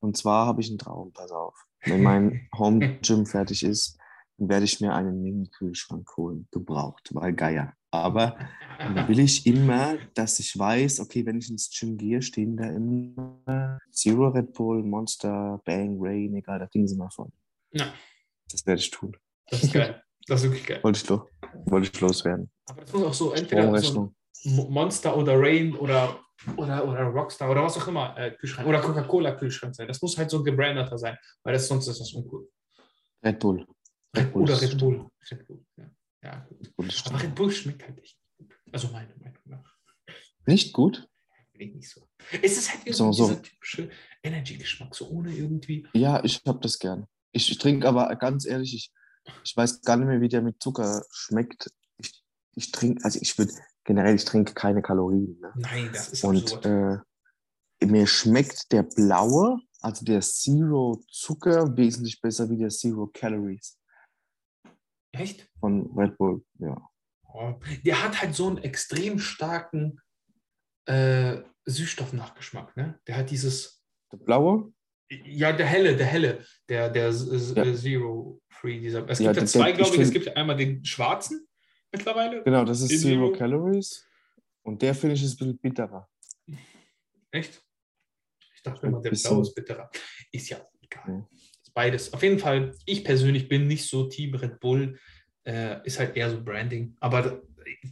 Und 0.00 0.16
zwar 0.16 0.46
habe 0.46 0.60
ich 0.60 0.68
einen 0.68 0.78
Traum, 0.78 1.12
pass 1.12 1.30
auf. 1.32 1.54
Wenn 1.84 2.02
mein 2.02 2.48
Home 2.56 2.98
Gym 3.02 3.26
fertig 3.26 3.62
ist, 3.64 3.98
dann 4.38 4.48
werde 4.48 4.64
ich 4.64 4.80
mir 4.80 4.94
einen 4.94 5.22
Mini-Kühlschrank 5.22 6.16
holen, 6.16 6.46
gebraucht, 6.50 7.10
weil 7.12 7.32
Geier. 7.32 7.72
Aber 7.90 8.36
dann 8.78 9.08
will 9.08 9.18
ich 9.20 9.46
immer, 9.46 9.96
dass 10.14 10.38
ich 10.38 10.56
weiß, 10.58 11.00
okay, 11.00 11.24
wenn 11.24 11.38
ich 11.38 11.48
ins 11.48 11.70
Gym 11.70 11.96
gehe, 11.96 12.20
stehen 12.22 12.56
da 12.56 12.68
immer 12.70 13.78
Zero 13.90 14.28
Red 14.28 14.52
Bull, 14.52 14.82
Monster, 14.82 15.60
Bang, 15.64 15.96
Rain, 15.98 16.34
egal, 16.34 16.58
da 16.58 16.66
Ding 16.66 16.86
sind 16.86 16.98
wir 16.98 17.10
voll. 17.10 17.30
Ja. 17.72 17.92
Das 18.50 18.66
werde 18.66 18.80
ich 18.80 18.90
tun. 18.90 19.16
das 19.48 19.64
ist 19.64 19.72
geil. 19.72 20.02
Das 20.26 20.42
ist 20.42 20.50
wirklich 20.50 20.66
geil. 20.66 20.80
Wollte 20.82 21.00
ich, 21.02 21.08
lo 21.08 21.28
wollte 21.66 21.88
ich 21.92 22.00
loswerden. 22.00 22.50
Aber 22.66 22.80
das 22.80 22.92
muss 22.92 23.02
auch 23.04 23.14
so 23.14 23.32
entweder 23.32 23.78
so 23.80 24.12
Monster 24.44 25.16
oder 25.16 25.34
Rain 25.38 25.74
oder, 25.74 26.20
oder, 26.56 26.86
oder 26.86 27.02
Rockstar 27.04 27.50
oder 27.50 27.62
was 27.62 27.76
auch 27.76 27.88
immer 27.88 28.16
äh, 28.18 28.32
Kühlschrank 28.32 28.68
oder 28.68 28.80
Coca-Cola-Kühlschrank 28.80 29.74
sein. 29.74 29.88
Das 29.88 30.02
muss 30.02 30.16
halt 30.18 30.30
so 30.30 30.38
ein 30.38 30.44
gebrandeter 30.44 30.98
sein, 30.98 31.16
weil 31.42 31.52
das, 31.52 31.68
sonst 31.68 31.86
ist 31.88 32.00
das 32.00 32.12
uncool. 32.12 32.48
Red 33.24 33.38
Bull. 33.38 33.66
Red 34.16 34.32
Bull 34.32 34.42
Oder 34.42 34.60
Red 34.60 34.78
Bull. 34.78 35.06
Red 35.30 35.46
Bull. 35.46 35.64
Ja, 35.76 35.90
ja 36.24 36.46
gut. 36.48 36.76
Bull 36.76 36.88
Aber 37.06 37.22
Red 37.22 37.34
Bull 37.34 37.50
schmeckt 37.50 37.86
halt 37.86 37.98
echt 37.98 38.18
gut. 38.36 38.54
Also 38.72 38.88
meine 38.88 39.14
Meinung 39.16 39.42
nach. 39.44 39.76
Nicht 40.46 40.72
gut? 40.72 41.08
Nicht 41.54 41.88
so. 41.88 42.08
Es 42.42 42.58
ist 42.58 42.70
halt 42.70 42.80
irgendwie 42.80 42.92
So, 42.92 43.12
so. 43.12 43.28
dieser 43.28 43.42
typische 43.42 43.90
Energy-Geschmack, 44.22 44.94
so 44.94 45.08
ohne 45.08 45.34
irgendwie. 45.34 45.86
Ja, 45.94 46.22
ich 46.22 46.42
habe 46.46 46.60
das 46.60 46.78
gern. 46.78 47.06
Ich, 47.32 47.50
ich 47.50 47.58
trinke 47.58 47.88
aber 47.88 48.14
ganz 48.16 48.46
ehrlich, 48.46 48.74
ich, 48.74 48.92
ich 49.44 49.56
weiß 49.56 49.82
gar 49.82 49.96
nicht 49.96 50.06
mehr, 50.08 50.20
wie 50.20 50.28
der 50.28 50.42
mit 50.42 50.62
Zucker 50.62 51.04
schmeckt. 51.10 51.70
Ich, 51.98 52.24
ich 52.54 52.72
trinke, 52.72 53.04
also 53.04 53.18
ich 53.20 53.38
würde 53.38 53.52
generell, 53.84 54.14
ich 54.14 54.24
trinke 54.24 54.54
keine 54.54 54.82
Kalorien. 54.82 55.38
Ne? 55.40 55.52
Nein, 55.56 55.90
das 55.92 56.08
ist 56.08 56.24
Und 56.24 56.52
absurd. 56.54 56.66
äh, 56.66 57.86
mir 57.86 58.06
schmeckt 58.06 58.72
der 58.72 58.82
blaue, 58.82 59.60
also 59.80 60.04
der 60.04 60.20
Zero 60.20 61.02
Zucker, 61.10 61.76
wesentlich 61.76 62.20
besser 62.20 62.48
wie 62.50 62.56
der 62.58 62.70
Zero 62.70 63.06
Calories 63.12 63.78
Echt? 65.12 65.48
von 65.60 65.90
Red 65.96 66.16
Bull. 66.18 66.44
Ja. 66.58 66.76
Oh. 67.32 67.54
Der 67.84 68.02
hat 68.02 68.20
halt 68.20 68.34
so 68.34 68.48
einen 68.48 68.58
extrem 68.58 69.18
starken 69.18 70.00
äh, 70.86 71.42
Süßstoffnachgeschmack, 71.66 72.76
ne? 72.76 72.98
Der 73.06 73.16
hat 73.16 73.30
dieses. 73.30 73.82
Der 74.12 74.18
blaue? 74.18 74.72
Ja, 75.08 75.52
der 75.52 75.66
helle, 75.66 75.96
der 75.96 76.06
helle, 76.06 76.44
der, 76.68 76.90
der 76.90 77.10
Ja. 77.10 77.74
Zero 77.74 78.40
Free, 78.48 78.80
dieser. 78.80 79.08
Es 79.08 79.18
gibt 79.18 79.36
ja 79.36 79.46
zwei, 79.46 79.72
glaube 79.72 79.94
ich. 79.94 80.00
Es 80.00 80.10
gibt 80.10 80.36
einmal 80.36 80.56
den 80.56 80.84
schwarzen 80.84 81.46
mittlerweile. 81.92 82.42
Genau, 82.42 82.64
das 82.64 82.80
ist 82.80 83.00
Zero 83.00 83.28
Zero. 83.28 83.32
Calories. 83.32 84.04
Und 84.62 84.82
der 84.82 84.94
finde 84.94 85.14
ich 85.14 85.22
ist 85.22 85.34
ein 85.34 85.38
bisschen 85.38 85.58
bitterer. 85.58 86.08
Echt? 87.30 87.62
Ich 88.56 88.62
dachte 88.62 88.86
immer, 88.86 89.00
der 89.00 89.10
blaue 89.10 89.42
ist 89.42 89.54
bitterer. 89.54 89.88
Ist 90.32 90.48
ja 90.48 90.66
egal. 90.80 91.04
Ja. 91.06 91.28
Ist 91.62 91.72
beides. 91.72 92.12
Auf 92.12 92.22
jeden 92.22 92.40
Fall, 92.40 92.74
ich 92.84 93.04
persönlich 93.04 93.48
bin 93.48 93.68
nicht 93.68 93.86
so 93.86 94.08
Team 94.08 94.34
Red 94.34 94.58
Bull. 94.58 94.98
Äh, 95.44 95.86
ist 95.86 96.00
halt 96.00 96.16
eher 96.16 96.30
so 96.30 96.42
Branding. 96.42 96.96
Aber 96.98 97.42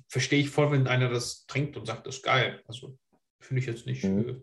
verstehe 0.09 0.41
ich 0.41 0.51
voll, 0.51 0.73
wenn 0.73 0.89
einer 0.89 1.09
das 1.09 1.47
trinkt 1.47 1.77
und 1.77 1.87
sagt, 1.87 2.07
das 2.07 2.17
ist 2.17 2.23
geil. 2.23 2.61
Also 2.67 2.99
finde 3.39 3.61
ich 3.61 3.67
jetzt 3.67 3.87
nicht. 3.87 4.03
Mhm. 4.03 4.43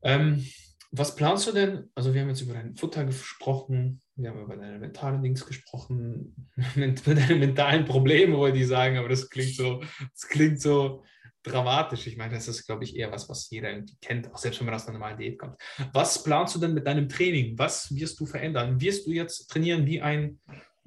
Äh, 0.00 0.14
ähm, 0.14 0.46
was 0.90 1.14
planst 1.14 1.46
du 1.46 1.52
denn? 1.52 1.90
Also, 1.94 2.14
wir 2.14 2.22
haben 2.22 2.28
jetzt 2.28 2.40
über 2.40 2.54
dein 2.54 2.74
Futter 2.76 3.04
gesprochen, 3.04 4.00
wir 4.16 4.30
haben 4.30 4.42
über 4.42 4.56
deine 4.56 4.78
mentalen 4.78 5.22
Dings 5.22 5.44
gesprochen, 5.44 6.48
über 6.76 7.14
deine 7.14 7.36
mentalen 7.36 7.84
Probleme, 7.84 8.36
wollte 8.36 8.58
ich 8.58 8.66
sagen, 8.66 8.96
aber 8.96 9.08
das 9.08 9.28
klingt 9.28 9.54
so, 9.54 9.82
das 10.12 10.28
klingt 10.28 10.60
so 10.60 11.02
dramatisch. 11.42 12.06
Ich 12.06 12.16
meine, 12.16 12.34
das 12.34 12.48
ist, 12.48 12.66
glaube 12.66 12.84
ich, 12.84 12.96
eher 12.96 13.12
was, 13.12 13.28
was 13.28 13.50
jeder 13.50 13.70
irgendwie 13.70 13.96
kennt, 14.00 14.32
auch 14.32 14.38
selbst 14.38 14.60
wenn 14.60 14.66
man 14.66 14.74
aus 14.74 14.86
einer 14.86 14.98
normalen 14.98 15.18
Diät 15.18 15.38
kommt. 15.38 15.56
Was 15.92 16.22
planst 16.22 16.54
du 16.54 16.58
denn 16.58 16.74
mit 16.74 16.86
deinem 16.86 17.08
Training? 17.08 17.58
Was 17.58 17.94
wirst 17.94 18.18
du 18.20 18.26
verändern? 18.26 18.80
Wirst 18.80 19.06
du 19.06 19.12
jetzt 19.12 19.48
trainieren 19.48 19.86
wie 19.86 20.00
ein 20.00 20.40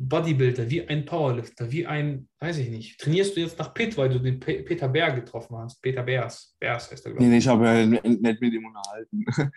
Bodybuilder, 0.07 0.69
wie 0.69 0.87
ein 0.87 1.05
Powerlifter, 1.05 1.71
wie 1.71 1.85
ein, 1.85 2.27
weiß 2.39 2.57
ich 2.57 2.69
nicht, 2.69 2.99
trainierst 2.99 3.35
du 3.35 3.41
jetzt 3.41 3.59
nach 3.59 3.73
Pitt, 3.73 3.97
weil 3.97 4.09
du 4.09 4.19
den 4.19 4.39
Pe 4.39 4.63
Peter 4.63 4.87
Bär 4.87 5.11
getroffen 5.11 5.57
hast? 5.57 5.81
Peter 5.81 6.03
Bärs, 6.03 6.55
Bärs 6.59 6.91
heißt 6.91 7.05
er, 7.05 7.11
glaube 7.11 7.23
Nee, 7.23 7.27
ich. 7.27 7.31
nee, 7.31 7.37
ich 7.39 7.47
habe 7.47 7.65
ja 7.65 7.85
nicht 7.85 8.41
mit 8.41 8.53
ihm 8.53 8.65
unterhalten. 8.65 9.25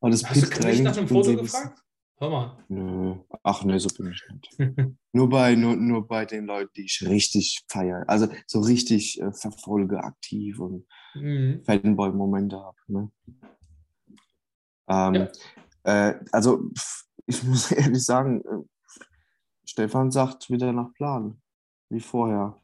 Aber 0.00 0.10
das 0.10 0.24
Hast 0.24 0.58
du 0.58 0.66
nicht 0.66 0.84
nach 0.84 0.94
bin 0.96 1.08
Foto 1.08 1.36
gefragt? 1.36 1.80
Hör 2.18 2.30
mal. 2.30 2.64
Nö. 2.68 3.16
Ach 3.42 3.64
nee, 3.64 3.78
so 3.78 3.88
bin 3.96 4.12
ich 4.12 4.22
nicht. 4.30 4.58
nur, 5.12 5.28
bei, 5.28 5.54
nur, 5.54 5.74
nur 5.76 6.06
bei 6.06 6.24
den 6.26 6.44
Leuten, 6.46 6.70
die 6.76 6.84
ich 6.84 7.02
richtig 7.08 7.64
feiere. 7.68 8.04
Also 8.06 8.28
so 8.46 8.60
richtig 8.60 9.20
äh, 9.20 9.32
verfolge, 9.32 10.02
aktiv 10.04 10.58
und 10.60 10.86
Mhm. 11.14 11.64
Fanboy-Momente 11.64 12.56
habe. 12.60 12.76
Ne? 12.86 13.10
Ähm, 14.88 15.28
Ja. 15.84 16.10
äh, 16.10 16.20
also 16.30 16.70
ich 17.26 17.42
muss 17.42 17.72
ehrlich 17.72 18.04
sagen, 18.04 18.42
äh, 18.42 18.64
Stefan 19.70 20.10
sagt 20.10 20.50
wieder 20.50 20.72
nach 20.72 20.92
Plan, 20.94 21.40
wie 21.90 22.00
vorher. 22.00 22.60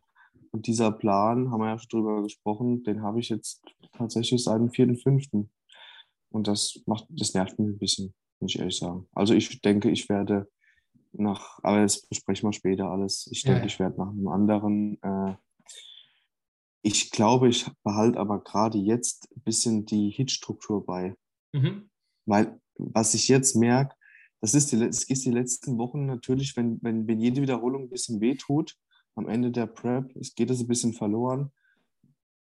Und 0.51 0.67
dieser 0.67 0.91
Plan, 0.91 1.53
haben 1.53 1.61
wir 1.61 1.69
ja 1.69 1.79
schon 1.79 1.89
drüber 1.89 2.21
gesprochen, 2.23 2.83
den 2.83 3.03
habe 3.03 3.21
ich 3.21 3.29
jetzt 3.29 3.63
tatsächlich 3.93 4.43
seit 4.43 4.59
dem 4.59 4.71
4.5. 4.71 5.47
Und 6.31 6.49
das 6.49 6.83
macht, 6.87 7.07
das 7.11 7.33
nervt 7.33 7.61
mich 7.61 7.69
ein 7.69 7.79
bisschen, 7.79 8.13
muss 8.41 8.55
ich 8.55 8.59
ehrlich 8.59 8.79
sagen. 8.79 9.09
Also 9.13 9.35
ich 9.35 9.61
denke, 9.61 9.89
ich 9.89 10.09
werde 10.09 10.51
nach, 11.13 11.61
aber 11.63 11.83
das 11.83 12.05
besprechen 12.09 12.49
wir 12.49 12.53
später 12.53 12.91
alles. 12.91 13.29
Ich 13.31 13.45
Ja, 13.45 13.53
denke, 13.53 13.61
ja. 13.61 13.67
ich 13.67 13.79
werde 13.79 13.99
nach 13.99 14.09
einem 14.09 14.27
anderen. 14.27 15.01
Äh, 15.01 15.37
ich 16.83 17.13
glaube, 17.13 17.49
ich 17.49 17.71
behalte 17.85 18.19
aber 18.19 18.43
gerade 18.43 18.79
jetzt 18.79 19.29
ein 19.37 19.43
bisschen 19.43 19.87
die 19.87 20.11
Hitstruktur 20.11 20.85
bei. 20.85 21.15
Mhm. 21.53 21.89
Weil, 22.25 22.61
was 22.79 23.15
ich 23.15 23.29
jetzt 23.29 23.55
merke, 23.55 23.96
das 24.47 24.55
ist 24.55 24.71
die, 24.71 24.79
das 24.79 25.03
ist 25.03 25.25
die 25.25 25.33
letzten 25.33 25.77
Wochen 25.77 26.07
natürlich, 26.07 26.57
wenn, 26.57 26.79
wenn, 26.81 27.09
wenn 27.09 27.19
jede 27.19 27.43
Wiederholung 27.43 27.83
ein 27.83 27.89
bisschen 27.89 28.21
wehtut, 28.21 28.77
am 29.17 29.29
Ende 29.29 29.51
der 29.51 29.67
Prep, 29.67 30.15
es 30.15 30.37
geht 30.37 30.51
das 30.51 30.61
ein 30.61 30.69
bisschen 30.69 30.93
verloren. 30.93 31.51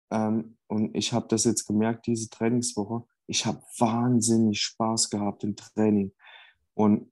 Ähm, 0.09 0.57
und 0.67 0.95
ich 0.95 1.11
habe 1.11 1.27
das 1.27 1.43
jetzt 1.43 1.65
gemerkt, 1.65 2.07
diese 2.07 2.29
Trainingswoche. 2.29 3.03
Ich 3.27 3.45
habe 3.45 3.61
wahnsinnig 3.77 4.61
Spaß 4.61 5.09
gehabt 5.09 5.43
im 5.43 5.57
Training. 5.57 6.13
Und 6.75 7.11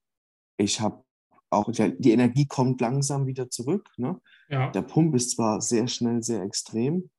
ich 0.56 0.80
habe 0.80 1.04
auch, 1.50 1.70
die 1.70 2.12
Energie 2.12 2.46
kommt 2.46 2.80
langsam 2.80 3.28
wieder 3.28 3.50
zurück. 3.50 3.90
Ne? 3.98 4.22
Ja. 4.48 4.70
Der 4.72 4.84
Pump 4.84 5.14
ist 5.14 5.32
zwar 5.32 5.60
sehr 5.60 5.90
schnell, 5.90 6.24
sehr 6.24 6.42
extrem, 6.42 7.10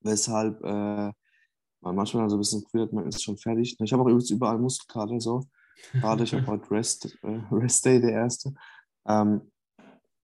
weshalb 0.00 0.64
äh, 0.64 1.12
man 1.82 1.96
manchmal 1.96 2.30
so 2.30 2.36
ein 2.36 2.38
bisschen 2.38 2.64
hat, 2.80 2.94
man 2.94 3.08
ist 3.08 3.22
schon 3.22 3.36
fertig. 3.36 3.76
Ich 3.78 3.92
habe 3.92 4.02
auch 4.02 4.06
übrigens 4.06 4.30
überall 4.30 4.58
Muskelkater 4.58 5.20
so. 5.20 5.44
Gerade 5.92 6.24
ich 6.24 6.34
habe 6.34 6.46
heute 6.46 6.70
Rest, 6.70 7.18
äh, 7.22 7.40
Rest 7.50 7.84
Day, 7.84 8.00
der 8.00 8.12
erste. 8.12 8.54
Ähm, 9.06 9.50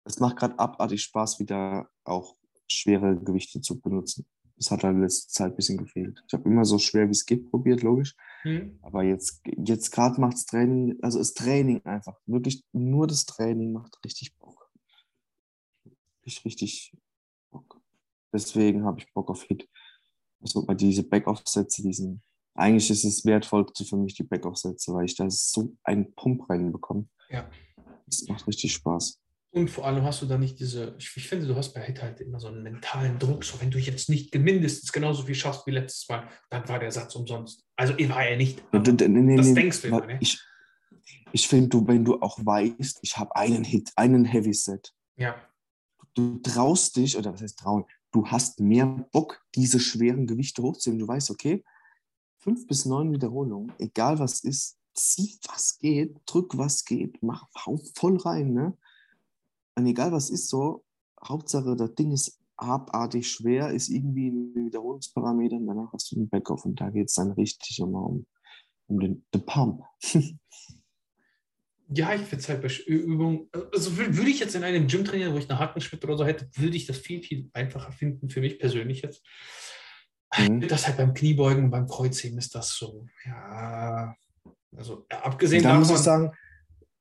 es 0.05 0.18
macht 0.18 0.36
gerade 0.36 0.59
abartig 0.59 1.03
Spaß, 1.03 1.38
wieder 1.38 1.88
auch 2.05 2.36
schwere 2.68 3.16
Gewichte 3.16 3.61
zu 3.61 3.80
benutzen. 3.80 4.26
Das 4.57 4.70
hat 4.70 4.84
halt 4.84 4.94
in 4.96 5.03
letzter 5.03 5.28
Zeit 5.28 5.53
ein 5.53 5.57
bisschen 5.57 5.78
gefehlt. 5.78 6.22
Ich 6.26 6.34
habe 6.34 6.48
immer 6.48 6.64
so 6.64 6.78
schwer 6.78 7.07
wie 7.07 7.12
es 7.12 7.24
geht 7.24 7.51
probiert, 7.51 7.82
logisch. 7.82 8.14
Mhm. 8.44 8.78
Aber 8.82 9.03
jetzt, 9.03 9.42
jetzt 9.46 9.90
gerade 9.90 10.20
macht 10.20 10.34
das 10.34 10.46
Training, 10.46 10.98
also 11.01 11.18
das 11.18 11.32
Training 11.32 11.82
einfach, 11.84 12.18
wirklich 12.26 12.62
nur 12.72 13.07
das 13.07 13.24
Training 13.24 13.72
macht 13.72 13.98
richtig 14.05 14.36
Bock. 14.36 14.70
Richtig, 16.26 16.44
richtig 16.44 16.96
Bock. 17.51 17.80
Deswegen 18.32 18.84
habe 18.84 19.01
ich 19.01 19.12
Bock 19.12 19.30
auf 19.30 19.42
Hit. 19.44 19.68
Also 20.40 20.64
bei 20.64 20.74
diese 20.74 21.05
Backoff-Sätze, 21.05 21.82
diesen, 21.82 22.22
eigentlich 22.55 22.90
ist 22.90 23.05
es 23.05 23.24
wertvollste 23.24 23.84
für 23.84 23.96
mich 23.96 24.14
die 24.14 24.24
Backoff-Sätze, 24.24 24.92
weil 24.92 25.05
ich 25.05 25.16
da 25.16 25.28
so 25.30 25.76
einen 25.84 26.14
Pump 26.14 26.48
reinbekomme. 26.48 27.07
Ja. 27.30 27.48
Das 28.07 28.24
macht 28.28 28.46
richtig 28.46 28.72
Spaß. 28.72 29.20
Und 29.53 29.68
vor 29.68 29.84
allem 29.84 30.05
hast 30.05 30.22
du 30.22 30.26
da 30.26 30.38
nicht 30.38 30.61
diese, 30.61 30.94
ich, 30.98 31.11
ich 31.16 31.28
finde, 31.28 31.46
du 31.46 31.57
hast 31.57 31.72
bei 31.74 31.80
Hit 31.80 32.01
halt 32.01 32.20
immer 32.20 32.38
so 32.38 32.48
einen 32.48 32.62
mentalen 32.62 33.18
Druck, 33.18 33.44
so 33.44 33.61
wenn 33.61 33.70
du 33.70 33.78
jetzt 33.78 34.09
nicht 34.09 34.32
mindestens 34.36 34.92
genauso 34.92 35.24
viel 35.24 35.34
schaffst 35.34 35.66
wie 35.66 35.72
letztes 35.72 36.09
Mal, 36.09 36.28
dann 36.51 36.68
war 36.68 36.78
der 36.78 36.92
Satz 36.92 37.16
umsonst. 37.16 37.64
Also 37.74 37.94
war 37.94 38.24
er 38.24 38.36
nicht. 38.36 38.62
Nee, 38.72 38.78
nee, 38.78 39.36
das 39.36 39.46
nee, 39.46 39.55
denkst 39.55 39.82
du 39.82 39.88
immer, 39.88 40.07
ne? 40.07 40.18
Ich, 40.20 40.38
ich 41.32 41.48
finde, 41.48 41.68
du, 41.68 41.86
wenn 41.86 42.05
du 42.05 42.20
auch 42.20 42.38
weißt, 42.40 43.01
ich 43.03 43.16
habe 43.16 43.34
einen 43.34 43.64
Hit, 43.64 43.90
einen 43.96 44.24
Heavy 44.24 44.55
Set, 44.55 44.92
Ja, 45.16 45.34
du 46.14 46.38
traust 46.38 46.96
dich, 46.96 47.16
oder 47.16 47.32
was 47.32 47.42
heißt 47.42 47.59
trauen, 47.59 47.84
du 48.12 48.26
hast 48.26 48.61
mehr 48.61 48.86
Bock, 49.12 49.44
diese 49.55 49.80
schweren 49.80 50.26
Gewichte 50.26 50.62
hochzunehmen. 50.62 51.01
Du 51.01 51.09
weißt, 51.09 51.30
okay, 51.30 51.64
fünf 52.41 52.66
bis 52.66 52.86
neun 52.86 53.12
Wiederholungen, 53.12 53.72
egal 53.78 54.18
was 54.18 54.43
ist, 54.45 54.78
zieh 54.95 55.38
was 55.49 55.78
geht, 55.78 56.16
drück 56.26 56.57
was 56.57 56.84
geht, 56.84 57.22
mach 57.22 57.47
hau 57.64 57.78
voll 57.95 58.16
rein, 58.18 58.53
ne? 58.53 58.76
Und 59.76 59.86
egal 59.86 60.12
was 60.12 60.30
ist 60.30 60.49
so, 60.49 60.84
Hauptsache, 61.22 61.76
das 61.76 61.95
Ding 61.95 62.12
ist 62.12 62.38
abartig 62.57 63.30
schwer, 63.30 63.70
ist 63.70 63.88
irgendwie 63.88 64.28
in 64.28 64.53
den 64.53 64.66
Wiederholungsparametern, 64.66 65.66
danach 65.66 65.93
hast 65.93 66.11
du 66.11 66.16
den 66.16 66.28
Backoff 66.28 66.64
und 66.64 66.80
da 66.80 66.91
geht 66.91 67.09
es 67.09 67.14
dann 67.14 67.32
richtig 67.32 67.80
um, 67.80 68.26
um, 68.86 69.01
den, 69.01 69.24
den 69.32 69.47
Pump. 69.47 69.82
ja 71.93 72.14
ich 72.14 72.22
finde 72.22 72.43
es 72.43 72.49
halt 72.49 72.62
bei 72.62 72.68
Übungen, 72.86 73.49
also 73.72 73.91
wür- 73.93 74.16
würde 74.16 74.30
ich 74.30 74.41
jetzt 74.41 74.55
in 74.55 74.64
einem 74.64 74.86
Gym 74.86 75.05
trainieren, 75.05 75.32
wo 75.32 75.38
ich 75.38 75.49
eine 75.49 75.59
Hackenschmidt 75.59 76.05
oder 76.05 76.18
so 76.18 76.24
hätte, 76.24 76.51
würde 76.57 76.76
ich 76.76 76.86
das 76.86 76.99
viel, 76.99 77.22
viel 77.22 77.49
einfacher 77.53 77.93
finden, 77.93 78.28
für 78.28 78.41
mich 78.41 78.59
persönlich 78.59 79.03
jetzt. 79.03 79.24
Mhm. 80.39 80.68
Das 80.68 80.87
halt 80.87 80.97
beim 80.97 81.12
Kniebeugen, 81.14 81.70
beim 81.70 81.87
Kreuzheben 81.89 82.39
ist 82.39 82.55
das 82.55 82.74
so, 82.76 83.07
ja, 83.26 84.14
also 84.76 85.05
ja, 85.11 85.20
abgesehen 85.22 85.62
da 85.62 85.76
muss 85.78 85.89
ich 85.91 85.97
davon, 85.97 86.05
sagen, 86.05 86.33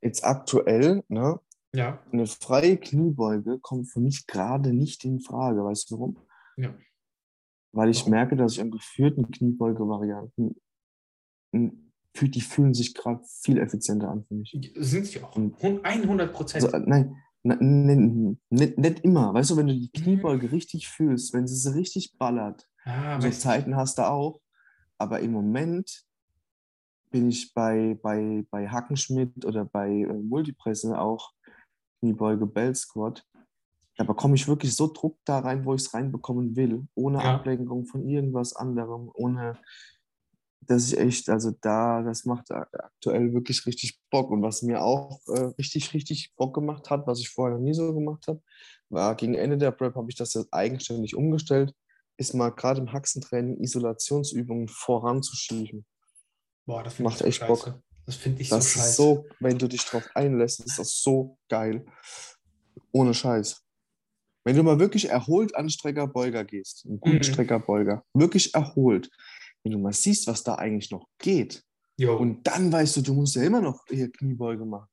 jetzt 0.01 0.23
aktuell, 0.23 1.03
ne, 1.07 1.39
ja, 1.75 2.01
eine 2.11 2.25
freie 2.25 2.77
Kniebeuge 2.77 3.59
kommt 3.59 3.87
für 3.91 3.99
mich 3.99 4.25
gerade 4.25 4.73
nicht 4.73 5.05
in 5.05 5.19
Frage. 5.19 5.63
Weißt 5.63 5.91
du 5.91 5.95
warum? 5.99 6.17
Ja. 6.57 6.73
Weil 7.71 7.89
ich 7.91 7.99
Warum? 7.99 8.11
merke, 8.11 8.35
dass 8.35 8.53
ich 8.53 8.61
an 8.61 8.71
geführten 8.71 9.29
Kniebeuge-Varianten, 9.29 10.55
m, 11.53 11.91
für- 12.15 12.29
die 12.29 12.41
fühlen 12.41 12.73
sich 12.73 12.95
gerade 12.95 13.21
viel 13.43 13.59
effizienter 13.59 14.09
an 14.09 14.23
für 14.25 14.33
mich. 14.33 14.57
sind 14.75 15.05
sie 15.05 15.21
auch, 15.21 15.35
Und- 15.35 15.61
100 15.61 16.33
Prozent. 16.33 16.63
Also, 16.65 16.75
äh, 16.75 16.79
nein, 16.87 17.15
na- 17.43 17.59
n- 17.59 18.39
nicht, 18.49 18.77
nicht 18.79 18.99
immer. 19.01 19.31
Weißt 19.35 19.51
du, 19.51 19.57
wenn 19.57 19.67
du 19.67 19.73
die 19.75 19.91
Mhm. 19.95 20.01
Kniebeuge 20.03 20.51
richtig 20.51 20.87
fühlst, 20.87 21.33
wenn 21.33 21.45
sie 21.47 21.55
sie 21.55 21.75
richtig 21.75 22.17
ballert, 22.17 22.67
ah, 22.85 23.19
so 23.19 23.29
Zeiten 23.31 23.75
hast 23.75 23.97
du 23.97 24.07
auch. 24.07 24.41
Aber 24.97 25.19
im 25.19 25.31
Moment 25.31 26.03
bin 27.11 27.29
ich 27.29 27.53
bei, 27.53 27.97
bei, 28.01 28.45
bei 28.51 28.67
Hackenschmidt 28.67 29.45
oder 29.45 29.65
bei 29.65 29.89
äh, 29.89 30.13
Multipresse 30.13 30.99
auch 30.99 31.31
Kniebeuge 31.99 32.45
Bell 32.45 32.75
Squat. 32.75 33.25
Da 33.97 34.03
bekomme 34.05 34.35
ich 34.35 34.47
wirklich 34.47 34.75
so 34.75 34.87
Druck 34.87 35.17
da 35.25 35.39
rein, 35.39 35.65
wo 35.65 35.73
ich 35.73 35.81
es 35.81 35.93
reinbekommen 35.93 36.55
will, 36.55 36.87
ohne 36.95 37.17
Ja. 37.17 37.35
Ablenkung 37.35 37.85
von 37.85 38.07
irgendwas 38.07 38.55
anderem, 38.55 39.09
ohne 39.13 39.59
dass 40.61 40.91
ich 40.91 40.97
echt, 40.97 41.29
also 41.29 41.51
da, 41.61 42.03
das 42.03 42.25
macht 42.25 42.51
aktuell 42.51 43.33
wirklich 43.33 43.65
richtig 43.65 43.99
Bock. 44.11 44.29
Und 44.29 44.41
was 44.41 44.61
mir 44.61 44.81
auch 44.83 45.19
äh, 45.27 45.51
richtig, 45.57 45.93
richtig 45.93 46.33
Bock 46.37 46.53
gemacht 46.53 46.89
hat, 46.89 47.07
was 47.07 47.19
ich 47.19 47.29
vorher 47.29 47.57
noch 47.57 47.63
nie 47.63 47.73
so 47.73 47.93
gemacht 47.93 48.27
habe, 48.27 48.41
war 48.89 49.15
gegen 49.15 49.33
Ende 49.33 49.57
der 49.57 49.71
Prep 49.71 49.95
habe 49.95 50.09
ich 50.09 50.15
das 50.15 50.33
jetzt 50.33 50.53
eigenständig 50.53 51.15
umgestellt, 51.15 51.73
ist 52.19 52.33
mal 52.33 52.49
gerade 52.49 52.81
im 52.81 52.91
Haxentraining 52.93 53.59
Isolationsübungen 53.61 54.67
voranzuschieben. 54.67 55.85
boah, 56.65 56.83
das 56.83 56.99
macht 56.99 57.19
so 57.19 57.25
echt 57.25 57.39
scheiße. 57.39 57.47
Bock. 57.71 57.81
Das 58.05 58.15
finde 58.15 58.41
ich 58.41 58.49
so 58.49 58.55
Das 58.57 58.69
scheiße. 58.71 58.89
ist 58.89 58.95
so, 58.95 59.25
wenn 59.39 59.57
du 59.57 59.67
dich 59.67 59.83
drauf 59.85 60.07
einlässt, 60.15 60.59
ist 60.65 60.77
das 60.79 61.01
so 61.01 61.37
geil. 61.47 61.85
Ohne 62.91 63.13
Scheiß. 63.13 63.63
Wenn 64.43 64.55
du 64.55 64.63
mal 64.63 64.79
wirklich 64.79 65.09
erholt 65.09 65.55
an 65.55 65.69
Streckerbeuger 65.69 66.43
gehst, 66.43 66.85
einen 66.85 66.99
guten 66.99 67.17
Mhm. 67.17 67.23
Streckerbeuger, 67.23 68.03
wirklich 68.13 68.53
erholt, 68.55 69.09
wenn 69.63 69.73
du 69.73 69.79
mal 69.79 69.93
siehst, 69.93 70.27
was 70.27 70.43
da 70.43 70.55
eigentlich 70.55 70.89
noch 70.91 71.07
geht, 71.19 71.63
Jo. 71.97 72.17
und 72.17 72.43
dann 72.47 72.71
weißt 72.71 72.97
du, 72.97 73.01
du 73.01 73.13
musst 73.13 73.35
ja 73.35 73.43
immer 73.43 73.61
noch 73.61 73.83
hier 73.87 74.11
Kniebeuge 74.11 74.65
machen. 74.65 74.87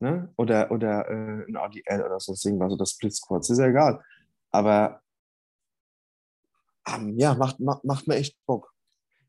Ne? 0.00 0.32
Oder, 0.36 0.70
oder 0.70 1.08
äh, 1.08 1.44
ein 1.48 1.56
ADL 1.56 2.02
oder 2.04 2.20
sonst 2.20 2.44
irgendwas, 2.44 2.72
oder 2.72 2.86
Split 2.86 3.14
Squats, 3.14 3.50
ist 3.50 3.58
ja 3.58 3.66
egal. 3.68 4.02
Aber 4.50 5.00
ähm, 6.88 7.18
ja, 7.18 7.34
macht, 7.34 7.60
macht, 7.60 7.84
macht 7.84 8.06
mir 8.08 8.16
echt 8.16 8.36
Bock. 8.46 8.72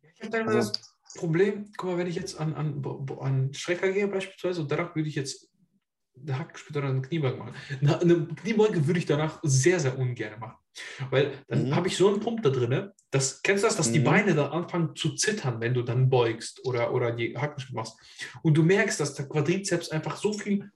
Ich 0.02 0.22
habe 0.24 0.38
immer 0.38 0.52
Also- 0.56 0.72
das 0.72 0.94
Problem, 1.16 1.72
guck 1.78 1.92
mal, 1.92 1.98
wenn 2.00 2.08
ich 2.08 2.16
jetzt 2.16 2.40
an, 2.40 2.54
an, 2.56 2.84
an 3.20 3.54
Strecker 3.54 3.92
gehe 3.92 4.08
beispielsweise, 4.08 4.62
und 4.62 4.72
danach 4.72 4.96
würde 4.96 5.08
ich 5.10 5.16
jetzt 5.16 5.50
eine 6.20 6.38
Hackspitze 6.40 6.80
oder 6.80 6.90
eine 6.90 7.02
Kniebeuge 7.02 7.38
machen. 7.38 7.54
Eine 7.82 8.28
Kniebeuge 8.28 8.86
würde 8.88 9.00
ich 9.00 9.06
danach 9.06 9.40
sehr, 9.44 9.80
sehr 9.80 9.98
ungern 9.98 10.40
machen. 10.40 10.58
Weil 11.12 11.34
dann 11.48 11.68
Mhm. 11.68 11.76
habe 11.76 11.88
ich 11.88 11.98
so 11.98 12.08
einen 12.08 12.20
Pump 12.20 12.42
da 12.42 12.50
drin, 12.50 12.90
das, 13.12 13.42
kennst 13.44 13.64
du 13.64 13.68
das, 13.68 13.78
dass 13.78 13.92
die 13.92 14.00
Mhm. 14.00 14.04
Beine 14.06 14.34
dann 14.36 14.52
anfangen 14.52 14.96
zu 14.96 15.14
zittern, 15.16 15.60
wenn 15.62 15.74
du 15.76 15.84
dann 15.84 16.10
beugst 16.10 16.66
oder, 16.66 16.92
oder 16.94 17.12
die 17.12 17.38
Hackenschmidt 17.38 17.76
machst. 17.76 17.96
Und 18.42 18.56
du 18.56 18.64
merkst, 18.64 19.00
dass 19.00 19.14
der 19.14 19.28
Quadrizeps 19.28 19.90
einfach 19.90 20.18
so 20.18 20.34
viel, 20.34 20.72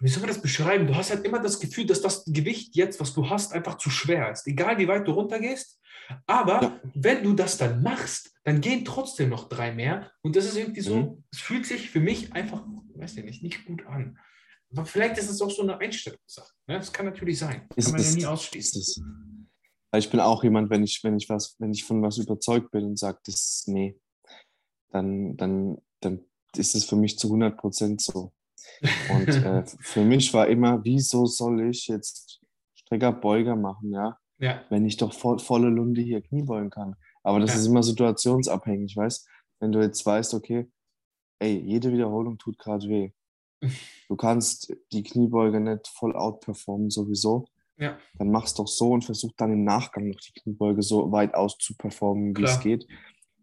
wie 0.00 0.08
soll 0.08 0.20
man 0.20 0.28
das 0.28 0.42
beschreiben? 0.42 0.86
Du 0.86 0.94
hast 0.94 1.10
halt 1.10 1.24
immer 1.24 1.40
das 1.40 1.58
Gefühl, 1.58 1.86
dass 1.86 2.00
das 2.02 2.24
Gewicht 2.26 2.76
jetzt, 2.76 3.00
was 3.00 3.14
du 3.14 3.28
hast, 3.30 3.52
einfach 3.52 3.78
zu 3.78 3.88
schwer 3.90 4.30
ist. 4.32 4.46
Egal 4.46 4.78
wie 4.78 4.88
weit 4.88 5.06
du 5.06 5.12
runtergehst. 5.12 5.80
Aber 6.26 6.62
Ja. 6.62 6.80
wenn 6.94 7.24
du 7.24 7.32
das 7.34 7.56
dann 7.58 7.82
machst, 7.82 8.32
dann 8.44 8.60
gehen 8.60 8.84
trotzdem 8.84 9.30
noch 9.30 9.48
drei 9.48 9.72
mehr. 9.72 10.12
Und 10.22 10.36
das 10.36 10.44
ist 10.44 10.56
irgendwie 10.56 10.82
so, 10.82 10.96
Mhm. 10.96 11.24
es 11.32 11.40
fühlt 11.40 11.66
sich 11.66 11.90
für 11.90 12.00
mich 12.00 12.32
einfach, 12.34 12.64
weiß 12.94 13.16
ich 13.16 13.24
nicht, 13.24 13.42
nicht 13.42 13.64
gut 13.66 13.86
an. 13.86 14.18
Aber 14.70 14.84
vielleicht 14.84 15.16
ist 15.18 15.30
es 15.30 15.40
auch 15.40 15.50
so 15.50 15.62
eine 15.62 15.78
Einstellungssache. 15.78 16.52
Ne? 16.66 16.74
Das 16.78 16.92
kann 16.92 17.06
natürlich 17.06 17.38
sein. 17.38 17.66
Ist 17.76 17.86
kann 17.86 17.92
man 17.94 18.02
ja 18.02 18.08
es- 18.08 18.14
nie 18.14 18.20
ist 18.22 18.26
ausschließen. 18.26 19.48
Weil 19.90 20.00
ich 20.00 20.10
bin 20.10 20.20
auch 20.20 20.44
jemand, 20.44 20.68
wenn 20.70 20.82
ich, 20.84 21.02
wenn 21.04 21.16
ich 21.16 21.28
was, 21.28 21.56
wenn 21.58 21.72
ich 21.72 21.84
von 21.84 22.02
was 22.02 22.18
überzeugt 22.18 22.70
bin 22.70 22.84
und 22.84 22.98
sage, 22.98 23.18
das 23.24 23.64
nee, 23.66 23.98
dann, 24.90 25.36
dann, 25.36 25.78
dann 26.00 26.24
ist 26.56 26.74
es 26.74 26.84
für 26.84 26.96
mich 26.96 27.18
zu 27.18 27.28
100 27.28 27.56
Prozent 27.56 28.00
so. 28.00 28.32
Und 29.10 29.28
äh, 29.28 29.64
für 29.80 30.04
mich 30.04 30.32
war 30.34 30.46
immer, 30.48 30.84
wieso 30.84 31.26
soll 31.26 31.68
ich 31.68 31.86
jetzt 31.88 32.40
Streckerbeuger 32.74 33.56
machen, 33.56 33.92
ja, 33.92 34.18
ja, 34.38 34.62
wenn 34.70 34.84
ich 34.86 34.96
doch 34.96 35.12
voll, 35.12 35.38
volle 35.38 35.68
Lunde 35.68 36.00
hier 36.02 36.20
Kniebeugen 36.22 36.70
kann. 36.70 36.94
Aber 37.22 37.40
das 37.40 37.54
Ja. 37.54 37.60
ist 37.60 37.66
immer 37.66 37.82
situationsabhängig, 37.82 38.96
weißt 38.96 39.28
Wenn 39.60 39.72
du 39.72 39.80
jetzt 39.80 40.04
weißt, 40.04 40.34
okay, 40.34 40.70
ey, 41.38 41.58
jede 41.58 41.92
Wiederholung 41.92 42.38
tut 42.38 42.58
gerade 42.58 42.88
weh. 42.88 43.10
Du 44.08 44.14
kannst 44.14 44.72
die 44.92 45.02
Kniebeuge 45.02 45.58
nicht 45.58 45.88
voll 45.88 46.14
outperformen 46.14 46.90
sowieso. 46.90 47.46
ja, 47.76 47.98
Dann 48.18 48.30
mach's 48.30 48.54
doch 48.54 48.68
so 48.68 48.92
und 48.92 49.04
versuch 49.04 49.32
dann 49.36 49.52
im 49.52 49.64
Nachgang 49.64 50.08
noch 50.08 50.20
die 50.20 50.32
Kniebeuge 50.40 50.82
so 50.82 51.10
weit 51.10 51.34
aus 51.34 51.58
zu 51.58 51.74
performen, 51.74 52.36
wie 52.36 52.44
es 52.44 52.60
geht. 52.60 52.86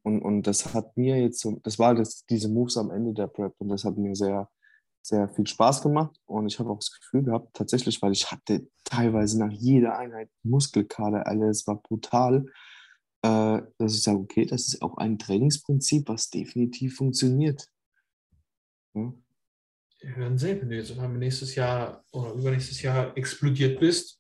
Und, 0.03 0.21
und 0.21 0.43
das 0.47 0.73
hat 0.73 0.95
mir 0.95 1.19
jetzt 1.19 1.39
so, 1.41 1.59
das 1.63 1.79
war 1.79 1.95
das, 1.95 2.25
diese 2.27 2.47
Moves 2.47 2.77
am 2.77 2.91
Ende 2.91 3.13
der 3.13 3.27
Prep 3.27 3.55
und 3.59 3.67
das 3.69 3.83
hat 3.83 3.97
mir 3.97 4.15
sehr, 4.15 4.49
sehr 5.05 5.27
viel 5.29 5.45
Spaß 5.45 5.81
gemacht 5.81 6.15
und 6.25 6.47
ich 6.47 6.59
habe 6.59 6.69
auch 6.69 6.79
das 6.79 6.91
Gefühl 6.91 7.23
gehabt, 7.23 7.53
tatsächlich, 7.53 8.01
weil 8.01 8.13
ich 8.13 8.31
hatte 8.31 8.67
teilweise 8.85 9.37
nach 9.37 9.51
jeder 9.51 9.97
Einheit 9.97 10.29
Muskelkater, 10.43 11.27
alles 11.27 11.67
war 11.67 11.81
brutal, 11.81 12.45
äh, 13.21 13.61
dass 13.77 13.95
ich 13.95 14.03
sage, 14.03 14.19
okay, 14.19 14.45
das 14.45 14.67
ist 14.67 14.81
auch 14.81 14.97
ein 14.97 15.19
Trainingsprinzip, 15.19 16.07
was 16.07 16.29
definitiv 16.29 16.95
funktioniert. 16.95 17.67
Ja. 18.93 19.13
Wir 19.99 20.17
werden 20.17 20.37
sehen, 20.37 20.61
wenn 20.61 20.69
du 20.69 20.75
jetzt 20.75 20.95
nächstes 20.95 21.55
Jahr 21.55 22.03
oder 22.11 22.33
übernächstes 22.33 22.81
Jahr 22.81 23.15
explodiert 23.17 23.79
bist, 23.79 24.19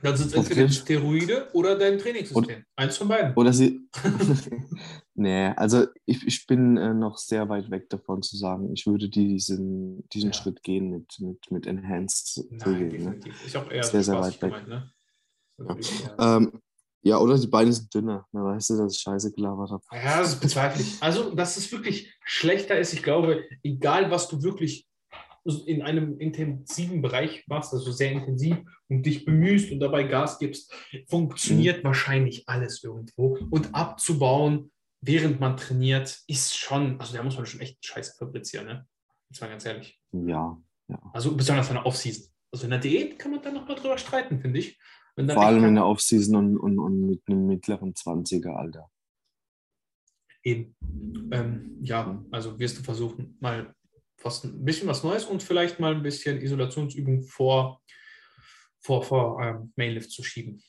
dann 0.00 0.16
sind 0.16 0.28
es 0.28 0.34
entweder 0.34 0.66
die 0.66 0.72
Steroide 0.72 1.48
oder 1.52 1.78
dein 1.78 1.98
Trainingssystem. 1.98 2.56
Und, 2.56 2.66
Eins 2.76 2.96
von 2.96 3.08
beiden. 3.08 3.34
Oder 3.34 3.52
sie. 3.52 3.88
nee, 5.14 5.48
also 5.56 5.86
ich, 6.06 6.26
ich 6.26 6.46
bin 6.46 6.76
äh, 6.76 6.94
noch 6.94 7.18
sehr 7.18 7.48
weit 7.48 7.70
weg 7.70 7.88
davon 7.90 8.22
zu 8.22 8.36
sagen, 8.36 8.72
ich 8.72 8.86
würde 8.86 9.08
diesen, 9.08 10.08
diesen 10.08 10.30
ja. 10.30 10.34
Schritt 10.34 10.62
gehen 10.62 10.90
mit, 10.90 11.18
mit, 11.20 11.50
mit 11.50 11.66
Enhanced 11.66 12.44
Training. 12.58 13.04
Ne? 13.04 13.20
Ist 13.44 13.56
auch 13.56 13.70
eher 13.70 13.82
sehr, 13.82 14.02
sehr 14.02 14.20
weit 14.20 14.40
weg. 14.42 14.52
Gemeint, 14.52 14.68
ne? 14.68 14.92
ja. 15.58 16.36
Ähm, 16.36 16.60
ja, 17.04 17.18
oder 17.18 17.36
die 17.36 17.48
Beine 17.48 17.72
sind 17.72 17.92
dünner. 17.92 18.26
Da 18.32 18.44
weißt 18.44 18.70
du, 18.70 18.76
dass 18.78 18.94
ich 18.94 19.00
Scheiße 19.00 19.32
gelabert 19.32 19.70
habe. 19.70 19.82
Ja, 19.92 20.20
das 20.20 20.38
bezweifle 20.38 20.82
ich. 20.82 21.02
Also, 21.02 21.34
dass 21.34 21.56
es 21.56 21.70
wirklich 21.72 22.14
schlechter 22.24 22.78
ist, 22.78 22.92
ich 22.92 23.02
glaube, 23.02 23.44
egal 23.62 24.10
was 24.10 24.28
du 24.28 24.42
wirklich 24.42 24.86
in 25.66 25.82
einem 25.82 26.18
intensiven 26.18 27.02
Bereich 27.02 27.44
machst, 27.48 27.72
also 27.72 27.90
sehr 27.90 28.12
intensiv 28.12 28.58
und 28.88 29.04
dich 29.04 29.24
bemühst 29.24 29.72
und 29.72 29.80
dabei 29.80 30.04
Gas 30.04 30.38
gibst, 30.38 30.72
funktioniert 31.08 31.82
mhm. 31.82 31.88
wahrscheinlich 31.88 32.48
alles 32.48 32.84
irgendwo. 32.84 33.38
Und 33.50 33.74
abzubauen, 33.74 34.70
während 35.02 35.40
man 35.40 35.56
trainiert, 35.56 36.22
ist 36.26 36.56
schon, 36.56 36.98
also 36.98 37.14
da 37.14 37.22
muss 37.22 37.36
man 37.36 37.44
schon 37.44 37.60
echt 37.60 37.84
Scheiße 37.84 38.14
fabrizieren, 38.18 38.66
ne? 38.66 38.86
Jetzt 39.28 39.40
mal 39.40 39.48
ganz 39.48 39.66
ehrlich. 39.66 40.00
Ja, 40.12 40.56
ja. 40.88 41.10
Also 41.12 41.36
besonders 41.36 41.68
in 41.68 41.74
der 41.74 41.86
Offseason. 41.86 42.28
Also 42.52 42.64
in 42.64 42.70
der 42.70 42.78
Diät 42.78 43.18
kann 43.18 43.32
man 43.32 43.42
da 43.42 43.50
noch 43.50 43.66
mal 43.66 43.74
drüber 43.74 43.98
streiten, 43.98 44.40
finde 44.40 44.60
ich. 44.60 44.78
Vor 45.16 45.42
allem 45.42 45.64
in 45.64 45.74
der 45.74 45.86
Offseason 45.86 46.36
und, 46.36 46.58
und, 46.58 46.78
und 46.78 47.06
mit 47.06 47.22
einem 47.26 47.46
mittleren 47.46 47.92
20er 47.92 48.54
Alter. 48.54 48.90
Eben. 50.42 50.74
Ähm, 51.30 51.78
ja, 51.82 52.24
also 52.30 52.58
wirst 52.58 52.78
du 52.78 52.82
versuchen, 52.82 53.36
mal 53.40 53.74
was, 54.22 54.44
ein 54.44 54.64
bisschen 54.64 54.88
was 54.88 55.02
Neues 55.02 55.24
und 55.24 55.42
vielleicht 55.42 55.80
mal 55.80 55.94
ein 55.94 56.02
bisschen 56.02 56.40
Isolationsübung 56.40 57.22
vor, 57.24 57.80
vor, 58.80 59.02
vor 59.02 59.42
ähm, 59.42 59.72
Mainlift 59.76 60.10
zu 60.10 60.22
schieben. 60.22 60.62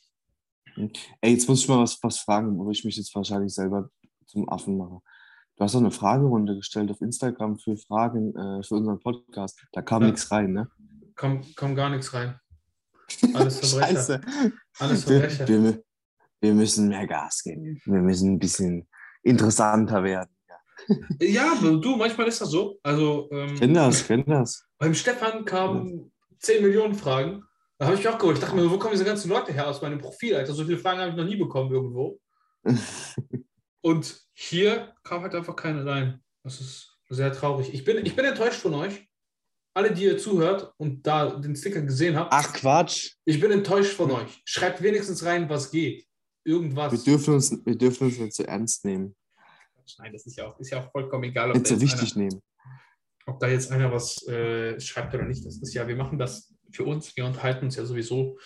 Ey, 1.21 1.33
jetzt 1.33 1.47
muss 1.47 1.61
ich 1.61 1.67
mal 1.67 1.79
was, 1.79 2.01
was 2.01 2.19
fragen, 2.19 2.57
wo 2.57 2.69
ich 2.71 2.83
mich 2.83 2.97
jetzt 2.97 3.13
wahrscheinlich 3.15 3.53
selber 3.53 3.89
zum 4.25 4.49
Affen 4.49 4.77
mache. 4.77 4.99
Du 5.55 5.63
hast 5.63 5.75
doch 5.75 5.79
eine 5.79 5.91
Fragerunde 5.91 6.55
gestellt 6.55 6.89
auf 6.89 7.01
Instagram 7.01 7.57
für 7.59 7.77
Fragen 7.77 8.35
äh, 8.35 8.63
für 8.63 8.75
unseren 8.75 8.99
Podcast. 8.99 9.63
Da 9.71 9.81
kam 9.81 10.01
ja. 10.01 10.09
nichts 10.09 10.31
rein, 10.31 10.51
ne? 10.51 10.67
Kam, 11.15 11.41
kam 11.55 11.75
gar 11.75 11.89
nichts 11.89 12.13
rein. 12.13 12.39
Alles 13.33 13.59
Verbrecher. 13.59 13.93
Scheiße. 13.93 14.21
Alles 14.79 15.03
Verbrecher. 15.03 15.47
Wir, 15.47 15.63
wir, 15.63 15.83
wir 16.41 16.53
müssen 16.53 16.87
mehr 16.87 17.05
Gas 17.05 17.43
geben. 17.43 17.79
Wir 17.85 18.01
müssen 18.01 18.33
ein 18.33 18.39
bisschen 18.39 18.87
interessanter 19.21 20.03
werden. 20.03 20.29
Ja, 21.19 21.55
du, 21.61 21.95
manchmal 21.95 22.27
ist 22.27 22.41
das 22.41 22.49
so. 22.49 22.79
Also, 22.83 23.29
ähm, 23.31 23.55
kenn 23.55 23.73
das, 23.73 24.05
kenn 24.05 24.25
das. 24.25 24.65
Beim 24.79 24.93
Stefan 24.93 25.45
kamen 25.45 25.87
ja. 25.89 26.37
10 26.39 26.63
Millionen 26.63 26.95
Fragen. 26.95 27.43
Da 27.77 27.85
habe 27.85 27.95
ich 27.95 28.03
mich 28.03 28.13
auch 28.13 28.17
geholt. 28.17 28.37
Ich 28.37 28.43
dachte 28.43 28.55
mir, 28.55 28.69
wo 28.69 28.77
kommen 28.77 28.93
diese 28.93 29.05
ganzen 29.05 29.29
Leute 29.29 29.53
her 29.53 29.67
aus 29.67 29.81
meinem 29.81 29.99
Profil, 29.99 30.35
Alter? 30.35 30.53
So 30.53 30.65
viele 30.65 30.77
Fragen 30.77 30.99
habe 30.99 31.11
ich 31.11 31.15
noch 31.15 31.25
nie 31.25 31.35
bekommen 31.35 31.71
irgendwo. 31.71 32.19
Und 33.83 34.21
hier 34.33 34.95
kam 35.03 35.23
halt 35.23 35.35
einfach 35.35 35.55
keine 35.55 35.85
rein. 35.85 36.23
Das 36.43 36.61
ist 36.61 36.97
sehr 37.09 37.33
traurig. 37.33 37.73
Ich 37.73 37.83
bin, 37.83 38.03
ich 38.05 38.15
bin 38.15 38.25
enttäuscht 38.25 38.61
von 38.61 38.73
euch. 38.73 39.07
Alle, 39.75 39.93
die 39.93 40.03
ihr 40.03 40.17
zuhört 40.17 40.73
und 40.77 41.05
da 41.05 41.31
den 41.31 41.55
Sticker 41.55 41.81
gesehen 41.81 42.15
habt. 42.15 42.31
Ach 42.31 42.53
Quatsch. 42.53 43.15
Ich 43.25 43.39
bin 43.39 43.51
enttäuscht 43.51 43.93
von 43.93 44.11
euch. 44.11 44.41
Schreibt 44.45 44.81
wenigstens 44.81 45.25
rein, 45.25 45.49
was 45.49 45.69
geht. 45.69 46.07
Irgendwas. 46.45 46.91
Wir 46.93 47.13
dürfen 47.13 47.33
uns, 47.33 47.51
wir 47.65 47.75
dürfen 47.75 48.07
uns 48.07 48.19
nicht 48.19 48.33
zu 48.33 48.47
ernst 48.47 48.85
nehmen. 48.85 49.15
Nein, 49.97 50.13
das 50.13 50.25
ist 50.25 50.37
ja 50.37 50.47
auch, 50.47 50.59
ist 50.59 50.69
ja 50.69 50.79
auch 50.79 50.91
vollkommen 50.91 51.25
egal. 51.25 51.51
Ob 51.51 51.67
so 51.67 51.81
wichtig 51.81 52.15
einer, 52.15 52.25
nehmen. 52.25 52.41
Ob 53.25 53.39
da 53.39 53.49
jetzt 53.49 53.71
einer 53.71 53.91
was 53.91 54.25
äh, 54.27 54.79
schreibt 54.79 55.13
oder 55.13 55.25
nicht. 55.25 55.45
Das 55.45 55.57
ist 55.57 55.73
ja, 55.73 55.87
wir 55.87 55.95
machen 55.95 56.17
das 56.17 56.53
für 56.71 56.85
uns. 56.85 57.15
Wir 57.17 57.25
unterhalten 57.25 57.65
uns 57.65 57.75
ja 57.75 57.85
sowieso. 57.85 58.37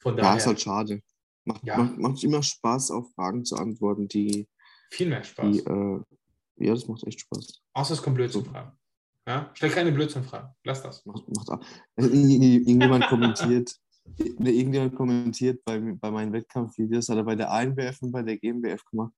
Von 0.00 0.16
daher, 0.16 0.32
ja, 0.32 0.36
ist 0.38 0.46
halt 0.46 0.60
schade. 0.60 1.02
Macht, 1.44 1.64
ja. 1.64 1.76
macht, 1.76 1.98
macht 1.98 2.24
immer 2.24 2.42
Spaß, 2.42 2.90
auf 2.90 3.12
Fragen 3.14 3.44
zu 3.44 3.56
antworten, 3.56 4.08
die. 4.08 4.48
Viel 4.92 5.08
mehr 5.08 5.24
Spaß. 5.24 5.50
Die, 5.50 5.60
äh, 5.60 6.00
ja, 6.56 6.74
das 6.74 6.86
macht 6.86 7.06
echt 7.06 7.20
Spaß. 7.20 7.62
Außer 7.72 7.94
es 7.94 8.02
kommt 8.02 8.16
Blödsinn-Fragen. 8.16 8.72
Ja? 9.26 9.50
Stell 9.54 9.70
keine 9.70 9.90
Blödsinn-Fragen. 9.90 10.54
Lass 10.64 10.82
das. 10.82 11.06
Macht, 11.06 11.26
macht 11.34 11.48
auch. 11.48 11.60
Irgendjemand 11.96 13.06
kommentiert. 13.06 13.74
Irgendjemand 14.18 14.94
kommentiert 14.94 15.64
bei, 15.64 15.78
bei 15.78 16.10
meinen 16.10 16.34
Wettkampfvideos, 16.34 17.08
hat 17.08 17.16
er 17.16 17.24
bei 17.24 17.36
der 17.36 17.50
ANBF 17.50 18.02
und 18.02 18.12
bei 18.12 18.22
der 18.22 18.36
GmbF 18.36 18.84
gemacht. 18.84 19.14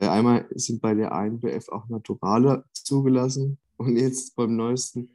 Äh, 0.00 0.08
einmal 0.08 0.48
sind 0.54 0.80
bei 0.80 0.94
der 0.94 1.12
ANBF 1.12 1.68
auch 1.68 1.86
Naturale 1.88 2.64
zugelassen 2.72 3.58
und 3.76 3.98
jetzt 3.98 4.34
beim 4.34 4.56
neuesten, 4.56 5.10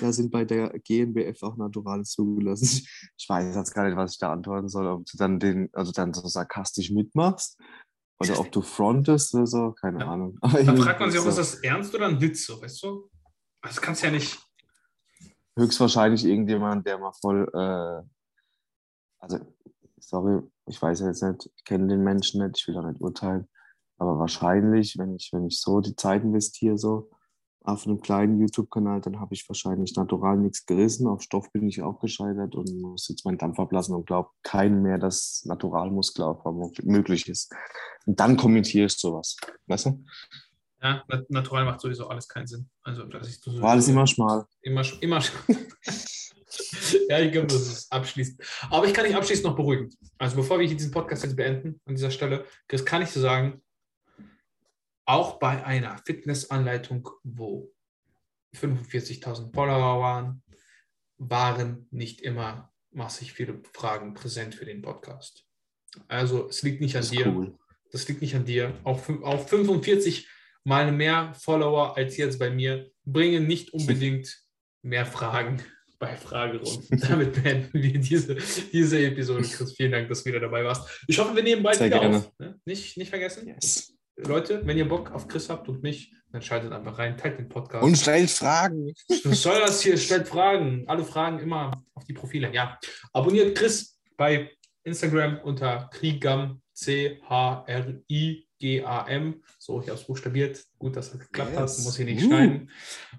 da 0.00 0.12
sind 0.12 0.30
bei 0.30 0.44
der 0.44 0.78
GNBF 0.78 1.42
auch 1.42 1.56
Naturale 1.56 2.04
zugelassen. 2.04 2.86
Ich 3.18 3.28
weiß 3.28 3.56
jetzt 3.56 3.74
gar 3.74 3.88
nicht, 3.88 3.96
was 3.96 4.12
ich 4.12 4.18
da 4.18 4.32
antworten 4.32 4.68
soll, 4.68 4.86
ob 4.86 5.06
du 5.06 5.16
dann 5.16 5.40
den, 5.40 5.70
also 5.72 5.90
dann 5.90 6.14
so 6.14 6.28
sarkastisch 6.28 6.92
mitmachst 6.92 7.58
oder 8.18 8.38
ob 8.38 8.52
du 8.52 8.62
frontest 8.62 9.34
oder 9.34 9.46
so, 9.46 9.72
keine 9.72 10.00
ja. 10.00 10.08
Ahnung. 10.08 10.38
dann 10.40 10.76
fragt 10.78 11.00
man 11.00 11.10
sich 11.10 11.20
auch, 11.20 11.26
ist 11.26 11.38
das 11.38 11.56
ernst 11.56 11.94
oder 11.94 12.06
ein 12.06 12.20
Witz, 12.20 12.46
so, 12.46 12.60
weißt 12.60 12.82
du? 12.82 13.10
Das 13.62 13.80
kannst 13.80 14.02
ja 14.02 14.10
nicht. 14.10 14.38
Höchstwahrscheinlich 15.58 16.24
irgendjemand, 16.24 16.86
der 16.86 16.98
mal 16.98 17.12
voll, 17.20 17.48
äh, 17.54 18.02
also, 19.18 19.38
sorry, 19.98 20.42
ich 20.66 20.80
weiß 20.80 21.00
ja 21.00 21.06
jetzt 21.08 21.22
nicht, 21.22 21.50
ich 21.56 21.64
kenne 21.64 21.88
den 21.88 22.02
Menschen 22.02 22.44
nicht, 22.44 22.58
ich 22.58 22.68
will 22.68 22.76
auch 22.78 22.86
nicht 22.86 23.00
urteilen, 23.00 23.48
aber 23.98 24.18
wahrscheinlich, 24.18 24.98
wenn 24.98 25.14
ich, 25.16 25.30
wenn 25.32 25.46
ich 25.46 25.60
so 25.60 25.80
die 25.80 25.96
Zeit 25.96 26.22
investiere, 26.22 26.78
so 26.78 27.10
auf 27.64 27.86
einem 27.86 28.00
kleinen 28.00 28.38
YouTube-Kanal, 28.40 29.00
dann 29.00 29.18
habe 29.20 29.34
ich 29.34 29.48
wahrscheinlich 29.48 29.96
natural 29.96 30.36
nichts 30.36 30.66
gerissen. 30.66 31.06
Auf 31.06 31.22
Stoff 31.22 31.50
bin 31.50 31.66
ich 31.66 31.82
auch 31.82 31.98
gescheitert 31.98 32.54
und 32.54 32.70
muss 32.80 33.08
jetzt 33.08 33.24
meinen 33.24 33.38
Dampf 33.38 33.58
ablassen 33.58 33.94
und 33.94 34.06
glaube 34.06 34.28
keinen 34.42 34.82
mehr, 34.82 34.98
dass 34.98 35.42
Naturalmuskelaufbau 35.46 36.72
möglich 36.82 37.26
ist. 37.26 37.52
Und 38.04 38.20
dann 38.20 38.36
kommentiere 38.36 38.86
ich 38.86 38.92
sowas. 38.92 39.38
Weißt 39.66 39.86
du? 39.86 40.04
Ja, 40.82 41.02
natural 41.30 41.64
macht 41.64 41.80
sowieso 41.80 42.06
alles 42.06 42.28
keinen 42.28 42.46
Sinn. 42.46 42.68
Also, 42.82 43.04
das 43.04 43.28
ist 43.28 43.46
War 43.60 43.70
alles 43.70 43.88
immer 43.88 44.06
schmal. 44.06 44.44
Immer, 44.60 44.82
immer 45.00 45.22
Ja, 47.08 47.18
ich 47.18 47.32
glaube, 47.32 47.46
das 47.46 47.62
ist 47.62 47.92
abschließend. 47.92 48.40
Aber 48.70 48.86
ich 48.86 48.92
kann 48.92 49.06
dich 49.06 49.16
abschließend 49.16 49.46
noch 49.46 49.56
beruhigen. 49.56 49.90
Also, 50.18 50.36
bevor 50.36 50.60
wir 50.60 50.68
diesen 50.68 50.90
Podcast 50.90 51.24
jetzt 51.24 51.36
beenden, 51.36 51.80
an 51.86 51.94
dieser 51.94 52.10
Stelle, 52.10 52.44
Chris, 52.68 52.84
kann 52.84 53.02
ich 53.02 53.10
dir 53.10 53.20
sagen, 53.20 53.62
auch 55.06 55.38
bei 55.38 55.64
einer 55.64 55.98
Fitnessanleitung, 55.98 57.08
wo 57.22 57.72
45.000 58.56 59.54
Follower 59.54 60.00
waren, 60.00 60.42
waren 61.18 61.86
nicht 61.90 62.20
immer 62.20 62.72
massig 62.90 63.32
viele 63.32 63.60
Fragen 63.72 64.14
präsent 64.14 64.54
für 64.54 64.64
den 64.64 64.82
Podcast. 64.82 65.44
Also 66.08 66.48
es 66.48 66.62
liegt 66.62 66.80
nicht 66.80 66.96
an 66.96 67.08
dir. 67.08 67.26
Cool. 67.26 67.58
Das 67.92 68.08
liegt 68.08 68.22
nicht 68.22 68.34
an 68.34 68.44
dir. 68.44 68.78
Auch, 68.84 69.00
auch 69.22 69.48
45 69.48 70.28
mal 70.64 70.90
mehr 70.90 71.34
Follower 71.34 71.96
als 71.96 72.16
jetzt 72.16 72.38
bei 72.38 72.50
mir 72.50 72.90
bringen 73.04 73.46
nicht 73.46 73.72
unbedingt 73.72 74.42
mehr 74.82 75.06
Fragen 75.06 75.62
bei 75.98 76.16
Fragerunden. 76.16 76.98
Damit 77.08 77.42
beenden 77.42 77.82
wir 77.82 77.98
diese, 77.98 78.36
diese 78.72 79.04
Episode. 79.04 79.42
Chris, 79.42 79.74
vielen 79.76 79.92
Dank, 79.92 80.08
dass 80.08 80.24
du 80.24 80.30
wieder 80.30 80.40
dabei 80.40 80.64
warst. 80.64 81.04
Ich 81.06 81.18
hoffe, 81.18 81.36
wir 81.36 81.42
nehmen 81.42 81.62
bald 81.62 81.76
Sehr 81.76 81.86
wieder 81.86 82.00
gerne. 82.00 82.16
auf. 82.18 82.38
Ne? 82.38 82.60
Nicht, 82.64 82.96
nicht 82.96 83.10
vergessen. 83.10 83.46
Yes. 83.46 83.93
Leute, 84.16 84.64
wenn 84.64 84.76
ihr 84.76 84.88
Bock 84.88 85.10
auf 85.10 85.28
Chris 85.28 85.48
habt 85.50 85.68
und 85.68 85.82
mich, 85.82 86.12
dann 86.30 86.42
schaltet 86.42 86.72
einfach 86.72 86.98
rein, 86.98 87.16
teilt 87.16 87.38
den 87.38 87.48
Podcast. 87.48 87.84
Und 87.84 87.96
stellt 87.96 88.30
Fragen. 88.30 88.92
Was 89.24 89.42
soll 89.42 89.60
das 89.60 89.80
hier? 89.82 89.96
Stellt 89.96 90.28
Fragen. 90.28 90.84
Alle 90.86 91.04
Fragen 91.04 91.38
immer 91.38 91.70
auf 91.94 92.04
die 92.04 92.12
Profile. 92.12 92.52
Ja. 92.52 92.78
Abonniert 93.12 93.56
Chris 93.56 94.00
bei 94.16 94.50
Instagram 94.82 95.38
unter 95.38 95.88
Kriegam, 95.92 96.60
C-H-R-I-G-A-M. 96.72 97.22
So, 99.58 99.80
ich 99.80 99.88
habe 99.88 99.98
es 99.98 100.06
buchstabiert. 100.06 100.64
Gut, 100.78 100.96
dass 100.96 101.10
das 101.12 101.20
geklappt 101.20 101.52
yes. 101.52 101.60
hat. 101.60 101.84
Muss 101.84 101.98
ich 101.98 102.04
nicht 102.04 102.24
uh. 102.24 102.26
schneiden. 102.26 102.70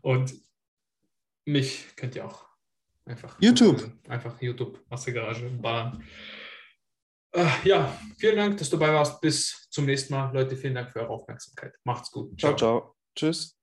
Und 0.02 0.34
mich 1.46 1.96
könnt 1.96 2.16
ihr 2.16 2.26
auch 2.26 2.46
einfach. 3.06 3.38
YouTube. 3.40 3.92
Einfach 4.08 4.42
YouTube, 4.42 4.82
Massegarage, 4.90 5.50
Bahn. 5.50 6.04
Äh, 7.36 7.68
ja, 7.68 8.00
vielen 8.18 8.38
Dank, 8.38 8.58
dass 8.58 8.70
du 8.70 8.78
dabei 8.78 8.94
warst. 8.94 9.20
Bis 9.20 9.68
zum 9.70 9.86
nächsten 9.86 10.14
Mal. 10.14 10.34
Leute, 10.34 10.56
vielen 10.56 10.76
Dank 10.76 10.92
für 10.92 11.02
eure 11.02 11.10
Aufmerksamkeit. 11.10 11.74
Macht's 11.84 12.10
gut. 12.10 12.40
Ciao, 12.40 12.56
ciao. 12.56 12.80
ciao. 12.80 12.96
Tschüss. 13.16 13.55